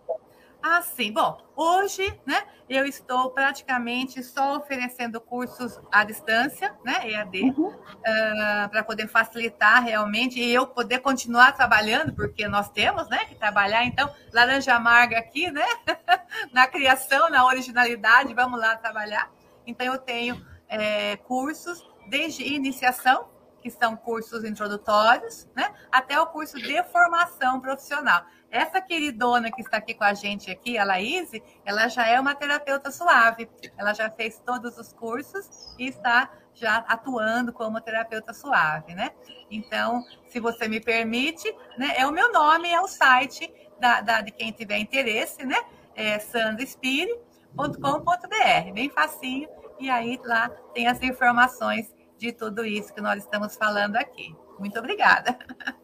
Ah, 0.67 0.81
sim. 0.81 1.13
Bom, 1.13 1.37
hoje, 1.55 2.19
né, 2.25 2.43
eu 2.71 2.87
estou 2.87 3.31
praticamente 3.33 4.23
só 4.23 4.57
oferecendo 4.57 5.21
cursos 5.21 5.79
à 5.93 6.05
distância, 6.05 6.75
né, 6.83 7.11
EAD, 7.11 7.43
uhum. 7.43 7.69
uh, 7.69 8.69
para 8.71 8.83
poder 8.83 9.07
facilitar 9.07 9.85
realmente 9.85 10.41
e 10.41 10.55
eu 10.55 10.67
poder 10.67 11.01
continuar 11.01 11.53
trabalhando, 11.53 12.15
porque 12.15 12.49
nós 12.49 12.71
temos, 12.71 13.07
né, 13.11 13.27
que 13.27 13.35
trabalhar. 13.35 13.85
Então, 13.85 14.11
laranja 14.33 14.75
amarga 14.75 15.19
aqui, 15.19 15.51
né, 15.51 15.67
na 16.51 16.67
criação, 16.67 17.29
na 17.29 17.45
originalidade, 17.45 18.33
vamos 18.33 18.59
lá 18.59 18.75
trabalhar. 18.75 19.31
Então, 19.67 19.87
eu 19.87 19.99
tenho 19.99 20.43
é, 20.67 21.17
cursos 21.17 21.87
desde 22.09 22.43
iniciação, 22.43 23.29
que 23.61 23.71
são 23.71 23.97
cursos 23.97 24.45
introdutórios, 24.45 25.47
né, 25.55 25.75
até 25.93 26.19
o 26.19 26.27
curso 26.27 26.57
de 26.57 26.83
formação 26.85 27.61
profissional. 27.61 28.25
Essa 28.55 28.81
queridona 28.81 29.51
que 29.51 29.61
está 29.61 29.79
aqui 29.79 29.95
com 29.95 30.05
a 30.05 30.15
gente 30.15 30.49
aqui, 30.49 30.79
a 30.79 30.85
Laís, 30.85 31.29
ela 31.65 31.89
já 31.89 32.07
é 32.07 32.21
uma 32.21 32.37
terapeuta 32.37 32.89
suave. 32.89 33.51
Ela 33.77 33.93
já 33.93 34.09
fez 34.09 34.41
todos 34.47 34.79
os 34.79 34.93
cursos 34.93 35.75
e 35.77 35.89
está 35.89 36.31
já 36.55 36.77
atuando 36.87 37.53
como 37.53 37.81
terapeuta 37.81 38.33
suave, 38.33 38.95
né? 38.95 39.11
Então, 39.51 40.05
se 40.29 40.39
você 40.39 40.69
me 40.69 40.79
permite, 40.79 41.53
né, 41.77 41.95
é 41.97 42.07
o 42.07 42.13
meu 42.13 42.33
nome, 42.33 42.71
é 42.71 42.81
o 42.81 42.87
site 42.87 43.53
da, 43.81 44.01
da 44.01 44.21
de 44.21 44.31
quem 44.31 44.53
tiver 44.53 44.79
interesse, 44.79 45.45
né? 45.45 45.57
É 45.97 46.21
sandraspire.com.br, 46.21 48.73
bem 48.73 48.89
facinho. 48.89 49.49
E 49.81 49.91
aí 49.91 50.21
lá 50.25 50.49
tem 50.73 50.87
as 50.87 51.03
informações 51.03 51.93
de 52.17 52.31
tudo 52.31 52.65
isso 52.65 52.95
que 52.95 53.01
nós 53.01 53.25
estamos 53.25 53.57
falando 53.57 53.97
aquí. 53.97 54.33
Muito 54.61 54.79
obrigada. 54.79 55.37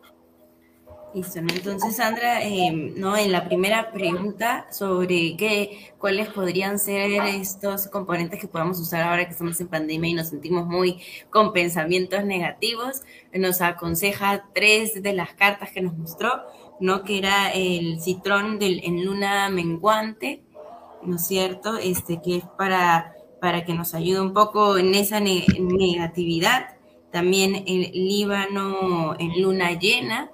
Listo, 1.12 1.40
entonces 1.40 1.96
Sandra, 1.96 2.40
eh, 2.42 2.70
¿no? 2.96 3.16
en 3.16 3.32
la 3.32 3.44
primera 3.44 3.90
pregunta 3.90 4.68
sobre 4.70 5.36
qué, 5.36 5.92
cuáles 5.98 6.28
podrían 6.28 6.78
ser 6.78 7.10
estos 7.26 7.88
componentes 7.88 8.38
que 8.40 8.46
podamos 8.46 8.78
usar 8.78 9.02
ahora 9.02 9.24
que 9.24 9.32
estamos 9.32 9.60
en 9.60 9.66
pandemia 9.66 10.10
y 10.10 10.14
nos 10.14 10.28
sentimos 10.28 10.66
muy 10.66 11.00
con 11.28 11.52
pensamientos 11.52 12.24
negativos, 12.24 13.02
nos 13.32 13.60
aconseja 13.60 14.44
tres 14.54 15.02
de 15.02 15.12
las 15.12 15.34
cartas 15.34 15.72
que 15.72 15.80
nos 15.80 15.98
mostró, 15.98 16.30
¿no? 16.78 17.02
que 17.02 17.18
era 17.18 17.50
el 17.50 18.00
citrón 18.00 18.60
del, 18.60 18.80
en 18.84 19.04
luna 19.04 19.48
menguante, 19.48 20.44
¿no 21.02 21.16
es 21.16 21.26
cierto? 21.26 21.76
Este, 21.76 22.20
que 22.22 22.36
es 22.36 22.44
para 22.56 23.16
para 23.40 23.64
que 23.64 23.74
nos 23.74 23.94
ayude 23.94 24.20
un 24.20 24.34
poco 24.34 24.76
en 24.76 24.94
esa 24.94 25.18
negatividad. 25.18 26.76
También 27.10 27.64
el 27.66 27.90
Líbano 27.92 29.16
en 29.18 29.42
luna 29.42 29.72
llena, 29.72 30.30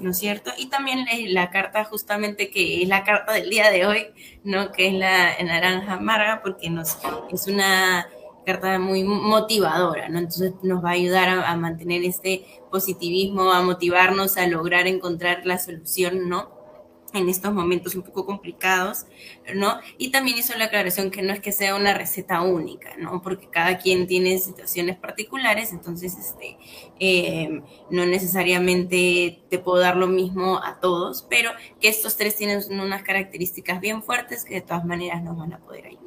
¿no 0.00 0.10
es 0.10 0.18
cierto? 0.18 0.50
Y 0.56 0.68
también 0.68 1.06
la 1.32 1.50
carta 1.50 1.84
justamente 1.84 2.50
que 2.50 2.82
es 2.82 2.88
la 2.88 3.04
carta 3.04 3.32
del 3.32 3.50
día 3.50 3.70
de 3.70 3.86
hoy, 3.86 4.06
¿no? 4.44 4.72
Que 4.72 4.88
es 4.88 4.94
la 4.94 5.36
naranja 5.42 5.94
amarga, 5.94 6.40
porque 6.42 6.70
nos, 6.70 6.98
es 7.30 7.46
una 7.46 8.08
carta 8.44 8.78
muy 8.78 9.04
motivadora, 9.04 10.08
¿no? 10.08 10.18
Entonces 10.18 10.54
nos 10.62 10.84
va 10.84 10.90
a 10.90 10.92
ayudar 10.92 11.28
a, 11.28 11.50
a 11.50 11.56
mantener 11.56 12.04
este 12.04 12.44
positivismo, 12.70 13.52
a 13.52 13.62
motivarnos 13.62 14.36
a 14.36 14.46
lograr 14.46 14.86
encontrar 14.86 15.42
la 15.44 15.58
solución, 15.58 16.28
¿no? 16.28 16.59
En 17.14 17.28
estos 17.28 17.52
momentos 17.52 17.94
un 17.94 18.02
poco 18.02 18.26
complicados, 18.26 19.06
¿no? 19.54 19.80
Y 19.98 20.10
también 20.10 20.38
hizo 20.38 20.56
la 20.56 20.66
aclaración 20.66 21.10
que 21.10 21.22
no 21.22 21.32
es 21.32 21.40
que 21.40 21.52
sea 21.52 21.74
una 21.74 21.94
receta 21.94 22.42
única, 22.42 22.96
¿no? 22.96 23.22
Porque 23.22 23.48
cada 23.48 23.78
quien 23.78 24.06
tiene 24.06 24.38
situaciones 24.38 24.96
particulares, 24.96 25.72
entonces, 25.72 26.16
este, 26.16 26.56
em, 26.98 27.62
no 27.90 28.06
necesariamente 28.06 29.42
te 29.48 29.58
puedo 29.58 29.78
dar 29.78 29.96
lo 29.96 30.06
mismo 30.06 30.58
a 30.62 30.78
todos, 30.80 31.26
pero 31.28 31.50
que 31.80 31.88
estos 31.88 32.16
tres 32.16 32.36
tienen 32.36 32.60
unas 32.80 33.02
características 33.02 33.80
bien 33.80 34.02
fuertes 34.02 34.44
que 34.44 34.54
de 34.54 34.60
todas 34.60 34.84
maneras 34.84 35.22
nos 35.22 35.36
van 35.36 35.52
a 35.52 35.58
poder 35.58 35.86
ayudar. 35.86 36.00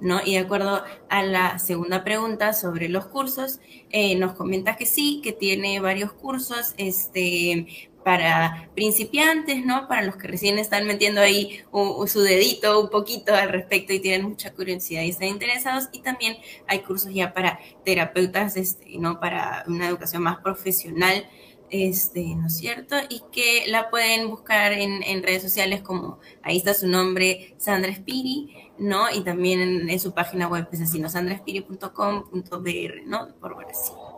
¿No? 0.00 0.20
Y 0.24 0.32
de 0.32 0.38
acuerdo 0.38 0.82
a 1.08 1.22
la 1.22 1.60
segunda 1.60 2.02
pregunta 2.02 2.54
sobre 2.54 2.88
los 2.88 3.06
cursos, 3.06 3.60
eh, 3.90 4.16
nos 4.16 4.32
comenta 4.32 4.74
que 4.74 4.84
sí, 4.84 5.20
que 5.22 5.32
tiene 5.32 5.78
varios 5.78 6.12
cursos, 6.12 6.74
este, 6.76 7.91
para 8.04 8.68
principiantes, 8.74 9.64
¿no? 9.64 9.88
Para 9.88 10.02
los 10.02 10.16
que 10.16 10.28
recién 10.28 10.58
están 10.58 10.86
metiendo 10.86 11.20
ahí 11.20 11.62
su 12.06 12.20
dedito 12.20 12.80
un 12.80 12.90
poquito 12.90 13.34
al 13.34 13.48
respecto 13.48 13.92
y 13.92 14.00
tienen 14.00 14.28
mucha 14.28 14.52
curiosidad 14.52 15.02
y 15.02 15.10
están 15.10 15.28
interesados. 15.28 15.88
Y 15.92 16.00
también 16.00 16.36
hay 16.66 16.80
cursos 16.80 17.12
ya 17.12 17.32
para 17.32 17.60
terapeutas, 17.84 18.56
este, 18.56 18.98
¿no? 18.98 19.20
Para 19.20 19.64
una 19.66 19.88
educación 19.88 20.22
más 20.22 20.38
profesional, 20.38 21.26
este, 21.70 22.34
¿no 22.34 22.48
es 22.48 22.56
cierto? 22.56 22.96
Y 23.08 23.22
que 23.32 23.64
la 23.66 23.88
pueden 23.90 24.28
buscar 24.28 24.72
en, 24.72 25.22
redes 25.22 25.42
sociales 25.42 25.80
como, 25.82 26.18
ahí 26.42 26.58
está 26.58 26.74
su 26.74 26.86
nombre, 26.86 27.54
Sandra 27.58 27.94
Spiri, 27.94 28.54
¿no? 28.78 29.10
Y 29.10 29.22
también 29.22 29.88
en, 29.88 30.00
su 30.00 30.12
página 30.12 30.48
web 30.48 30.68
es 30.72 30.82
así, 30.82 31.00
¿no? 31.00 31.08
sandraspiri.com.br, 31.08 33.06
¿no? 33.06 33.34
Por 33.40 33.56
Brasil. 33.56 34.11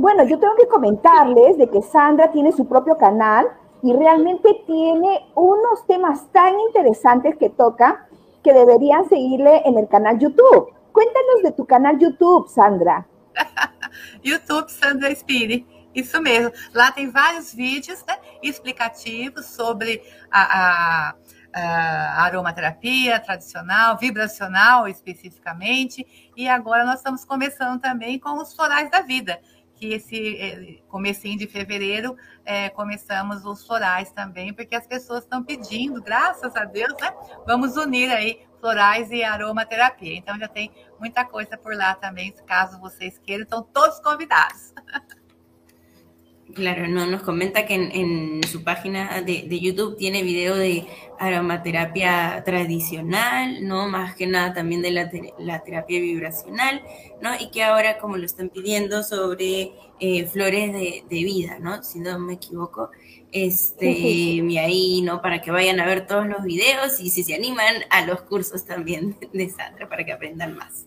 Bueno, 0.00 0.24
yo 0.24 0.38
tengo 0.38 0.54
que 0.56 0.66
comentarles 0.66 1.58
de 1.58 1.68
que 1.68 1.82
Sandra 1.82 2.32
tiene 2.32 2.52
su 2.52 2.66
propio 2.66 2.96
canal 2.96 3.48
y 3.82 3.92
realmente 3.92 4.62
tiene 4.66 5.26
unos 5.34 5.86
temas 5.86 6.26
tan 6.32 6.58
interesantes 6.58 7.36
que 7.36 7.50
toca 7.50 8.08
que 8.42 8.54
deberían 8.54 9.06
seguirle 9.10 9.60
en 9.66 9.76
el 9.76 9.88
canal 9.88 10.18
YouTube. 10.18 10.72
Cuéntanos 10.90 11.42
de 11.42 11.52
tu 11.52 11.66
canal 11.66 11.98
YouTube, 11.98 12.48
Sandra. 12.48 13.06
YouTube 14.24 14.70
Sandra 14.70 15.10
Spiri. 15.14 15.66
Isso 15.94 16.18
mesmo. 16.22 16.50
Lá 16.72 16.90
tem 16.92 17.10
vários 17.10 17.52
vídeos 17.52 18.02
né, 18.08 18.16
explicativos 18.42 19.44
sobre 19.44 20.02
a, 20.30 21.10
a, 21.10 21.14
a, 21.52 22.24
aromaterapia 22.24 23.20
tradicional, 23.20 23.98
vibracional 23.98 24.88
especificamente. 24.88 26.32
E 26.34 26.48
agora 26.48 26.86
nós 26.86 27.00
estamos 27.00 27.22
começando 27.22 27.78
também 27.82 28.18
com 28.18 28.40
os 28.40 28.54
florais 28.54 28.90
da 28.90 29.02
vida 29.02 29.38
que 29.80 29.94
esse 29.94 30.36
é, 30.36 30.78
comecinho 30.88 31.38
de 31.38 31.46
fevereiro 31.46 32.14
é, 32.44 32.68
começamos 32.68 33.46
os 33.46 33.66
florais 33.66 34.12
também, 34.12 34.52
porque 34.52 34.76
as 34.76 34.86
pessoas 34.86 35.24
estão 35.24 35.42
pedindo, 35.42 36.02
graças 36.02 36.54
a 36.54 36.66
Deus, 36.66 36.92
né? 37.00 37.10
Vamos 37.46 37.76
unir 37.76 38.10
aí 38.10 38.46
florais 38.60 39.10
e 39.10 39.24
aromaterapia. 39.24 40.14
Então 40.14 40.38
já 40.38 40.46
tem 40.46 40.70
muita 40.98 41.24
coisa 41.24 41.56
por 41.56 41.74
lá 41.74 41.94
também, 41.94 42.30
caso 42.46 42.78
vocês 42.78 43.18
queiram, 43.18 43.44
estão 43.44 43.62
todos 43.62 43.98
convidados. 44.00 44.74
Claro, 46.54 46.88
no, 46.88 47.06
nos 47.06 47.22
comenta 47.22 47.66
que 47.66 47.74
en, 47.74 48.42
su 48.44 48.64
página 48.64 49.20
de, 49.22 49.60
YouTube 49.60 49.96
tiene 49.96 50.22
video 50.22 50.56
de 50.56 50.86
aromaterapia 51.18 52.42
tradicional, 52.44 53.66
¿no? 53.66 53.88
Más 53.88 54.14
que 54.14 54.26
nada 54.26 54.54
también 54.54 54.82
de 54.82 54.90
la, 54.90 55.62
terapia 55.62 56.00
vibracional, 56.00 56.82
¿no? 57.20 57.30
Y 57.38 57.50
que 57.50 57.62
ahora, 57.62 57.98
como 57.98 58.16
lo 58.16 58.24
están 58.24 58.48
pidiendo, 58.48 59.02
sobre 59.02 59.72
eh, 60.00 60.26
flores 60.26 60.72
de, 60.72 61.04
vida, 61.10 61.58
¿no? 61.60 61.82
Si 61.82 62.00
no 62.00 62.18
me 62.18 62.34
equivoco. 62.34 62.90
Este, 63.32 63.90
y 63.90 64.58
ahí, 64.58 65.02
¿no? 65.02 65.22
Para 65.22 65.40
que 65.40 65.50
vayan 65.50 65.78
a 65.78 65.86
ver 65.86 66.06
todos 66.06 66.26
los 66.26 66.42
videos 66.42 67.00
y 67.00 67.10
si 67.10 67.22
se 67.22 67.34
animan 67.34 67.74
a 67.90 68.04
los 68.06 68.22
cursos 68.22 68.64
también 68.64 69.16
de 69.32 69.50
Sandra 69.50 69.88
para 69.88 70.04
que 70.04 70.12
aprendan 70.12 70.56
más. 70.56 70.86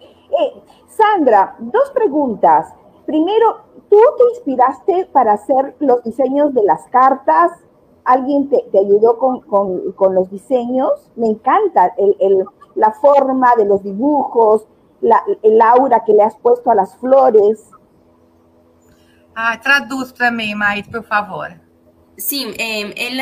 Eh, 0.00 0.62
Sandra, 0.88 1.56
dos 1.58 1.90
preguntas. 1.90 2.72
Primero, 3.04 3.64
¿tú 3.90 3.98
te 4.16 4.24
inspiraste 4.34 5.08
para 5.12 5.32
hacer 5.34 5.76
los 5.80 6.02
diseños 6.04 6.54
de 6.54 6.62
las 6.62 6.86
cartas? 6.88 7.52
¿Alguien 8.04 8.48
te, 8.48 8.64
ayudó 8.78 9.18
con, 9.18 10.14
los 10.14 10.30
diseños? 10.30 11.10
Me 11.16 11.26
encanta 11.26 11.92
la 12.76 12.92
forma 12.92 13.54
de 13.56 13.66
los 13.66 13.82
dibujos, 13.82 14.66
la, 15.00 15.22
el 15.42 15.60
aura 15.60 16.04
que 16.04 16.14
le 16.14 16.22
has 16.22 16.36
puesto 16.38 16.70
a 16.70 16.74
las 16.74 16.96
flores. 16.96 17.68
Ah, 19.34 19.60
traduz 19.62 20.12
para 20.12 20.30
mí, 20.30 20.54
Maite, 20.54 20.90
por 20.90 21.04
favor. 21.04 21.48
Sí, 22.16 22.54
eh, 22.58 22.92
él 22.96 23.20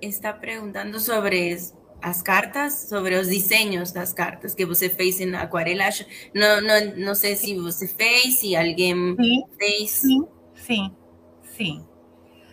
está 0.00 0.40
preguntando 0.40 0.98
sobre 0.98 1.58
as 2.04 2.20
cartas, 2.20 2.86
sobre 2.90 3.16
os 3.16 3.28
desenhos 3.28 3.90
das 3.90 4.12
cartas 4.12 4.54
que 4.54 4.66
você 4.66 4.90
fez 4.90 5.20
em 5.20 5.34
aquarela. 5.34 5.88
Não, 6.34 6.60
não, 6.60 6.96
não 6.96 7.14
sei 7.14 7.34
se 7.34 7.58
você 7.58 7.88
fez, 7.88 8.40
se 8.40 8.54
alguém 8.54 9.16
sim, 9.16 9.44
fez. 9.58 9.90
Sim, 9.90 10.28
sim, 10.54 10.96
sim. 11.42 11.86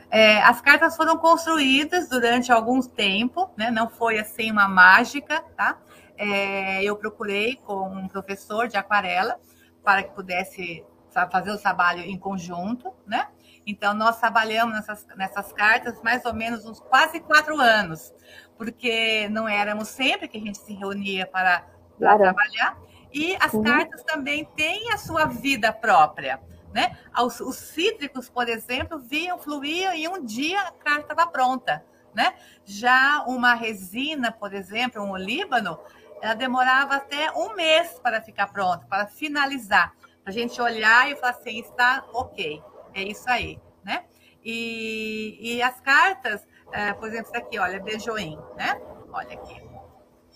É, 0.10 0.42
as 0.42 0.62
cartas 0.62 0.96
foram 0.96 1.18
construídas 1.18 2.08
durante 2.08 2.50
algum 2.50 2.82
tempo, 2.82 3.50
né? 3.58 3.70
Não 3.70 3.90
foi 3.90 4.20
assim 4.20 4.50
uma 4.50 4.70
mágica, 4.70 5.42
tá? 5.58 5.78
É, 6.18 6.82
eu 6.84 6.96
procurei 6.96 7.58
com 7.58 7.90
um 7.90 8.08
professor 8.08 8.70
de 8.70 8.78
aquarela 8.78 9.38
para 9.84 10.04
que 10.04 10.16
pudesse 10.16 10.86
fazer 11.30 11.52
o 11.52 11.58
trabalho 11.58 12.04
em 12.04 12.18
conjunto, 12.18 12.94
né? 13.06 13.28
Então, 13.66 13.94
nós 13.94 14.20
trabalhamos 14.20 14.76
nessas, 14.76 15.06
nessas 15.16 15.54
cartas 15.54 16.02
mais 16.02 16.26
ou 16.26 16.34
menos 16.34 16.66
uns 16.66 16.80
quase 16.80 17.20
quatro 17.20 17.60
anos 17.60 18.14
porque 18.62 19.28
não 19.30 19.50
éramos 19.50 19.88
sempre 19.88 20.28
que 20.28 20.38
a 20.38 20.40
gente 20.40 20.60
se 20.60 20.72
reunia 20.72 21.26
para, 21.26 21.62
para 21.98 22.16
claro. 22.16 22.20
trabalhar. 22.20 22.78
E 23.12 23.36
as 23.38 23.52
uhum. 23.56 23.64
cartas 23.64 24.04
também 24.04 24.46
têm 24.56 24.94
a 24.94 24.98
sua 25.00 25.26
vida 25.26 25.74
própria. 25.74 26.40
Né? 26.72 26.96
Os, 27.24 27.40
os, 27.40 27.56
cítricos, 27.56 28.30
por 28.30 28.48
exemplo, 28.48 29.00
vinham, 29.00 29.40
fluíam 29.40 29.96
e 29.96 30.08
um 30.08 30.24
dia 30.24 30.62
a 30.62 30.72
carta 30.74 31.12
estava 31.12 31.26
pronta. 31.26 31.84
Né? 32.14 32.36
Já 32.64 33.24
uma 33.26 33.56
resina, 33.56 34.32
por 34.32 34.54
exemplo, 34.54 35.02
um 35.02 35.10
olíbano, 35.10 35.80
ela 36.22 36.36
demorava 36.36 36.98
até 36.98 37.32
um 37.32 37.56
mês 37.56 38.00
para 38.04 38.22
ficar 38.22 38.54
pronta, 38.54 38.86
para 38.88 39.08
finalizar. 39.08 39.92
Para 40.24 40.30
a 40.30 40.36
gente 40.36 40.62
olhar 40.62 41.10
e 41.10 41.16
falar 41.16 41.32
assim, 41.32 41.62
está 41.62 42.06
ok, 42.14 42.62
é 42.94 43.04
isso 43.04 43.30
aí. 43.30 43.60
Né? 43.84 44.04
E, 44.44 45.38
e 45.40 45.62
as 45.62 45.80
cartas, 45.82 46.48
é, 46.72 46.94
por 46.94 47.08
exemplo, 47.08 47.28
isso 47.28 47.38
aqui, 47.38 47.60
olha, 47.60 47.80
beijoim, 47.80 48.38
né? 48.56 48.80
Olha 49.12 49.34
aqui. 49.34 49.62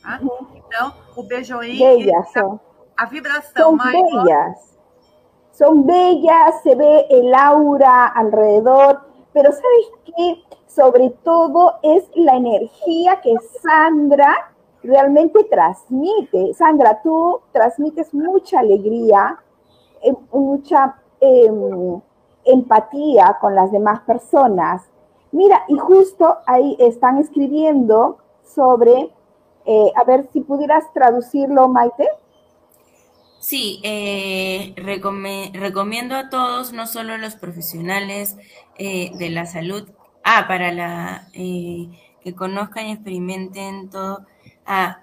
Tá? 0.02 0.20
Uhum. 0.22 0.48
Então, 0.56 0.94
o 1.16 1.24
beijoim. 1.24 1.78
Bellas 1.78 2.32
são. 2.32 2.60
A 2.98 3.06
vibração 3.06 3.78
son. 3.78 3.92
Bellas. 3.92 4.76
Son 5.52 5.86
bellas, 5.86 6.62
se 6.64 6.76
ve 6.76 7.08
el 7.10 7.34
aura 7.34 8.08
alrededor, 8.08 9.02
pero 9.32 9.52
¿sabes 9.54 9.88
qué? 10.04 10.44
Sobre 10.68 11.12
todo 11.24 11.76
es 11.82 12.04
la 12.14 12.36
energía 12.36 13.22
que 13.22 13.34
Sandra 13.62 14.52
realmente 14.84 15.46
transmite. 15.46 16.54
Sandra, 16.54 17.02
tú 17.02 17.42
transmites 17.54 18.14
mucha 18.14 18.60
alegría, 18.60 19.40
eh, 20.02 20.14
mucha 20.34 21.02
eh, 21.22 21.50
empatía 22.46 23.38
con 23.42 23.56
las 23.56 23.72
demás 23.72 24.02
personas. 24.02 24.84
Mira, 25.32 25.64
y 25.68 25.78
justo 25.78 26.38
ahí 26.46 26.78
están 26.80 27.18
escribiendo 27.18 28.20
sobre, 28.44 29.12
eh, 29.66 29.92
a 29.96 30.04
ver 30.04 30.28
si 30.32 30.42
pudieras 30.42 30.92
traducirlo, 30.94 31.68
Maite. 31.68 32.08
Sí, 33.40 33.80
eh, 33.84 34.74
recomiendo 34.76 36.16
a 36.16 36.30
todos, 36.30 36.74
no 36.74 36.88
solo 36.88 37.18
los 37.18 37.36
profesionales 37.36 38.38
eh, 38.78 39.12
de 39.18 39.30
la 39.30 39.46
salud, 39.46 39.88
ah, 40.24 40.46
para 40.48 40.72
la 40.72 41.28
que 41.34 42.34
conozcan 42.36 42.88
y 42.88 42.92
experimenten 42.94 43.90
todo. 43.90 44.26
Ah, 44.66 45.02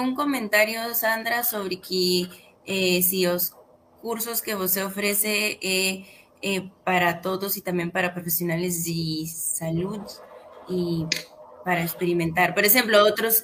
un 0.00 0.14
comentario, 0.14 0.94
Sandra, 0.94 1.42
sobre 1.42 1.78
que 1.80 2.30
si 3.02 3.26
los 3.26 3.54
cursos 4.02 4.42
que 4.42 4.56
usted 4.56 4.84
ofrece 4.84 5.58
eh, 5.62 6.04
para 6.84 7.20
todos 7.20 7.56
y 7.56 7.62
también 7.62 7.90
para 7.90 8.12
profesionales 8.12 8.84
de 8.84 9.26
salud 9.26 10.00
y 10.68 11.06
para 11.64 11.82
experimentar. 11.82 12.54
Por 12.54 12.64
exemplo, 12.64 12.96
outros 12.98 13.42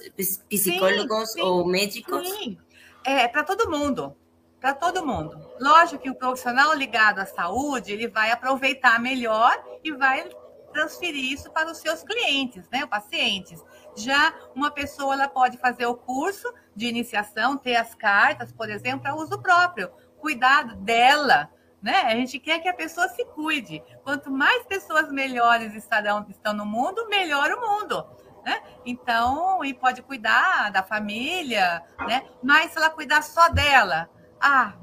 psicólogos 0.49 1.31
sim, 1.31 1.39
sim, 1.39 1.41
ou 1.41 1.65
médicos? 1.65 2.27
Sim, 2.27 2.57
é 3.05 3.27
para 3.27 3.43
todo 3.43 3.69
mundo. 3.69 4.15
Para 4.59 4.73
todo 4.73 5.05
mundo. 5.05 5.39
Lógico 5.59 6.03
que 6.03 6.09
o 6.09 6.15
profissional 6.15 6.75
ligado 6.75 7.19
à 7.19 7.25
saúde, 7.25 7.93
ele 7.93 8.09
vai 8.09 8.31
aproveitar 8.31 8.99
melhor 8.99 9.53
e 9.83 9.91
vai 9.93 10.29
transferir 10.73 11.31
isso 11.31 11.49
para 11.51 11.71
os 11.71 11.77
seus 11.77 12.03
clientes, 12.03 12.69
né, 12.69 12.85
pacientes. 12.85 13.63
Já 13.95 14.33
uma 14.53 14.69
pessoa 14.69 15.13
ela 15.13 15.27
pode 15.27 15.57
fazer 15.57 15.85
o 15.85 15.95
curso 15.95 16.53
de 16.75 16.87
iniciação, 16.87 17.57
ter 17.57 17.75
as 17.75 17.95
cartas, 17.95 18.51
por 18.51 18.69
exemplo, 18.69 19.01
para 19.01 19.15
uso 19.15 19.41
próprio, 19.41 19.89
cuidado 20.19 20.75
dela, 20.75 21.49
né? 21.81 22.01
A 22.01 22.15
gente 22.15 22.39
quer 22.39 22.59
que 22.59 22.67
a 22.67 22.73
pessoa 22.73 23.07
se 23.09 23.25
cuide. 23.25 23.83
Quanto 24.03 24.31
mais 24.31 24.63
pessoas 24.65 25.11
melhores 25.11 25.73
estarão, 25.73 26.25
estão 26.29 26.53
no 26.53 26.65
mundo, 26.65 27.07
melhor 27.07 27.51
o 27.51 27.61
mundo. 27.61 28.05
Né? 28.45 28.61
Então, 28.85 29.63
e 29.63 29.73
pode 29.73 30.01
cuidar 30.01 30.71
da 30.71 30.81
família, 30.81 31.83
né? 32.07 32.23
Mas 32.41 32.71
se 32.71 32.77
ela 32.77 32.89
cuidar 32.89 33.21
só 33.21 33.49
dela, 33.49 34.09
ah, 34.39 34.73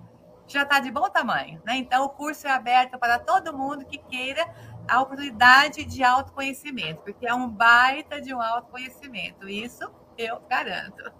já 0.46 0.62
está 0.62 0.78
de 0.78 0.90
bom 0.90 1.08
tamanho, 1.08 1.60
né? 1.64 1.76
Então, 1.76 2.04
o 2.04 2.08
curso 2.10 2.46
é 2.46 2.50
aberto 2.50 2.98
para 2.98 3.18
todo 3.18 3.56
mundo 3.56 3.84
que 3.84 3.98
queira 3.98 4.46
a 4.88 5.00
oportunidade 5.00 5.84
de 5.84 6.04
autoconhecimento, 6.04 7.02
porque 7.02 7.26
é 7.26 7.34
um 7.34 7.48
baita 7.48 8.20
de 8.20 8.32
um 8.32 8.40
autoconhecimento. 8.40 9.48
Isso 9.48 9.90
eu 10.16 10.40
garanto. 10.48 11.12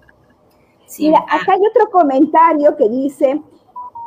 Sim. 0.87 1.11
Mira, 1.11 1.19
acá 1.25 1.55
hay 1.55 1.61
otro 1.61 1.91
comentario 1.91 2.75
que 2.77 2.89
dice, 2.89 3.43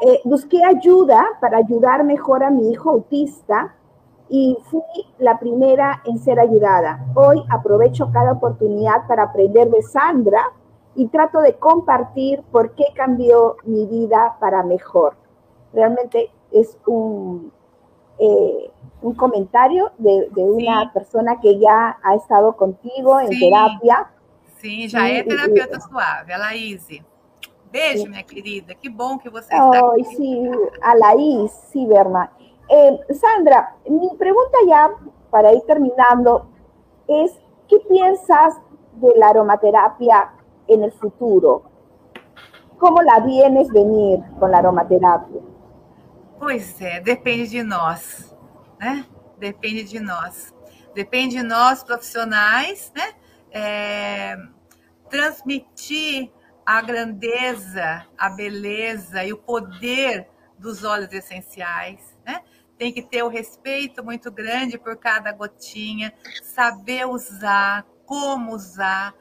Eh, 0.01 0.21
busqué 0.23 0.63
ayuda 0.63 1.25
para 1.41 1.57
ayudar 1.57 2.05
mejor 2.05 2.43
a 2.43 2.49
mi 2.49 2.71
hijo 2.71 2.91
autista 2.91 3.75
y 4.29 4.57
fui 4.69 4.81
la 5.17 5.39
primera 5.39 6.01
en 6.05 6.19
ser 6.19 6.39
ayudada. 6.39 7.05
Hoy 7.15 7.43
aprovecho 7.49 8.09
cada 8.11 8.33
oportunidad 8.33 9.07
para 9.07 9.23
aprender 9.23 9.69
de 9.69 9.81
Sandra 9.81 10.53
y 10.95 11.07
trato 11.07 11.41
de 11.41 11.55
compartir 11.55 12.43
por 12.51 12.75
qué 12.75 12.85
cambió 12.95 13.57
mi 13.63 13.85
vida 13.87 14.37
para 14.39 14.63
mejor. 14.63 15.15
Realmente 15.73 16.31
es 16.51 16.77
un, 16.85 17.51
eh, 18.19 18.71
un 19.01 19.13
comentario 19.15 19.91
de, 19.97 20.29
una 20.35 20.91
persona 20.93 21.39
que 21.41 21.59
ya 21.59 21.97
ha 22.01 22.15
estado 22.15 22.55
contigo 22.55 23.19
en 23.19 23.37
terapia. 23.37 24.11
Sí, 24.57 24.87
ya 24.87 25.09
es 25.09 25.25
terapeuta 25.25 25.79
suave, 25.79 26.33
a 26.33 26.37
Beijo, 27.71 28.09
minha 28.09 28.23
querida. 28.23 28.73
Que 28.73 28.89
bom 28.89 29.17
que 29.17 29.29
você 29.29 29.53
está 29.53 29.71
Ay, 29.93 30.01
aquí. 30.01 30.15
Sí, 30.15 30.51
a 30.81 30.95
Laís, 30.95 31.51
sí, 31.71 31.85
Berna. 31.85 32.31
Eh, 32.69 33.13
Sandra, 33.13 33.75
mi 33.87 34.09
pregunta 34.17 34.57
ya 34.67 34.91
para 35.29 35.53
ir 35.53 35.61
terminando 35.61 36.49
es, 37.07 37.31
¿qué 37.67 37.79
piensas 37.87 38.55
de 38.93 39.15
la 39.17 39.29
aromaterapia 39.29 40.33
en 40.67 40.83
el 40.83 40.91
futuro? 40.91 41.63
¿Cómo 42.77 43.01
la 43.01 43.19
vienes 43.19 43.69
venir 43.69 44.19
con 44.39 44.51
la 44.51 44.59
aromaterapia? 44.59 45.41
Pois 46.39 46.79
é, 46.81 47.01
depende 47.01 47.47
de 47.49 47.63
nós, 47.63 48.33
né? 48.79 49.05
Depende 49.37 49.83
de 49.83 49.99
nós. 49.99 50.53
Depende 50.95 51.35
de 51.35 51.43
nós, 51.43 51.83
profissionais, 51.83 52.91
né? 52.95 53.13
É, 53.51 54.37
transmitir 55.09 56.31
a 56.69 56.81
grandeza, 56.81 58.05
a 58.15 58.29
beleza 58.29 59.23
e 59.23 59.33
o 59.33 59.37
poder 59.37 60.29
dos 60.55 60.83
óleos 60.83 61.11
essenciais, 61.11 62.15
né? 62.23 62.43
Tem 62.77 62.93
que 62.93 63.01
ter 63.01 63.23
o 63.23 63.27
respeito 63.27 64.03
muito 64.03 64.31
grande 64.31 64.77
por 64.77 64.95
cada 64.95 65.31
gotinha, 65.31 66.13
saber 66.43 67.07
usar, 67.07 67.87
como 68.05 68.53
usar, 68.53 69.15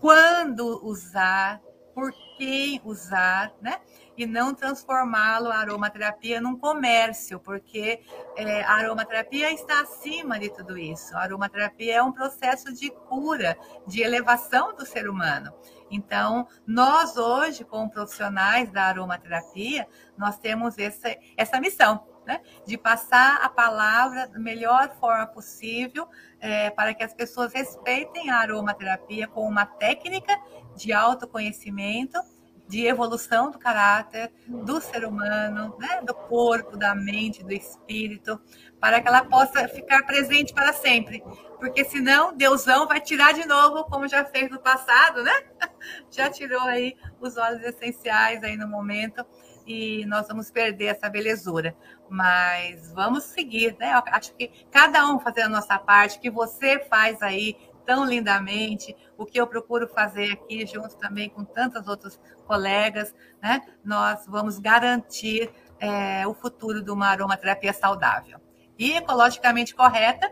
quando 0.00 0.86
usar, 0.86 1.62
por 1.94 2.12
quem 2.36 2.78
usar, 2.84 3.54
né? 3.62 3.80
E 4.14 4.26
não 4.26 4.52
transformá-lo 4.52 5.48
a 5.48 5.56
aromaterapia 5.56 6.42
num 6.42 6.58
comércio, 6.58 7.40
porque 7.40 8.02
é, 8.36 8.62
a 8.64 8.72
aromaterapia 8.72 9.50
está 9.50 9.80
acima 9.80 10.38
de 10.38 10.50
tudo 10.50 10.76
isso. 10.76 11.16
A 11.16 11.20
aromaterapia 11.22 11.94
é 11.94 12.02
um 12.02 12.12
processo 12.12 12.70
de 12.70 12.90
cura, 12.90 13.56
de 13.86 14.02
elevação 14.02 14.74
do 14.74 14.84
ser 14.84 15.08
humano. 15.08 15.54
Então, 15.92 16.48
nós 16.66 17.18
hoje, 17.18 17.64
como 17.64 17.90
profissionais 17.90 18.70
da 18.70 18.84
aromaterapia, 18.84 19.86
nós 20.16 20.38
temos 20.38 20.78
essa, 20.78 21.14
essa 21.36 21.60
missão, 21.60 22.06
né? 22.26 22.40
de 22.66 22.78
passar 22.78 23.40
a 23.42 23.48
palavra 23.50 24.26
da 24.26 24.38
melhor 24.38 24.88
forma 24.98 25.26
possível 25.26 26.08
é, 26.40 26.70
para 26.70 26.94
que 26.94 27.02
as 27.02 27.12
pessoas 27.12 27.52
respeitem 27.52 28.30
a 28.30 28.38
aromaterapia 28.38 29.28
como 29.28 29.48
uma 29.48 29.66
técnica 29.66 30.40
de 30.74 30.94
autoconhecimento, 30.94 32.18
de 32.66 32.86
evolução 32.86 33.50
do 33.50 33.58
caráter 33.58 34.32
do 34.46 34.80
ser 34.80 35.04
humano, 35.04 35.76
né? 35.78 36.00
do 36.00 36.14
corpo, 36.14 36.74
da 36.74 36.94
mente, 36.94 37.44
do 37.44 37.52
espírito, 37.52 38.40
para 38.82 39.00
que 39.00 39.06
ela 39.06 39.24
possa 39.24 39.68
ficar 39.68 40.02
presente 40.02 40.52
para 40.52 40.72
sempre. 40.72 41.22
Porque 41.60 41.84
senão 41.84 42.36
Deusão 42.36 42.88
vai 42.88 43.00
tirar 43.00 43.32
de 43.32 43.46
novo, 43.46 43.84
como 43.84 44.08
já 44.08 44.24
fez 44.24 44.50
no 44.50 44.58
passado, 44.58 45.22
né? 45.22 45.32
Já 46.10 46.28
tirou 46.28 46.62
aí 46.62 46.96
os 47.20 47.36
óleos 47.36 47.62
essenciais 47.62 48.42
aí 48.42 48.56
no 48.56 48.66
momento 48.66 49.24
e 49.64 50.04
nós 50.06 50.26
vamos 50.26 50.50
perder 50.50 50.86
essa 50.86 51.08
belezura. 51.08 51.76
Mas 52.08 52.92
vamos 52.92 53.22
seguir, 53.22 53.76
né? 53.78 53.94
Eu 53.94 54.02
acho 54.12 54.34
que 54.34 54.50
cada 54.70 55.08
um 55.08 55.20
fazer 55.20 55.42
a 55.42 55.48
nossa 55.48 55.78
parte, 55.78 56.18
que 56.18 56.30
você 56.30 56.80
faz 56.80 57.22
aí 57.22 57.56
tão 57.86 58.04
lindamente, 58.04 58.96
o 59.16 59.24
que 59.24 59.40
eu 59.40 59.46
procuro 59.46 59.88
fazer 59.88 60.32
aqui, 60.32 60.66
junto 60.66 60.96
também 60.96 61.30
com 61.30 61.44
tantos 61.44 61.86
outros 61.86 62.20
colegas, 62.46 63.14
né? 63.40 63.62
Nós 63.84 64.26
vamos 64.26 64.58
garantir 64.58 65.52
é, 65.78 66.26
o 66.26 66.34
futuro 66.34 66.82
de 66.82 66.90
uma 66.90 67.06
aromaterapia 67.06 67.72
saudável 67.72 68.41
e 68.82 68.96
ecologicamente 68.96 69.74
correta, 69.74 70.30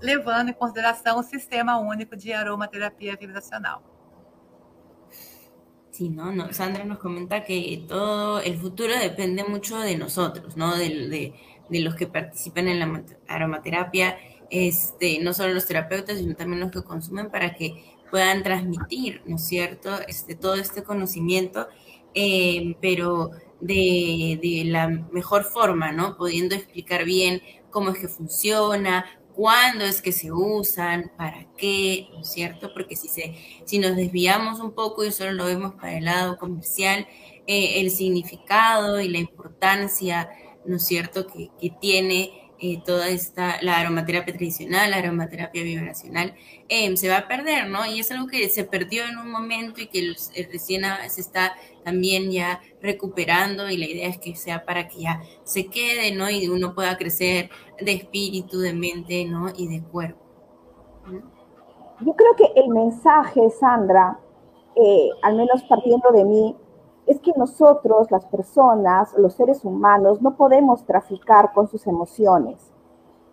levando 0.00 0.50
em 0.50 0.52
consideração 0.52 1.18
o 1.18 1.22
sistema 1.22 1.78
único 1.78 2.16
de 2.16 2.32
aromaterapia 2.32 3.16
vibracional. 3.16 3.82
Sí, 5.90 6.08
¿no? 6.08 6.52
Sandra 6.52 6.84
nos 6.84 6.98
comenta 6.98 7.44
que 7.44 7.84
todo 7.86 8.40
el 8.40 8.58
futuro 8.58 8.98
depende 8.98 9.44
mucho 9.44 9.78
de 9.78 9.96
nosotros, 9.96 10.56
¿no? 10.56 10.76
De, 10.76 10.88
de, 10.88 11.34
de, 11.68 11.80
los 11.80 11.94
que 11.94 12.08
participan 12.08 12.66
en 12.66 12.80
la 12.80 13.04
aromaterapia, 13.28 14.18
este, 14.50 15.20
no 15.20 15.32
solo 15.32 15.54
los 15.54 15.66
terapeutas, 15.66 16.18
sino 16.18 16.34
también 16.34 16.60
los 16.60 16.72
que 16.72 16.82
consumen 16.82 17.30
para 17.30 17.54
que 17.54 17.94
puedan 18.10 18.42
transmitir, 18.42 19.22
¿no 19.26 19.36
es 19.36 19.46
cierto?, 19.46 19.90
este, 20.08 20.34
todo 20.34 20.56
este 20.56 20.82
conocimiento, 20.82 21.68
eh, 22.12 22.76
pero 22.80 23.30
de, 23.60 24.38
de 24.42 24.64
la 24.66 24.88
mejor 24.88 25.44
forma, 25.44 25.92
¿no? 25.92 26.16
Pudiendo 26.16 26.56
explicar 26.56 27.04
bien 27.04 27.40
cómo 27.74 27.90
es 27.90 27.98
que 27.98 28.06
funciona, 28.08 29.04
cuándo 29.34 29.84
es 29.84 30.00
que 30.00 30.12
se 30.12 30.30
usan, 30.30 31.10
para 31.18 31.44
qué, 31.58 32.08
¿no 32.12 32.20
es 32.20 32.30
cierto? 32.30 32.72
Porque 32.72 32.94
si, 32.94 33.08
se, 33.08 33.34
si 33.64 33.80
nos 33.80 33.96
desviamos 33.96 34.60
un 34.60 34.72
poco 34.72 35.04
y 35.04 35.10
solo 35.10 35.32
lo 35.32 35.44
vemos 35.46 35.74
para 35.74 35.98
el 35.98 36.04
lado 36.04 36.38
comercial, 36.38 37.06
eh, 37.48 37.80
el 37.80 37.90
significado 37.90 39.00
y 39.00 39.08
la 39.08 39.18
importancia, 39.18 40.30
¿no 40.64 40.76
es 40.76 40.86
cierto?, 40.86 41.26
que, 41.26 41.50
que 41.60 41.70
tiene 41.80 42.43
eh, 42.66 42.80
toda 42.82 43.10
esta, 43.10 43.60
la 43.60 43.78
aromaterapia 43.78 44.32
tradicional, 44.32 44.90
la 44.90 44.96
aromaterapia 44.96 45.62
vibracional, 45.62 46.34
eh, 46.70 46.96
se 46.96 47.10
va 47.10 47.18
a 47.18 47.28
perder, 47.28 47.68
¿no? 47.68 47.84
Y 47.84 48.00
es 48.00 48.10
algo 48.10 48.26
que 48.26 48.48
se 48.48 48.64
perdió 48.64 49.04
en 49.04 49.18
un 49.18 49.30
momento 49.30 49.82
y 49.82 49.88
que 49.88 50.14
recién 50.50 50.82
se 51.08 51.20
está 51.20 51.52
también 51.84 52.30
ya 52.30 52.62
recuperando 52.80 53.68
y 53.68 53.76
la 53.76 53.84
idea 53.84 54.08
es 54.08 54.16
que 54.16 54.34
sea 54.34 54.64
para 54.64 54.88
que 54.88 55.00
ya 55.00 55.20
se 55.42 55.66
quede, 55.66 56.14
¿no? 56.14 56.30
Y 56.30 56.48
uno 56.48 56.74
pueda 56.74 56.96
crecer 56.96 57.50
de 57.78 57.92
espíritu, 57.92 58.60
de 58.60 58.72
mente, 58.72 59.26
¿no? 59.26 59.52
Y 59.54 59.68
de 59.68 59.82
cuerpo. 59.82 60.24
Yo 62.00 62.14
creo 62.14 62.34
que 62.34 62.50
el 62.56 62.70
mensaje, 62.70 63.42
Sandra, 63.60 64.18
eh, 64.74 65.08
al 65.22 65.36
menos 65.36 65.62
partiendo 65.64 66.10
de 66.12 66.24
mí, 66.24 66.56
es 67.06 67.20
que 67.20 67.32
nosotros, 67.36 68.10
las 68.10 68.24
personas, 68.26 69.12
los 69.18 69.34
seres 69.34 69.64
humanos, 69.64 70.22
no 70.22 70.36
podemos 70.36 70.84
traficar 70.84 71.52
con 71.52 71.68
sus 71.68 71.86
emociones 71.86 72.72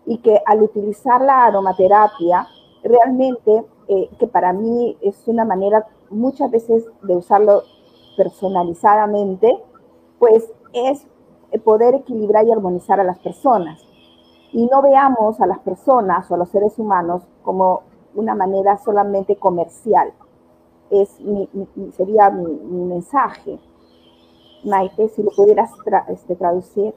y 0.04 0.18
que 0.18 0.42
al 0.46 0.62
utilizar 0.62 1.20
la 1.20 1.44
aromaterapia, 1.44 2.46
realmente, 2.82 3.64
eh, 3.88 4.10
que 4.18 4.26
para 4.26 4.52
mí 4.52 4.96
es 5.00 5.26
una 5.26 5.44
manera 5.44 5.86
muchas 6.10 6.50
veces 6.50 6.84
de 7.02 7.16
usarlo 7.16 7.62
personalizadamente, 8.16 9.62
pues 10.18 10.52
es 10.72 11.06
poder 11.64 11.94
equilibrar 11.94 12.46
y 12.46 12.52
armonizar 12.52 13.00
a 13.00 13.04
las 13.04 13.18
personas. 13.18 13.80
Y 14.52 14.66
no 14.66 14.82
veamos 14.82 15.40
a 15.40 15.46
las 15.46 15.60
personas 15.60 16.30
o 16.30 16.34
a 16.34 16.38
los 16.38 16.50
seres 16.50 16.78
humanos 16.78 17.22
como 17.42 17.82
una 18.14 18.34
manera 18.34 18.76
solamente 18.78 19.36
comercial. 19.36 20.12
Es 20.92 21.18
mi, 21.20 21.48
mi, 21.54 21.90
sería 21.92 22.30
mi, 22.30 22.52
mi, 22.52 22.84
mensaje. 22.84 23.58
Maite, 24.62 25.08
se 25.08 25.22
lo 25.22 25.30
pudieras 25.30 25.70
tra 25.84 26.04
este, 26.08 26.36
traducir. 26.36 26.92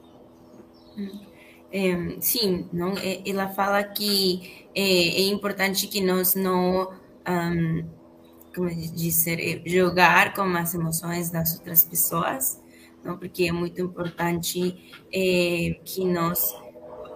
Sim, 2.20 2.68
não, 2.72 2.94
ela 3.24 3.48
fala 3.48 3.82
que 3.84 4.68
é, 4.74 5.22
importante 5.22 5.86
que 5.88 6.00
nós 6.00 6.34
não, 6.34 6.90
um, 7.28 7.84
como 8.54 8.68
dizer, 8.68 9.62
jogar 9.66 10.32
com 10.34 10.42
as 10.56 10.74
emoções 10.74 11.30
das 11.30 11.54
outras 11.54 11.84
pessoas, 11.84 12.62
não, 13.04 13.18
porque 13.18 13.44
é 13.44 13.52
muito 13.52 13.80
importante 13.80 15.04
é, 15.12 15.78
que 15.84 16.04
nós 16.04 16.54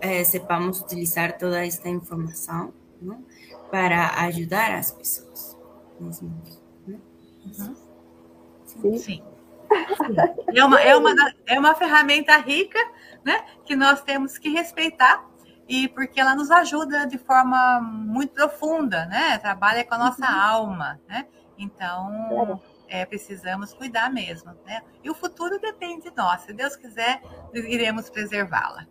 é, 0.00 0.24
sepamos 0.24 0.80
utilizar 0.80 1.38
toda 1.38 1.64
esta 1.64 1.88
informação 1.88 2.72
não, 3.00 3.24
para 3.70 4.10
ajudar 4.24 4.74
as 4.74 4.90
pessoas. 4.90 5.56
Uhum. 7.44 7.74
Sim. 8.64 8.98
Sim. 8.98 9.22
É 10.54 10.64
uma, 10.64 10.80
é, 10.80 10.96
uma, 10.96 11.14
é 11.46 11.58
uma 11.58 11.74
ferramenta 11.74 12.36
rica, 12.38 12.78
né? 13.24 13.44
Que 13.64 13.76
nós 13.76 14.02
temos 14.02 14.36
que 14.36 14.48
respeitar 14.48 15.24
e 15.68 15.88
porque 15.88 16.20
ela 16.20 16.34
nos 16.34 16.50
ajuda 16.50 17.06
de 17.06 17.18
forma 17.18 17.80
muito 17.80 18.34
profunda, 18.34 19.06
né? 19.06 19.38
Trabalha 19.38 19.84
com 19.84 19.94
a 19.94 19.98
nossa 19.98 20.26
uhum. 20.26 20.40
alma, 20.40 21.00
né? 21.08 21.26
Então, 21.56 22.60
é, 22.88 23.04
precisamos 23.04 23.72
cuidar 23.72 24.10
mesmo, 24.10 24.52
né? 24.66 24.82
E 25.04 25.10
o 25.10 25.14
futuro 25.14 25.60
depende 25.60 26.10
de 26.10 26.16
nós. 26.16 26.40
Se 26.40 26.52
Deus 26.52 26.74
quiser, 26.74 27.22
iremos 27.54 28.10
preservá-la. 28.10 28.86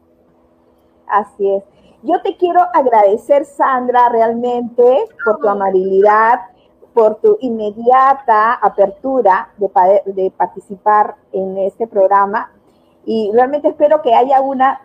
Así 1.07 1.45
es. 1.49 1.63
Yo 2.01 2.21
te 2.21 2.37
quiero 2.37 2.61
agradecer, 2.73 3.43
Sandra, 3.43 4.07
realmente 4.07 4.81
por 5.25 5.39
tu 5.39 5.49
amabilidad, 5.49 6.39
por 6.99 7.15
tu 7.21 7.37
inmediata 7.39 8.55
apertura 8.55 9.47
de, 9.57 10.01
de, 10.05 10.31
participar 10.31 11.15
en 11.31 11.57
este 11.59 11.87
programa. 11.87 12.51
Y 13.05 13.31
realmente 13.33 13.69
espero 13.69 14.01
que 14.01 14.13
haya 14.13 14.41
una 14.41 14.81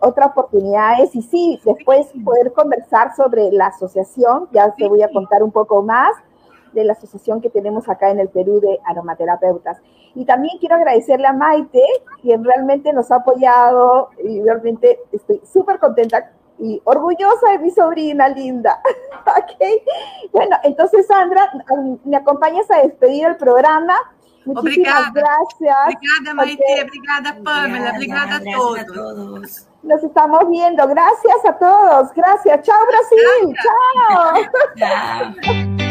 otra 0.00 0.26
oportunidad 0.26 0.96
y 1.12 1.22
sí, 1.22 1.60
después 1.64 2.08
poder 2.24 2.52
conversar 2.52 3.14
sobre 3.14 3.52
la 3.52 3.68
asociación, 3.68 4.48
ya 4.50 4.72
te 4.72 4.88
voy 4.88 5.02
a 5.02 5.08
contar 5.12 5.44
un 5.44 5.52
poco 5.52 5.80
más 5.80 6.10
de 6.72 6.82
la 6.82 6.94
asociación 6.94 7.40
que 7.40 7.50
tenemos 7.50 7.88
acá 7.88 8.10
en 8.10 8.18
el 8.18 8.30
Perú 8.30 8.58
de 8.58 8.80
aromaterapeutas. 8.84 9.78
Y 10.16 10.24
también 10.24 10.58
quiero 10.58 10.74
agradecerle 10.74 11.28
a 11.28 11.32
Maite, 11.32 11.84
quien 12.20 12.42
realmente 12.42 12.92
nos 12.92 13.12
ha 13.12 13.16
apoyado 13.16 14.08
y 14.24 14.42
realmente 14.42 14.98
estoy 15.12 15.40
súper 15.44 15.78
contenta 15.78 16.32
y 16.58 16.80
orgullosa 16.84 17.50
de 17.52 17.58
mi 17.58 17.70
sobrina 17.70 18.28
linda. 18.28 18.80
okay. 19.42 19.82
Bueno, 20.32 20.56
entonces 20.64 21.06
Sandra, 21.06 21.50
me 22.04 22.16
acompañas 22.16 22.70
a 22.70 22.78
despedir 22.78 23.26
el 23.26 23.36
programa. 23.36 23.96
Muchísimas 24.44 25.10
obrigada. 25.10 25.12
gracias. 25.14 25.96
Obrigada, 25.96 26.34
Maite. 26.34 26.64
Okay. 26.64 26.84
Obrigada, 26.84 27.36
Pamela. 27.44 27.90
Obrigada, 27.90 28.36
a, 28.36 28.40
todos. 28.40 28.78
a 28.78 28.86
todos. 28.86 29.68
Nos 29.82 30.02
estamos 30.02 30.48
viendo. 30.48 30.88
Gracias 30.88 31.44
a 31.46 31.52
todos. 31.58 32.12
Gracias. 32.14 32.62
Chao, 32.62 32.80
Brasil. 32.86 33.56
Chao. 33.62 34.44
Chao. 34.76 35.78